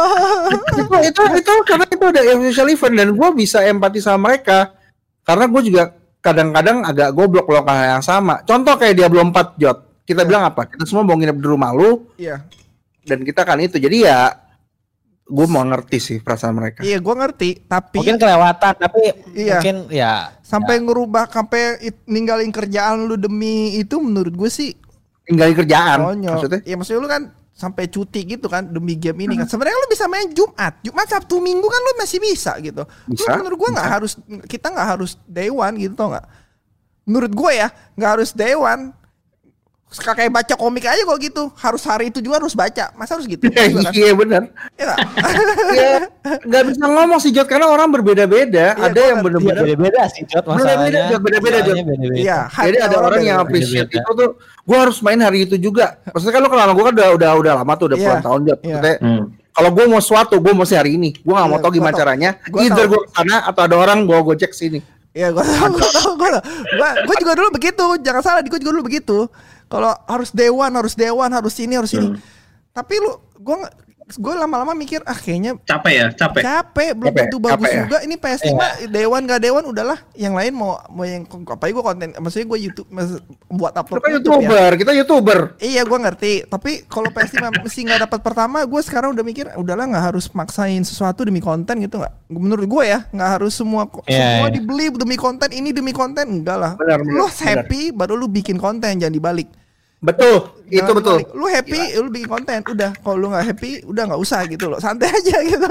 itu, 0.79 0.95
itu 1.11 1.23
itu 1.37 1.53
karena 1.65 1.87
itu 1.87 2.05
ada 2.07 2.21
official 2.31 2.69
event 2.69 2.95
dan 2.95 3.09
gue 3.11 3.29
bisa 3.35 3.59
empati 3.63 3.99
sama 3.99 4.31
mereka 4.31 4.71
Karena 5.21 5.47
gue 5.47 5.63
juga 5.63 5.83
kadang-kadang 6.19 6.83
agak 6.83 7.13
goblok 7.13 7.47
loh 7.47 7.63
hal 7.63 8.01
yang 8.01 8.03
sama. 8.03 8.43
Contoh 8.43 8.75
kayak 8.75 8.99
Diablo 8.99 9.21
4 9.23 9.55
Jot. 9.57 9.79
Kita 10.03 10.25
Iya. 10.25 10.27
bilang 10.27 10.43
apa? 10.43 10.67
Kita 10.67 10.83
semua 10.83 11.07
mau 11.07 11.15
nginep 11.15 11.39
di 11.39 11.47
rumah 11.47 11.71
lu 11.71 12.09
Iya. 12.17 12.43
dan 13.05 13.23
kita 13.23 13.45
kan 13.45 13.61
itu. 13.61 13.79
Jadi 13.79 14.05
ya 14.05 14.33
gue 15.23 15.47
mau 15.47 15.63
ngerti 15.63 15.99
sih 16.03 16.19
perasaan 16.19 16.57
mereka. 16.57 16.83
Iya, 16.83 16.99
gua 16.99 17.15
ngerti, 17.15 17.63
tapi 17.63 18.03
Mungkin 18.03 18.19
kelewatan 18.19 18.73
tapi 18.75 19.03
Iya. 19.31 19.61
mungkin 19.63 19.77
ya 19.87 20.13
sampai 20.43 20.83
ngerubah 20.83 21.31
sampai 21.31 21.63
it- 21.81 22.03
ninggalin 22.05 22.51
kerjaan 22.51 23.07
lu 23.07 23.15
demi 23.15 23.79
itu 23.79 24.03
menurut 24.03 24.35
gue 24.35 24.51
sih 24.51 24.75
Tinggalin 25.31 25.55
kerjaan. 25.55 25.99
konyol. 26.03 26.35
Maksudnya? 26.35 26.61
Iya, 26.67 26.75
maksudnya 26.75 27.01
lu 27.01 27.11
kan 27.11 27.23
sampai 27.55 27.85
cuti 27.93 28.25
gitu 28.25 28.49
kan 28.49 28.67
demi 28.67 28.97
game 28.97 29.29
ini 29.29 29.39
kan. 29.39 29.47
Sebenarnya 29.47 29.77
lu 29.77 29.89
bisa 29.93 30.09
main 30.09 30.27
Jumat, 30.33 30.81
Jumat 30.81 31.07
Sabtu 31.07 31.39
Minggu 31.39 31.67
kan 31.69 31.81
lu 31.81 31.93
masih 32.01 32.19
bisa 32.19 32.57
gitu. 32.59 32.83
Lu 32.83 33.15
Bisa, 33.15 33.37
menurut 33.37 33.59
gua 33.61 33.71
nggak 33.77 33.89
harus 34.01 34.13
kita 34.49 34.67
nggak 34.73 34.89
harus 34.97 35.21
day 35.29 35.53
one 35.53 35.77
gitu 35.79 35.95
tau 35.95 36.11
nggak? 36.11 36.27
Menurut 37.11 37.33
gue 37.35 37.53
ya 37.59 37.69
nggak 37.99 38.11
harus 38.19 38.31
day 38.33 38.55
one. 38.55 38.95
Kayak 39.91 40.31
baca 40.31 40.55
komik 40.55 40.87
aja 40.87 41.03
kok 41.03 41.19
gitu. 41.19 41.51
Harus 41.59 41.83
hari 41.83 42.09
itu 42.09 42.23
juga 42.23 42.39
harus 42.39 42.55
baca. 42.55 42.95
Masa 42.95 43.19
harus 43.19 43.27
gitu? 43.27 43.43
Iya 43.51 43.67
kan? 43.75 43.91
Iya 43.91 44.13
bener. 44.15 44.43
Iya 44.73 44.85
nggak? 44.87 44.99
Iya, 45.69 45.91
nggak 46.49 46.63
bisa 46.65 46.85
ngomong 46.87 47.19
sih 47.19 47.31
Jot 47.31 47.45
karena 47.45 47.67
orang 47.67 47.91
berbeda-beda. 47.91 48.67
Iya, 48.71 48.87
ada 48.87 49.01
yang 49.01 49.19
ngerti. 49.19 49.35
ya 49.35 49.43
bener-bener 49.43 49.63
beda-beda 49.67 50.03
sih 50.09 50.23
Jot 50.25 50.45
Beda-beda, 50.45 50.55
masalahnya. 50.55 51.03
Jot, 51.11 51.21
beda-beda, 51.21 51.59
Jot. 51.59 51.75
Masalahnya 51.75 51.85
beda-beda. 51.85 52.17
Iya, 52.17 52.39
Jadi 52.47 52.79
ada 52.79 52.97
orang 53.01 53.21
yang 53.21 53.39
appreciate 53.39 53.91
itu 53.91 54.11
tuh, 54.13 54.31
gue 54.39 54.79
harus 54.79 54.99
main 55.03 55.19
hari 55.19 55.39
itu 55.43 55.57
juga. 55.57 55.99
Maksudnya 56.07 56.33
kan 56.33 56.41
lo 56.41 56.49
kenal 56.49 56.71
gue 56.71 56.85
kan 56.87 56.95
udah 56.95 57.09
udah 57.19 57.31
udah 57.37 57.53
lama 57.59 57.73
tuh, 57.75 57.87
udah 57.91 57.99
Iya, 57.99 58.05
puluhan 58.07 58.23
tahun 58.23 58.41
Jot. 58.47 58.59
iya. 58.61 58.71
Maksudnya, 58.71 58.97
Hmm. 59.01 59.23
kalau 59.51 59.71
gue 59.75 59.85
mau 59.91 59.99
sesuatu, 59.99 60.35
gue 60.39 60.53
mesti 60.55 60.75
hari 60.77 60.91
ini. 60.95 61.11
Gue 61.19 61.35
gak 61.35 61.45
mau 61.45 61.59
Iya, 61.59 61.65
tau 61.67 61.73
gimana 61.73 61.91
gua 61.91 61.93
tau. 61.93 62.03
caranya. 62.07 62.31
Gua 62.47 62.61
Either 62.63 62.87
gue 62.87 63.01
ke 63.03 63.11
sana 63.11 63.37
atau 63.43 63.63
ada 63.67 63.75
orang 63.75 63.99
bawa 64.07 64.23
gojek 64.25 64.55
sini. 64.55 64.79
Iya, 65.11 65.35
gue 65.35 65.43
tau, 65.43 65.67
gue 65.69 65.83
tau, 65.91 66.11
gue 66.15 66.29
tau. 66.31 66.43
Gua, 66.79 66.89
gua 67.03 67.17
juga 67.19 67.33
dulu 67.35 67.49
begitu. 67.51 67.85
Jangan 67.99 68.23
salah, 68.23 68.41
gue 68.41 68.55
juga 68.57 68.71
dulu 68.71 68.87
begitu. 68.87 69.27
Kalau 69.71 69.95
harus 70.05 70.31
dewan, 70.31 70.75
harus 70.75 70.93
dewan, 70.93 71.31
harus 71.31 71.55
ini, 71.57 71.79
harus 71.79 71.95
ini. 71.95 72.19
Tapi 72.71 72.95
lu, 72.99 73.13
gue 73.37 73.57
gue 74.11 74.35
lama-lama 74.35 74.75
mikir, 74.75 74.99
ah 75.07 75.15
kayaknya 75.15 75.55
Capek 75.63 75.93
ya, 75.95 76.07
capek. 76.11 76.43
capek, 76.43 76.89
belum 76.99 77.15
Capek, 77.15 77.23
tentu 77.23 77.39
bagus 77.39 77.55
capek 77.55 77.71
ya? 77.71 77.81
juga. 77.87 77.99
Ini 78.03 78.15
PS5 78.19 78.51
dewan 78.91 79.21
gak 79.23 79.39
dewan 79.39 79.65
udahlah. 79.65 79.99
Yang 80.19 80.35
lain 80.35 80.53
mau 80.53 80.83
mau 80.91 81.07
yang 81.07 81.23
apa 81.23 81.71
gue 81.71 81.79
konten, 81.79 82.11
maksudnya 82.19 82.47
gue 82.49 82.59
YouTube 82.61 82.91
mas- 82.91 83.23
buat 83.47 83.71
Lu 83.71 83.79
upload 83.79 84.03
kan 84.03 84.11
YouTube 84.11 84.27
ya. 84.27 84.35
youtuber, 84.43 84.71
kita 84.75 84.91
youtuber. 84.93 85.39
Iya 85.63 85.87
gue 85.87 85.99
ngerti, 86.01 86.33
tapi 86.45 86.83
kalau 86.87 87.07
PS5 87.07 87.39
mesti 87.63 87.81
nggak 87.87 88.11
dapat 88.11 88.19
pertama, 88.21 88.67
gue 88.67 88.81
sekarang 88.83 89.15
udah 89.15 89.23
mikir 89.23 89.47
udahlah 89.55 89.87
nggak 89.87 90.05
harus 90.11 90.27
maksain 90.35 90.83
sesuatu 90.83 91.23
demi 91.23 91.39
konten 91.39 91.79
gitu 91.79 92.03
nggak? 92.03 92.15
Menurut 92.29 92.67
gue 92.67 92.83
ya 92.85 93.07
nggak 93.07 93.31
harus 93.39 93.55
semua 93.55 93.87
Iya, 94.11 94.43
semua 94.43 94.49
iya. 94.51 94.55
dibeli 94.59 94.91
demi 94.91 95.15
konten 95.15 95.55
ini 95.55 95.71
demi 95.71 95.95
konten 95.95 96.43
enggak 96.43 96.59
lah. 96.59 96.73
Benar, 96.75 96.99
benar, 96.99 97.15
lu 97.15 97.27
benar. 97.31 97.63
happy 97.63 97.95
baru 97.95 98.19
lu 98.19 98.27
bikin 98.27 98.59
konten 98.59 98.99
jangan 98.99 99.15
dibalik. 99.15 99.47
Betul, 100.01 100.37
itu 100.67 100.81
Jangan 100.81 100.97
betul. 100.97 101.17
dibalik. 101.19 101.29
Lu 101.35 101.47
happy 101.47 101.79
lu 101.95 102.09
bikin 102.09 102.25
konten 102.27 102.59
udah. 102.65 102.91
Kalau 102.97 103.17
lu 103.17 103.27
nggak 103.29 103.45
happy 103.47 103.71
udah 103.85 104.03
nggak 104.09 104.17
usah 104.19 104.41
gitu 104.47 104.65
loh. 104.67 104.81
Santai 104.81 105.13
aja 105.13 105.37
gitu. 105.51 105.69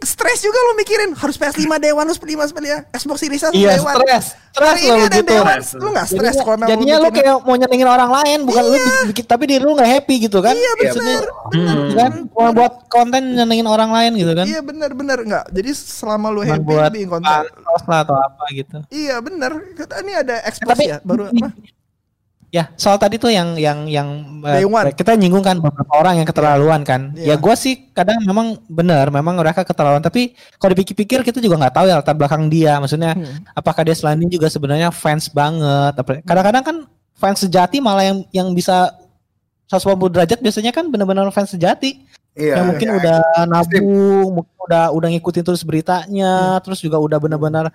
Stres 0.00 0.40
juga 0.40 0.56
lu 0.56 0.72
mikirin 0.74 1.12
harus 1.12 1.36
PS5 1.36 1.68
dewan 1.84 2.02
harus 2.02 2.16
beli 2.16 2.34
mas 2.34 2.50
beli 2.50 2.72
ya. 2.72 2.88
Xbox 2.90 3.20
Series 3.20 3.36
S 3.38 3.52
Iya, 3.52 3.76
dewan. 3.76 3.94
stres. 3.94 4.24
Stres 4.50 4.80
ada 4.80 4.96
gitu. 5.12 5.28
dewan, 5.28 5.58
lu 5.76 5.88
nggak 5.92 6.06
stres 6.08 6.34
kalau 6.38 6.56
memang 6.56 6.70
jadinya 6.72 6.96
lu 6.96 7.04
bikin- 7.06 7.16
kayak 7.20 7.36
mau 7.38 7.54
nyenengin 7.54 7.86
orang 7.86 8.10
lain, 8.10 8.38
bukan 8.42 8.62
lu 8.64 8.76
bikin, 9.06 9.24
tapi 9.24 9.44
diri 9.46 9.60
lu 9.60 9.72
nggak 9.72 9.90
happy 9.92 10.14
gitu 10.20 10.38
kan? 10.40 10.54
Iya 10.54 10.72
benar. 10.74 11.22
Hmm. 11.52 11.88
Kan 11.92 12.12
cuma 12.26 12.48
buat 12.50 12.72
konten 12.86 13.22
nyenengin 13.30 13.68
orang 13.68 13.92
lain 13.92 14.16
gitu 14.16 14.32
kan? 14.32 14.42
Iya 14.42 14.64
benar 14.64 14.90
benar 14.90 15.18
nggak. 15.20 15.52
Jadi 15.52 15.70
selama 15.70 16.32
lu 16.32 16.40
happy 16.42 16.64
buat 16.64 16.88
lu 16.88 16.96
bikin 16.96 17.08
konten. 17.10 17.28
lah 17.28 18.00
atau 18.00 18.16
apa 18.16 18.44
gitu. 18.52 18.78
Iya 18.88 19.20
benar. 19.20 19.52
Ini 19.76 20.12
ada 20.18 20.34
Eh, 20.38 20.48
Xbox 20.48 20.76
ya 20.80 20.96
baru 21.04 21.28
apa? 21.28 21.52
Ya, 22.50 22.74
soal 22.74 22.98
tadi 22.98 23.14
tuh 23.14 23.30
yang 23.30 23.54
yang 23.54 23.86
yang 23.86 24.42
one. 24.42 24.90
kita 24.90 25.14
nyinggung 25.14 25.46
kan 25.46 25.62
beberapa 25.62 25.94
orang 25.94 26.18
yang 26.18 26.26
keterlaluan 26.26 26.82
kan. 26.82 27.14
Iya. 27.14 27.34
Ya 27.34 27.34
gue 27.38 27.54
sih 27.54 27.94
kadang 27.94 28.18
memang 28.26 28.58
benar, 28.66 29.06
memang 29.14 29.38
mereka 29.38 29.62
keterlaluan. 29.62 30.02
Tapi 30.02 30.34
kalau 30.58 30.74
dipikir-pikir 30.74 31.22
kita 31.22 31.38
juga 31.38 31.62
nggak 31.62 31.74
tahu 31.78 31.86
ya 31.86 32.02
latar 32.02 32.18
belakang 32.18 32.50
dia. 32.50 32.82
Maksudnya 32.82 33.14
Hmm. 33.14 33.46
apakah 33.54 33.86
dia 33.86 33.94
selain 33.94 34.18
ini 34.18 34.34
juga 34.34 34.50
sebenarnya 34.50 34.90
fans 34.90 35.30
banget? 35.30 35.94
Kadang-kadang 36.26 36.64
kan 36.66 36.76
fans 37.14 37.38
sejati 37.38 37.78
malah 37.78 38.02
yang 38.02 38.18
yang 38.34 38.48
bisa 38.50 38.98
180 39.70 40.10
derajat 40.10 40.38
biasanya 40.42 40.74
kan 40.74 40.90
benar-benar 40.90 41.30
fans 41.30 41.54
sejati. 41.54 42.02
Iya. 42.30 42.62
yang 42.62 42.66
mungkin 42.70 42.88
iya. 42.94 42.98
udah 42.98 43.18
nabung, 43.50 44.42
mungkin 44.42 44.54
udah 44.70 44.84
udah 44.94 45.08
ngikutin 45.10 45.42
terus 45.42 45.66
beritanya, 45.66 46.62
terus 46.62 46.78
juga 46.78 47.02
udah 47.02 47.18
benar-benar 47.18 47.74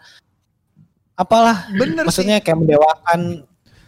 apalah 1.15 1.67
Bener 1.71 2.03
maksudnya 2.07 2.43
kayak 2.43 2.59
mendewakan 2.59 3.43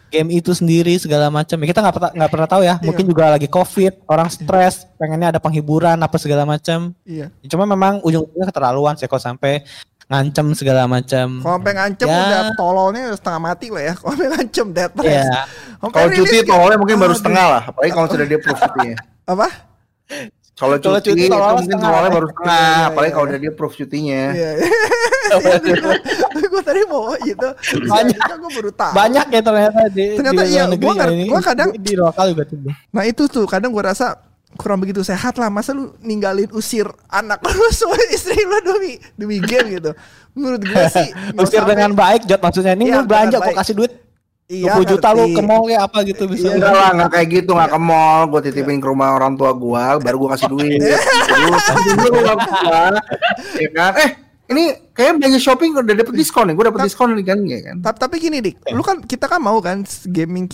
game 0.08 0.28
itu 0.34 0.50
sendiri 0.50 0.96
segala 0.96 1.28
macam. 1.28 1.56
Ya, 1.60 1.66
kita 1.66 1.80
nggak 1.80 1.94
pernah 1.94 2.10
nggak 2.12 2.30
pernah 2.30 2.48
tahu 2.48 2.62
ya. 2.62 2.74
Iya. 2.74 2.84
Mungkin 2.84 3.04
juga 3.04 3.24
lagi 3.30 3.46
covid, 3.46 3.92
orang 4.04 4.28
stres, 4.28 4.88
pengennya 4.96 5.32
ada 5.32 5.40
penghiburan 5.40 5.96
apa 5.96 6.16
segala 6.16 6.42
macam. 6.42 6.90
Iya. 7.04 7.28
Cuma 7.46 7.64
memang 7.64 8.00
ujung-ujungnya 8.00 8.48
keterlaluan 8.48 8.96
sih 8.96 9.06
kalau 9.06 9.22
sampai 9.22 9.62
ngancem 10.08 10.56
segala 10.56 10.88
macam. 10.88 11.44
Kalau 11.44 11.54
sampai 11.60 11.72
ngancem 11.76 12.08
Ya. 12.08 12.16
udah 12.18 12.40
tololnya 12.56 13.02
udah 13.12 13.18
setengah 13.20 13.40
mati 13.44 13.66
lah 13.68 13.82
ya. 13.84 13.94
Kalau 13.94 14.12
sampai 14.12 14.28
ngancem 14.32 14.66
dead 14.72 14.90
press. 14.90 15.12
Iya. 15.12 15.40
Sampai 15.78 15.92
Kalau 15.92 16.08
cuti 16.16 16.28
kayak- 16.34 16.48
tololnya 16.48 16.78
mungkin 16.80 16.96
baru 16.96 17.12
Aduh. 17.12 17.20
setengah 17.20 17.44
lah, 17.44 17.62
apalagi 17.68 17.92
kalau 17.92 18.08
sudah 18.08 18.26
dia 18.26 18.38
proof 18.40 18.58
cutinya. 18.58 18.98
Apa? 19.28 19.48
Kalau 20.58 20.74
cuti, 20.74 20.98
cuti 21.06 21.22
itu 21.22 21.30
tololnya 21.30 21.54
mungkin 21.60 21.78
tololnya 21.78 22.10
baru 22.10 22.26
setengah, 22.32 22.58
Iya, 22.58 22.74
iya, 22.74 22.88
apalagi 22.88 23.06
iya. 23.06 23.14
kalau 23.14 23.26
udah 23.28 23.38
dia 23.38 23.52
proof 23.54 23.72
cutinya. 23.76 24.22
Iya. 24.34 24.50
Gue 25.28 26.62
tadi 26.62 26.80
mau 26.84 27.12
gitu. 27.20 27.48
Banyak. 27.84 28.18
Gue 28.18 28.50
baru 28.54 28.70
tahu. 28.70 28.92
Banyak 28.92 29.26
ya 29.28 29.40
ternyata 29.40 29.80
di 29.88 30.04
Ternyata 30.14 30.42
di 30.42 30.50
iya, 30.50 30.62
gua 30.70 30.94
ini. 31.08 31.26
gua 31.28 31.40
kadang- 31.40 31.72
di, 31.74 31.92
lokal 31.94 32.26
juga 32.32 32.44
tuh. 32.44 32.58
Nah 32.90 33.04
itu 33.04 33.22
tuh 33.26 33.44
kadang 33.44 33.70
gue 33.70 33.80
rasa 33.80 34.16
kurang 34.56 34.80
begitu 34.80 35.04
sehat 35.04 35.36
lah 35.36 35.52
masa 35.52 35.70
lu 35.70 35.92
ninggalin 36.00 36.48
usir 36.50 36.88
anak 37.06 37.36
lu 37.44 37.68
sama 37.76 37.94
istri 38.08 38.40
lu 38.40 38.56
demi 38.58 38.96
demi 39.12 39.36
game 39.38 39.76
gitu 39.76 39.92
menurut 40.32 40.64
gue 40.64 40.84
sih 40.88 41.12
Usir 41.36 41.60
sampai- 41.60 41.76
dengan 41.76 41.92
baik 41.92 42.24
Jot 42.24 42.40
maksudnya 42.40 42.72
ini 42.72 42.88
Iya, 42.88 42.96
lu 42.96 43.04
belanja 43.04 43.36
kok 43.38 43.54
kasih 43.54 43.76
duit 43.76 43.92
iya, 44.48 44.72
20 44.72 44.88
juta 44.88 45.08
lu 45.12 45.28
ke 45.30 45.42
mall 45.44 45.68
ya 45.68 45.84
apa 45.84 46.00
gitu 46.00 46.24
bisa. 46.24 46.48
Iya. 46.48 46.56
Enggak 46.56 46.72
lah, 46.72 46.90
enggak 46.96 47.10
kayak 47.12 47.28
gitu, 47.28 47.50
enggak 47.52 47.68
ke 47.68 47.80
mall. 47.84 48.20
Gue 48.24 48.40
titipin 48.40 48.80
ke 48.80 48.86
rumah 48.88 49.08
orang 49.12 49.36
tua 49.36 49.52
gua, 49.52 50.00
baru 50.00 50.16
gua 50.16 50.28
kasih 50.32 50.48
duit. 50.48 50.80
Dulu. 52.00 52.32
Ya 53.60 53.68
kan? 53.76 53.92
Eh, 54.00 54.10
ini 54.48 54.64
kayak 54.90 55.20
belanja 55.20 55.36
shopping 55.38 55.76
udah 55.76 55.94
dapet 55.94 56.14
diskon 56.14 56.48
nih. 56.48 56.54
Gua 56.56 56.72
dapet 56.72 56.88
diskon 56.88 57.12
nih 57.12 57.22
kan, 57.22 57.38
ya 57.44 57.58
kan? 57.60 57.76
Ta- 57.80 57.98
tapi 57.98 58.16
gini 58.16 58.40
dik, 58.40 58.64
lu 58.72 58.80
kan 58.80 59.00
kita 59.00 59.28
kan 59.28 59.38
mau 59.38 59.60
kan 59.60 59.80
gaming 60.04 60.48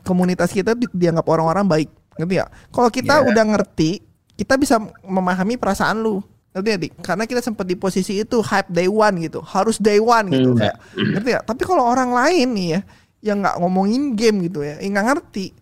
komunitas 0.00 0.52
kita 0.52 0.72
di- 0.72 0.90
dianggap 0.90 1.24
orang-orang 1.24 1.64
baik, 1.64 1.88
ngerti 2.16 2.34
ya? 2.36 2.46
Kalau 2.68 2.88
kita 2.88 3.14
Iya. 3.20 3.26
udah 3.32 3.44
ngerti, 3.48 3.90
kita 4.34 4.54
bisa 4.54 4.76
memahami 5.00 5.56
perasaan 5.56 5.98
lu, 5.98 6.20
ngerti 6.52 6.68
ya 6.68 6.78
dik? 6.78 6.92
Karena 7.00 7.24
kita 7.24 7.40
sempat 7.40 7.64
di 7.64 7.72
posisi 7.72 8.20
itu 8.20 8.36
hype 8.38 8.68
day 8.68 8.84
one 8.84 9.16
gitu, 9.18 9.40
harus 9.40 9.80
day 9.80 9.96
one 9.96 10.28
gitu, 10.28 10.52
Hmm. 10.52 10.60
kayak, 10.60 10.76
ngerti 10.94 11.30
ya? 11.30 11.40
Tapi 11.40 11.62
kalau 11.64 11.84
orang 11.84 12.12
lain 12.12 12.48
nih 12.52 12.68
ya, 12.68 12.80
yang 13.24 13.40
nggak 13.40 13.56
ngomongin 13.58 14.12
game 14.12 14.44
gitu 14.44 14.60
ya, 14.60 14.76
yang 14.78 14.92
nggak 14.92 15.08
ngerti, 15.08 15.56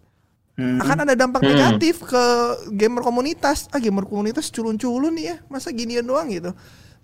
Hmm. 0.57 0.81
akan 0.81 1.05
ada 1.05 1.15
dampak 1.15 1.39
Hmm. 1.39 1.53
negatif 1.53 2.01
ke 2.01 2.23
gamer 2.73 3.01
komunitas. 3.01 3.69
Ah 3.71 3.79
gamer 3.79 4.03
komunitas 4.03 4.49
culun-culun 4.49 5.13
nih 5.13 5.25
ya, 5.31 5.37
masa 5.47 5.69
ginian 5.71 6.03
doang 6.03 6.27
gitu. 6.29 6.51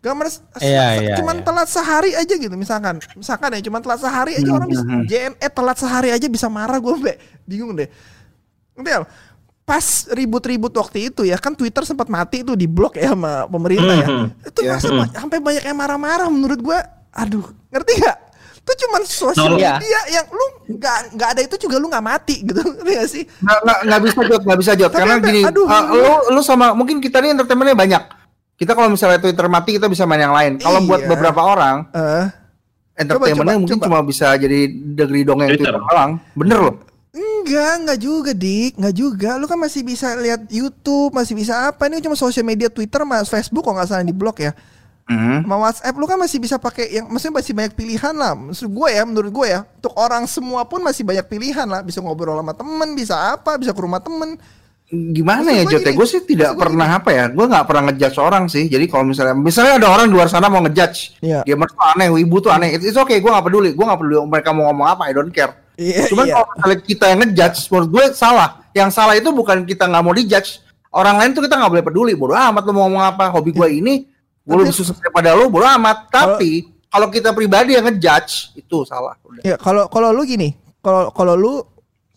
Se- 0.03 0.43
Iya, 0.59 0.87
se- 0.91 1.01
iya, 1.01 1.15
cuman 1.15 1.37
iya. 1.39 1.45
telat 1.45 1.69
sehari 1.69 2.11
aja 2.13 2.35
gitu 2.35 2.51
misalkan. 2.53 2.99
Misalkan 3.15 3.49
ya 3.51 3.61
cuman 3.63 3.81
telat 3.81 4.01
sehari 4.01 4.33
aja 4.35 4.45
Hmm, 4.45 4.57
orang 4.57 4.69
bisa 4.69 4.83
hmm. 4.83 5.03
JNE 5.07 5.49
telat 5.49 5.77
sehari 5.79 6.09
aja 6.11 6.27
bisa 6.27 6.47
marah 6.47 6.77
gue 6.77 6.95
be. 6.99 7.15
Bingung 7.45 7.73
deh. 7.73 7.87
Ngerti? 8.75 9.07
Pas 9.63 9.87
ribut-ribut 10.11 10.75
waktu 10.75 11.07
itu 11.07 11.23
ya 11.23 11.39
kan 11.39 11.55
Twitter 11.55 11.87
sempat 11.87 12.11
mati 12.11 12.43
tuh 12.43 12.59
di 12.59 12.67
blok 12.67 12.99
ya 12.99 13.15
sama 13.15 13.47
pemerintah 13.47 13.95
ya. 13.95 14.09
Mhm. 14.09 14.27
Itu 14.45 14.61
Ya. 14.61 14.75
masih 14.75 14.91
ba- 14.91 15.13
sampai 15.15 15.39
banyak 15.39 15.63
yang 15.63 15.79
marah-marah 15.79 16.27
menurut 16.27 16.59
gue. 16.59 16.79
Aduh, 17.13 17.47
ngerti 17.71 18.03
gak? 18.03 18.19
Itu 18.59 18.73
cuman 18.87 19.03
sosial 19.05 19.55
media 19.55 19.79
yang 20.09 20.27
lu 20.29 20.47
nggak 20.73 20.99
nggak 21.15 21.29
ada 21.31 21.41
itu 21.43 21.57
juga 21.61 21.79
lu 21.79 21.87
nggak 21.87 22.03
mati 22.05 22.43
gitu, 22.43 22.59
ngerti 22.75 22.93
gak 22.93 23.09
sih? 23.09 23.23
Nggak, 23.39 23.59
nggak, 23.87 24.01
bisa 24.01 24.19
jod, 24.25 24.43
nggak 24.43 24.59
bisa 24.59 24.73
jod. 24.75 24.91
Tapi 24.91 25.01
Karena 25.03 25.15
gini, 25.21 25.41
aduh, 25.43 25.67
uh, 25.67 25.83
lu, 25.91 26.03
lu 26.31 26.41
sama 26.41 26.71
mungkin 26.71 26.99
kita 26.99 27.19
ini 27.21 27.35
entertainmentnya 27.35 27.75
banyak. 27.75 28.03
Kita 28.63 28.73
kalau 28.73 28.89
misalnya 28.89 29.19
Twitter 29.19 29.47
mati, 29.47 29.75
kita 29.75 29.91
bisa 29.91 30.07
main 30.07 30.23
yang 30.23 30.31
lain. 30.31 30.63
Kalau 30.63 30.79
buat 30.87 31.03
Iya. 31.03 31.09
beberapa 31.11 31.43
orang, 31.43 31.77
Eh, 31.91 32.25
entertainmentnya 32.95 33.59
mungkin 33.59 33.79
coba. 33.83 33.87
cuma 33.91 33.99
bisa 34.07 34.31
jadi 34.37 34.71
degri 34.71 35.27
dongeng 35.27 35.51
Twitter. 35.51 35.75
Twitter 35.75 35.91
doang. 35.91 36.11
Bener 36.33 36.59
loh. 36.63 36.77
Enggak, 37.13 37.73
enggak 37.77 37.99
juga, 37.99 38.31
Dik. 38.33 38.79
Enggak 38.79 38.95
juga. 38.95 39.31
Lu 39.37 39.45
kan 39.45 39.59
masih 39.59 39.83
bisa 39.83 40.15
lihat 40.15 40.47
YouTube, 40.47 41.13
masih 41.13 41.35
bisa 41.35 41.69
apa? 41.69 41.85
Ini 41.85 42.01
cuma 42.01 42.15
sosial 42.15 42.47
media 42.47 42.71
Twitter 42.71 43.03
sama 43.03 43.21
Facebook 43.23 43.67
kok 43.67 43.75
nggak 43.75 43.89
salah 43.91 44.07
di 44.07 44.15
blok 44.15 44.39
ya. 44.39 44.55
Hmm. 45.03 45.43
Sama 45.43 45.57
WhatsApp 45.59 45.99
lu 45.99 46.07
kan 46.07 46.15
masih 46.15 46.39
bisa 46.39 46.57
pakai 46.57 46.87
yang 46.89 47.11
maksudnya 47.11 47.43
masih 47.43 47.53
banyak 47.53 47.75
pilihan 47.75 48.15
lah. 48.15 48.33
Maksud 48.33 48.71
gue 48.71 48.89
ya, 48.89 49.03
menurut 49.03 49.29
gue 49.29 49.47
ya, 49.51 49.67
untuk 49.67 49.93
orang 49.93 50.25
semua 50.25 50.63
pun 50.63 50.81
masih 50.81 51.03
banyak 51.03 51.27
pilihan 51.27 51.67
lah. 51.67 51.83
Bisa 51.83 51.99
ngobrol 51.99 52.39
sama 52.39 52.55
temen, 52.55 52.89
bisa 52.95 53.35
apa, 53.35 53.59
bisa 53.59 53.75
ke 53.75 53.81
rumah 53.83 53.99
temen. 53.99 54.39
Gimana 54.93 55.49
Maksud 55.49 55.57
ya 55.57 55.65
gua 55.65 55.73
Jot? 55.73 55.81
Ya 55.81 55.93
gue 55.97 56.07
sih 56.07 56.21
tidak 56.29 56.51
pernah 56.61 56.89
apa 57.01 57.11
ya 57.17 57.25
gue 57.33 57.47
nggak 57.49 57.65
pernah 57.65 57.83
ngejudge 57.89 58.19
orang 58.21 58.45
sih. 58.53 58.69
Jadi 58.69 58.85
kalau 58.93 59.09
misalnya 59.09 59.33
misalnya 59.33 59.81
ada 59.81 59.89
orang 59.89 60.13
di 60.13 60.15
luar 60.21 60.29
sana 60.29 60.53
mau 60.53 60.61
ngejudge 60.61 61.25
Iya. 61.25 61.41
gamer 61.49 61.69
tuh 61.73 61.85
aneh 61.97 62.09
wibu 62.13 62.37
tuh 62.45 62.53
aneh. 62.53 62.77
Itu 62.77 63.01
oke 63.01 63.17
gue 63.17 63.31
nggak 63.33 63.47
peduli 63.49 63.71
gue 63.73 63.85
nggak 63.89 64.01
peduli 64.05 64.17
mereka 64.29 64.53
mau 64.53 64.69
ngomong 64.69 64.87
apa 64.93 65.09
I 65.09 65.17
don't 65.17 65.33
care. 65.33 65.57
Iya, 65.81 66.13
cuman 66.13 66.25
iya. 66.29 66.35
kalau 66.37 66.47
misalnya 66.53 66.79
kita 66.85 67.05
yang 67.09 67.19
ngejudge 67.25 67.59
menurut 67.73 67.89
gue 67.89 68.05
salah. 68.13 68.51
Yang 68.77 68.91
salah 68.93 69.15
itu 69.17 69.29
bukan 69.33 69.65
kita 69.65 69.89
nggak 69.89 70.03
mau 70.05 70.13
dijudge. 70.13 70.61
Orang 70.93 71.17
lain 71.17 71.33
tuh 71.33 71.41
kita 71.41 71.57
nggak 71.57 71.73
boleh 71.73 71.85
peduli 71.89 72.13
bodo 72.13 72.37
amat 72.37 72.63
lu 72.69 72.73
mau 72.77 72.85
ngomong 72.85 73.01
apa. 73.01 73.33
Hobi 73.33 73.57
gue 73.57 73.69
ini 73.73 74.05
gue 74.45 74.57
lebih 74.61 74.77
susah 74.77 74.93
daripada 75.01 75.33
lu 75.33 75.49
bodo 75.49 75.65
amat. 75.65 76.13
Tapi 76.13 76.69
kalau 76.93 77.09
kita 77.09 77.33
pribadi 77.33 77.81
yang 77.81 77.89
ngejudge 77.89 78.53
itu 78.61 78.85
salah. 78.85 79.17
Udah. 79.25 79.41
Ya 79.41 79.57
kalau 79.57 79.89
kalau 79.89 80.13
lu 80.13 80.29
gini, 80.29 80.53
kalau 80.85 81.09
kalau 81.17 81.33
lu 81.33 81.65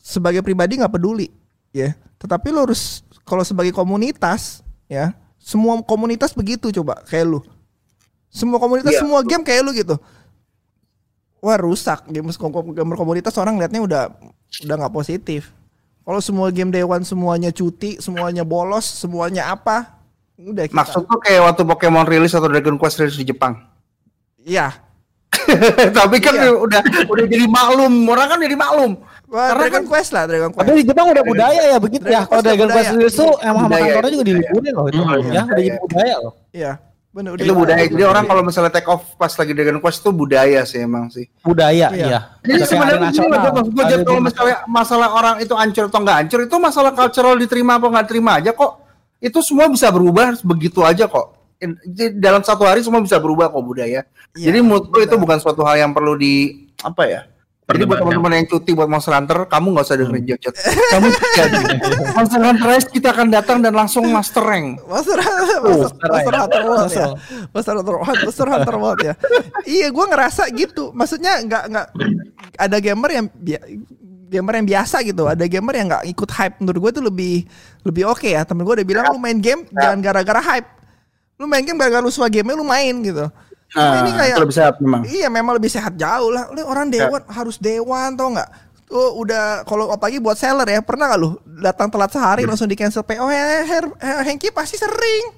sebagai 0.04 0.44
pribadi 0.44 0.76
nggak 0.76 0.92
peduli, 0.92 1.32
ya. 1.76 1.92
Tetapi 2.16 2.48
lu 2.50 2.64
harus 2.64 3.04
kalau 3.28 3.44
sebagai 3.44 3.76
komunitas, 3.76 4.64
ya, 4.88 5.12
semua 5.36 5.84
komunitas 5.84 6.32
begitu 6.32 6.72
coba 6.72 7.04
kayak 7.04 7.28
lu. 7.28 7.40
Semua 8.32 8.56
komunitas, 8.58 8.96
Iya. 8.96 9.04
semua 9.04 9.20
game 9.22 9.44
kayak 9.44 9.62
lu 9.62 9.76
gitu. 9.76 9.96
Wah 11.40 11.60
rusak 11.60 12.08
game 12.10 12.32
gamer 12.74 12.98
komunitas 12.98 13.36
orang 13.38 13.60
liatnya 13.60 13.84
udah 13.84 14.02
udah 14.66 14.76
nggak 14.80 14.96
positif. 14.96 15.52
Kalau 16.02 16.22
semua 16.22 16.50
game 16.50 16.70
dewan 16.70 17.02
semuanya 17.02 17.50
cuti, 17.50 17.98
semuanya 17.98 18.42
bolos, 18.42 18.86
semuanya 18.86 19.50
apa? 19.52 19.98
Udah 20.36 20.68
kita. 20.68 20.76
maksud 20.76 21.08
tuh 21.08 21.18
kayak 21.18 21.48
waktu 21.48 21.64
Pokemon 21.64 22.06
rilis 22.06 22.36
atau 22.36 22.52
Dragon 22.52 22.76
Quest 22.76 23.00
rilis 23.00 23.16
di 23.16 23.24
Jepang 23.24 23.56
Iya. 24.38 24.68
tapi 25.96 26.20
kan 26.20 26.36
Iya. 26.36 26.52
udah 26.60 26.82
udah 27.08 27.26
jadi 27.26 27.48
maklum 27.48 28.04
orang 28.04 28.28
kan 28.28 28.40
jadi 28.44 28.52
maklum 28.54 29.00
Wah, 29.26 29.50
Karena 29.50 29.62
Dragon 29.62 29.76
kan- 29.78 29.90
Quest 29.90 30.10
lah, 30.12 30.24
Dragon 30.26 30.52
Quest. 30.52 30.66
Tapi 30.66 30.78
di 30.78 30.86
Jepang 30.86 31.08
udah 31.10 31.24
budaya 31.24 31.62
ya 31.66 31.78
begitu 31.78 32.06
ya. 32.06 32.22
Kalau 32.24 32.30
Quest 32.32 32.46
Dragon 32.46 32.70
Quest 32.70 32.90
itu 32.94 33.26
emang 33.40 33.56
sama 33.58 33.68
Budaya, 33.68 33.84
kantornya 33.88 34.12
juga 34.12 34.22
budaya. 34.22 34.30
diliburin 34.32 34.72
loh 34.72 34.86
itu. 34.86 34.96
Hmm, 34.96 35.10
Ya 35.28 35.42
udah 35.44 35.58
jadi 35.58 35.78
budaya 35.80 36.16
loh. 36.20 36.34
Iya. 36.52 36.74
Bener, 37.10 37.32
udah 37.32 37.42
itu 37.42 37.54
budaya 37.56 37.84
jadi 37.88 38.04
orang 38.04 38.26
kalau 38.26 38.42
misalnya 38.44 38.68
take 38.70 38.86
off 38.86 39.16
pas 39.16 39.32
lagi 39.32 39.52
Dragon 39.52 39.80
Quest 39.80 40.00
itu 40.00 40.12
budaya 40.12 40.62
sih 40.62 40.84
emang 40.84 41.08
sih 41.08 41.32
Budaya 41.40 41.88
Iya. 41.88 42.06
iya. 42.06 42.20
jadi 42.44 42.62
sebenarnya 42.68 43.08
gini 43.08 43.24
loh, 43.24 43.40
maksud 43.56 43.72
gue 43.72 43.84
kalau 44.04 44.20
misalnya 44.20 44.58
masalah 44.68 45.08
orang 45.14 45.36
itu 45.40 45.54
hancur 45.54 45.88
atau 45.88 46.00
nggak 46.02 46.18
hancur 46.20 46.40
itu 46.44 46.56
masalah 46.58 46.92
cultural 46.92 47.34
diterima 47.36 47.80
apa 47.80 47.88
nggak 47.88 48.08
terima 48.10 48.36
aja 48.36 48.52
kok 48.52 48.84
itu 49.18 49.40
semua 49.40 49.72
bisa 49.72 49.88
berubah 49.90 50.36
begitu 50.44 50.84
aja 50.84 51.08
kok 51.08 51.40
dalam 52.14 52.44
satu 52.44 52.64
hari 52.64 52.84
semua 52.84 53.00
bisa 53.00 53.16
berubah 53.16 53.48
kok 53.48 53.64
budaya 53.64 54.04
Iya, 54.36 54.52
jadi 54.52 54.58
menurut 54.60 54.92
gue 54.92 55.02
itu 55.02 55.08
benar. 55.10 55.24
bukan 55.24 55.38
suatu 55.40 55.64
hal 55.64 55.80
yang 55.80 55.92
perlu 55.92 56.14
di 56.14 56.34
apa 56.78 57.04
ya 57.06 57.22
jadi 57.66 57.84
buat 57.90 57.98
teman-teman 57.98 58.32
yang 58.38 58.46
cuti 58.46 58.72
buat 58.78 58.86
Monster 58.86 59.18
Hunter, 59.18 59.50
kamu 59.50 59.68
nggak 59.74 59.86
usah 59.90 59.98
dengerin. 59.98 60.24
Jod. 60.38 60.54
Hmm. 60.54 60.86
Kamu 60.94 61.08
cuti 61.10 61.40
aja. 61.42 61.58
Monster 62.14 62.42
Hunter 62.46 62.68
Rise 62.70 62.90
kita 62.94 63.08
akan 63.10 63.28
datang 63.34 63.58
dan 63.66 63.74
langsung 63.74 64.06
master 64.14 64.46
rank. 64.46 64.86
Master 64.86 65.18
Master 65.18 65.60
Master 65.66 66.10
Master 66.14 66.34
Hunter 66.38 66.62
World 66.62 66.86
ya. 66.94 67.08
Master. 67.50 67.74
Hunter 67.74 67.96
World, 67.98 68.22
Master 68.22 68.48
Hunter 68.54 68.76
World 68.78 69.00
ya. 69.02 69.14
Iya, 69.66 69.88
gue 69.90 70.06
ngerasa 70.06 70.44
gitu. 70.54 70.94
Maksudnya 70.94 71.42
nggak 71.42 71.64
nggak 71.74 71.88
ada 72.62 72.78
gamer 72.78 73.10
yang 73.18 73.26
gamer 74.30 74.54
yang 74.62 74.68
biasa 74.70 75.02
gitu. 75.02 75.26
Ada 75.26 75.46
gamer 75.50 75.74
yang 75.74 75.88
nggak 75.90 76.06
ikut 76.06 76.30
hype. 76.38 76.56
Menurut 76.62 76.80
gue 76.86 76.92
itu 76.94 77.02
lebih 77.02 77.36
lebih 77.82 78.04
oke 78.06 78.30
ya. 78.30 78.46
Temen 78.46 78.62
gue 78.62 78.74
udah 78.78 78.86
bilang 78.86 79.10
lu 79.10 79.18
main 79.18 79.42
game 79.42 79.66
jangan 79.74 80.06
gara-gara 80.06 80.42
hype. 80.54 80.70
Lu 81.42 81.50
main 81.50 81.66
game 81.66 81.82
gara-gara 81.82 82.06
lu 82.06 82.14
suka 82.14 82.30
game 82.30 82.54
lu 82.54 82.62
main 82.62 82.94
gitu. 83.02 83.26
Nah, 83.72 84.06
ini 84.06 84.12
kayak 84.14 84.38
lebih 84.38 84.56
sehat 84.56 84.76
memang. 84.78 85.02
Iya 85.04 85.28
memang 85.28 85.54
lebih 85.56 85.68
sehat 85.68 85.94
jauh 85.96 86.30
lah. 86.30 86.48
Lu 86.50 86.62
orang 86.64 86.88
dewan 86.88 87.22
harus 87.26 87.58
dewan 87.58 88.14
tau 88.14 88.30
nggak? 88.30 88.50
Tuh 88.86 89.18
udah 89.18 89.66
kalau 89.66 89.90
apalagi 89.90 90.22
buat 90.22 90.38
seller 90.38 90.70
ya 90.70 90.80
pernah 90.80 91.10
nggak 91.10 91.20
lu 91.20 91.36
datang 91.58 91.90
telat 91.90 92.08
sehari 92.08 92.46
langsung 92.46 92.68
di 92.68 92.78
cancel 92.78 93.02
PO? 93.02 93.26
Her- 93.26 93.98
Hengki 94.24 94.54
pasti 94.54 94.78
sering, 94.78 95.34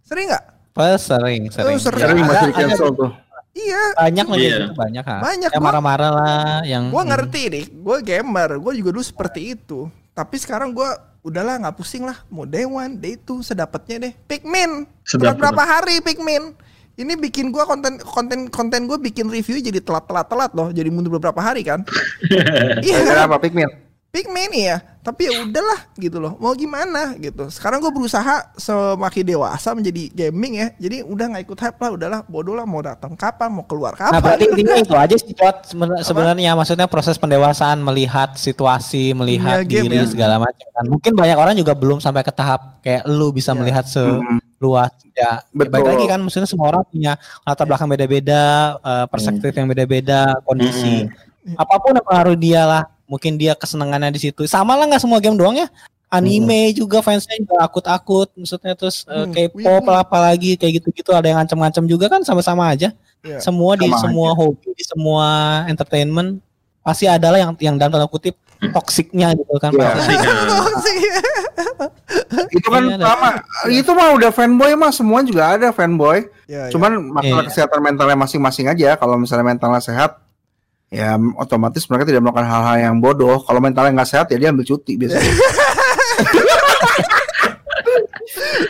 sering 0.00 0.32
nggak? 0.32 0.44
Pas 0.72 0.96
sering 0.98 1.46
sering. 1.48 1.66
Oh, 1.68 1.78
sering. 1.78 2.00
Sering 2.00 2.16
Ada- 2.16 2.26
masih 2.26 2.40
di 2.42 2.48
ada 2.48 2.60
cancel 2.64 2.88
tuh. 2.92 3.10
Iya, 3.56 3.82
Banyak 3.96 4.26
lagi 4.26 4.42
Iya. 4.42 4.56
gitu, 4.58 4.72
banyak 4.76 5.00
kan. 5.02 5.20
Banyak, 5.24 5.48
Yang 5.48 5.64
marah-marah 5.64 6.10
lah 6.12 6.44
yang 6.62 6.92
gue 6.92 7.02
ngerti 7.02 7.42
nih. 7.48 7.64
Gue 7.72 7.98
gamer, 8.02 8.60
gue 8.60 8.72
juga 8.74 8.90
dulu 8.92 9.00
seperti 9.00 9.56
itu. 9.56 9.88
Tapi 10.12 10.36
sekarang 10.36 10.76
gue 10.76 10.84
udahlah 11.22 11.56
nggak 11.58 11.72
pusing 11.72 12.04
lah. 12.04 12.20
Mau 12.28 12.44
dewan, 12.44 12.94
day 12.94 13.16
itu 13.16 13.40
sedapatnya 13.40 13.96
deh. 14.02 14.12
Pikmin, 14.26 14.84
Sedap, 15.02 15.40
berapa 15.40 15.56
hari 15.58 16.04
Pikmin? 16.04 16.52
Ini 16.96 17.12
bikin 17.20 17.52
gue 17.52 17.60
konten 17.60 18.00
konten 18.00 18.48
konten 18.48 18.88
gue 18.88 18.96
bikin 18.96 19.28
review 19.28 19.60
jadi 19.60 19.84
telat-telat 19.84 20.32
telat 20.32 20.50
loh. 20.56 20.72
Jadi 20.72 20.88
mundur 20.88 21.20
beberapa 21.20 21.44
hari 21.44 21.60
kan? 21.60 21.84
iya 22.32 23.04
kan? 23.04 23.04
Gara-gara 23.04 23.22
apa 23.28 23.36
Pikmin? 23.36 23.85
Pikmin 24.16 24.48
ya, 24.50 24.76
tapi 24.98 25.28
ya 25.28 25.44
udahlah 25.44 25.92
gitu 25.94 26.16
loh. 26.16 26.32
Mau 26.36 26.50
gimana 26.52 27.12
gitu. 27.16 27.46
Sekarang 27.46 27.78
gue 27.78 27.90
berusaha 27.90 28.48
semakin 28.56 29.28
dewasa 29.28 29.70
menjadi 29.70 30.08
gaming 30.10 30.56
ya. 30.56 30.68
Jadi 30.74 31.04
udah 31.04 31.24
nggak 31.28 31.44
ikut 31.44 31.58
hype 31.58 31.76
lah, 31.76 31.90
udahlah 31.92 32.20
bodoh 32.24 32.52
lah 32.52 32.64
mau 32.64 32.80
datang 32.80 33.12
kapan, 33.12 33.52
mau 33.52 33.62
keluar 33.62 33.92
Nah 33.92 34.08
kapan. 34.10 34.20
berarti 34.24 34.44
intinya 34.50 34.74
itu 34.74 34.94
aja 34.94 35.14
sih 35.14 35.32
Cot 35.32 35.56
Seben- 35.66 36.00
sebenarnya 36.00 36.52
maksudnya 36.52 36.86
proses 36.86 37.14
pendewasaan 37.14 37.76
melihat 37.78 38.32
situasi 38.34 39.12
melihat 39.12 39.60
game 39.62 39.84
diri 39.86 40.00
ya. 40.00 40.08
segala 40.08 40.40
macam 40.40 40.64
kan 40.66 40.84
mungkin 40.86 41.12
banyak 41.12 41.36
orang 41.36 41.54
juga 41.54 41.72
belum 41.72 41.98
sampai 41.98 42.22
ke 42.22 42.32
tahap 42.32 42.80
kayak 42.80 43.04
lu 43.04 43.28
bisa 43.30 43.52
Iya. 43.52 43.58
melihat 43.58 43.84
Hmm. 43.84 44.40
seluas 44.56 44.88
ya 45.12 45.44
Betul. 45.50 45.72
baik 45.74 45.86
lagi 45.86 46.04
kan 46.06 46.18
maksudnya 46.18 46.46
semua 46.46 46.70
orang 46.70 46.82
punya 46.86 47.12
latar 47.42 47.64
belakang 47.64 47.86
beda-beda 47.86 48.42
eh, 48.78 49.06
perspektif 49.06 49.52
yang 49.52 49.66
beda-beda 49.66 50.20
kondisi 50.42 51.04
apa 51.54 51.74
pun 51.76 51.92
yang 51.92 52.02
pengaruh 52.02 52.34
dia 52.34 52.62
lah 52.64 52.82
mungkin 53.06 53.34
dia 53.34 53.54
kesenangannya 53.54 54.10
di 54.10 54.20
situ 54.20 54.44
sama 54.44 54.74
lah 54.74 54.86
nggak 54.86 55.00
semua 55.00 55.18
game 55.18 55.34
doang 55.34 55.54
ya 55.54 55.66
anime 56.06 56.70
juga 56.70 57.02
fansnya 57.02 57.34
juga 57.36 57.62
akut-akut 57.62 58.30
maksudnya 58.34 58.74
terus 58.74 59.02
eh, 59.04 59.22
Hmm, 59.22 59.32
K-pop 59.32 59.58
wibu. 59.82 59.90
lah 59.90 60.00
apalagi 60.00 60.54
kayak 60.54 60.78
gitu-gitu 60.78 61.10
ada 61.10 61.26
yang 61.26 61.38
ngancem-ngancem 61.38 61.84
juga 61.84 62.06
kan 62.06 62.22
sama-sama 62.22 62.66
aja 62.68 62.94
Iya. 63.20 63.42
semua 63.42 63.74
di 63.74 63.86
Sama 63.86 63.98
semua 64.02 64.28
hobi 64.32 64.70
di 64.70 64.84
semua 64.86 65.26
entertainment 65.66 66.38
pasti 66.80 67.06
adalah 67.06 67.34
yang 67.36 67.50
yang 67.58 67.74
dalam 67.74 67.90
tanda 67.92 68.06
kutip 68.06 68.38
toksiknya 68.70 69.34
gitu 69.34 69.50
kan 69.58 69.70
Iya. 69.70 69.90
pasti. 69.92 70.94
Itu 72.48 72.68
kan 72.68 72.82
Iya, 72.86 72.96
sama. 72.98 73.28
Itu 73.68 73.90
mah 73.92 74.08
udah 74.14 74.30
fanboy 74.30 74.72
mah 74.74 74.90
semua 74.90 75.20
juga 75.20 75.56
ada 75.56 75.68
fanboy. 75.70 76.26
Ya, 76.46 76.66
ya. 76.66 76.72
Cuman 76.72 76.92
masalah 77.10 77.42
Iya. 77.42 77.48
kesehatan 77.50 77.80
mentalnya 77.82 78.16
masing-masing 78.16 78.66
aja. 78.68 78.94
Kalau 78.94 79.16
misalnya 79.16 79.44
mentalnya 79.44 79.82
sehat, 79.82 80.22
ya 80.86 81.18
otomatis 81.38 81.82
mereka 81.90 82.06
tidak 82.06 82.22
melakukan 82.22 82.46
hal-hal 82.46 82.76
yang 82.90 82.96
bodoh. 83.02 83.42
Kalau 83.42 83.58
mentalnya 83.58 83.92
nggak 83.96 84.10
sehat 84.10 84.26
ya 84.30 84.36
dia 84.38 84.48
ambil 84.54 84.66
cuti 84.66 84.94
biasanya. 84.94 85.26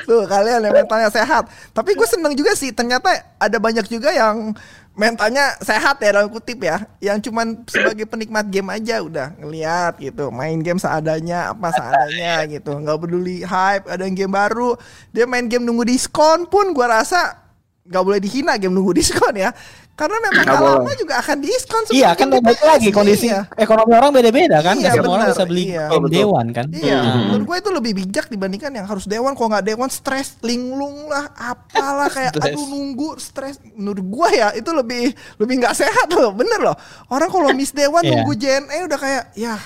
Tuh 0.07 0.23
kalian 0.27 0.63
yang 0.63 0.75
mentalnya 0.75 1.11
sehat. 1.11 1.51
Tapi 1.75 1.99
gue 1.99 2.07
seneng 2.09 2.33
juga 2.39 2.55
sih. 2.55 2.71
Ternyata 2.71 3.11
ada 3.37 3.59
banyak 3.59 3.87
juga 3.91 4.15
yang 4.15 4.55
mentalnya 4.97 5.53
sehat 5.61 6.01
ya 6.01 6.15
dalam 6.15 6.31
kutip 6.31 6.63
ya. 6.63 6.87
Yang 7.03 7.29
cuman 7.31 7.67
sebagai 7.67 8.07
penikmat 8.07 8.47
game 8.49 8.71
aja 8.71 9.03
udah 9.03 9.35
ngeliat 9.43 9.99
gitu. 9.99 10.31
Main 10.31 10.63
game 10.63 10.79
seadanya 10.79 11.51
apa 11.53 11.75
seadanya 11.75 12.47
gitu. 12.47 12.79
Nggak 12.79 12.99
peduli 13.03 13.43
hype. 13.43 13.91
Ada 13.91 14.03
yang 14.07 14.15
game 14.15 14.35
baru. 14.35 14.79
Dia 15.11 15.27
main 15.27 15.51
game 15.51 15.67
nunggu 15.67 15.85
diskon 15.87 16.47
pun 16.47 16.71
gue 16.71 16.87
rasa 16.87 17.43
nggak 17.87 18.03
boleh 18.03 18.19
dihina 18.19 18.59
game 18.59 18.75
nunggu 18.75 18.95
diskon 18.95 19.35
ya. 19.35 19.51
Karena 19.97 20.21
memang 20.21 20.45
gak 20.45 20.57
boleh. 20.57 20.77
lama 20.77 20.93
juga 20.95 21.15
akan 21.17 21.37
diskon. 21.41 21.83
iya 21.89 22.13
seperti 22.13 22.21
kan 22.21 22.29
balik 22.39 22.63
lagi 22.63 22.89
kondisi 22.91 23.27
Iya. 23.27 23.49
ekonomi 23.57 23.93
orang 23.93 24.13
beda-beda 24.13 24.61
kan 24.61 24.77
Iya, 24.77 24.83
nggak 24.83 24.95
semua 24.95 25.09
orang 25.11 25.25
benar. 25.25 25.33
bisa 25.33 25.45
beli 25.49 25.65
Iya. 25.67 25.85
Betul. 25.89 26.11
dewan 26.13 26.47
kan 26.53 26.67
Iya, 26.69 26.99
Hmm. 26.99 27.17
menurut 27.27 27.45
gue 27.47 27.57
itu 27.57 27.71
lebih 27.73 27.93
bijak 27.97 28.27
dibandingkan 28.27 28.73
yang 28.73 28.85
harus 28.85 29.05
dewan. 29.05 29.33
Kalau 29.33 29.49
nggak 29.49 29.65
dewan 29.67 29.89
stres, 29.89 30.37
linglung 30.41 31.09
lah, 31.09 31.33
apalah 31.33 32.07
kayak 32.07 32.37
aduh 32.37 32.61
nunggu 32.63 33.17
stres. 33.17 33.57
Menurut 33.73 34.05
gue 34.05 34.29
ya 34.35 34.53
itu 34.53 34.71
lebih 34.71 35.11
lebih 35.37 35.55
nggak 35.59 35.73
sehat 35.75 36.09
loh, 36.11 36.29
bener 36.31 36.61
loh. 36.61 36.77
Orang 37.09 37.27
kalau 37.27 37.49
miss 37.51 37.73
dewan 37.73 38.01
Iya. 38.01 38.11
nunggu 38.13 38.33
JNE 38.35 38.79
udah 38.85 38.99
kayak 38.99 39.25
ya 39.33 39.57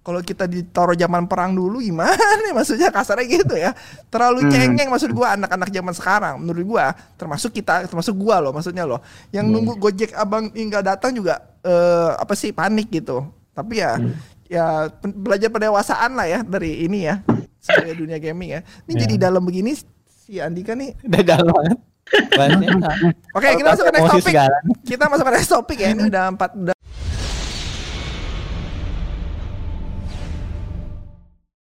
kalau 0.00 0.20
kita 0.20 0.44
ditaruh 0.44 0.94
zaman 0.94 1.28
perang 1.28 1.52
dulu 1.52 1.78
gimana 1.78 2.16
nih 2.40 2.52
maksudnya 2.58 2.88
kasarnya 2.88 3.26
gitu 3.26 3.54
ya. 3.54 3.76
Terlalu 4.08 4.48
Hmm. 4.48 4.50
cengeng 4.50 4.88
maksud 4.88 5.10
gue 5.10 5.26
anak-anak 5.28 5.68
zaman 5.68 5.92
sekarang. 5.92 6.34
Menurut 6.40 6.64
gue 6.66 6.84
termasuk 7.14 7.52
kita 7.52 7.84
termasuk 7.84 8.16
gue 8.16 8.36
loh 8.36 8.50
maksudnya 8.50 8.88
loh. 8.88 9.04
Yang 9.28 9.46
nunggu 9.48 9.76
Gojek 9.76 10.12
abang 10.12 10.48
nggak 10.48 10.84
datang 10.86 11.12
juga 11.12 11.44
eh, 11.60 12.10
apa 12.16 12.32
sih 12.32 12.50
panik 12.50 12.88
gitu. 12.88 13.28
Tapi 13.52 13.78
ya 13.78 14.00
ya 14.48 14.66
pen- 14.90 15.14
belajar 15.14 15.46
pendewasaan 15.46 16.16
lah 16.16 16.26
ya 16.26 16.40
dari 16.40 16.82
ini 16.82 17.04
ya 17.04 17.20
sebagai 17.60 18.00
dunia 18.00 18.16
gaming 18.16 18.56
ya. 18.56 18.60
Ini 18.88 18.94
Ya. 18.96 19.00
jadi 19.04 19.14
dalam 19.20 19.44
begini 19.44 19.76
si 20.08 20.40
Andika 20.40 20.72
nih. 20.72 20.96
udah 21.02 21.22
dalam 21.22 21.52
banget. 21.52 21.78
Oke 23.36 23.46
kita 23.54 23.68
masuk 23.70 23.84
ke 23.84 23.92
next 23.94 24.24
segala. 24.24 24.56
Kita 24.82 25.04
masuk 25.06 25.24
ke 25.24 25.32
next 25.32 25.50
topik 25.50 25.78
ya. 25.78 25.88
Ini 25.92 26.02
udah 26.08 26.24
empat 26.32 26.50
udah 26.56 26.74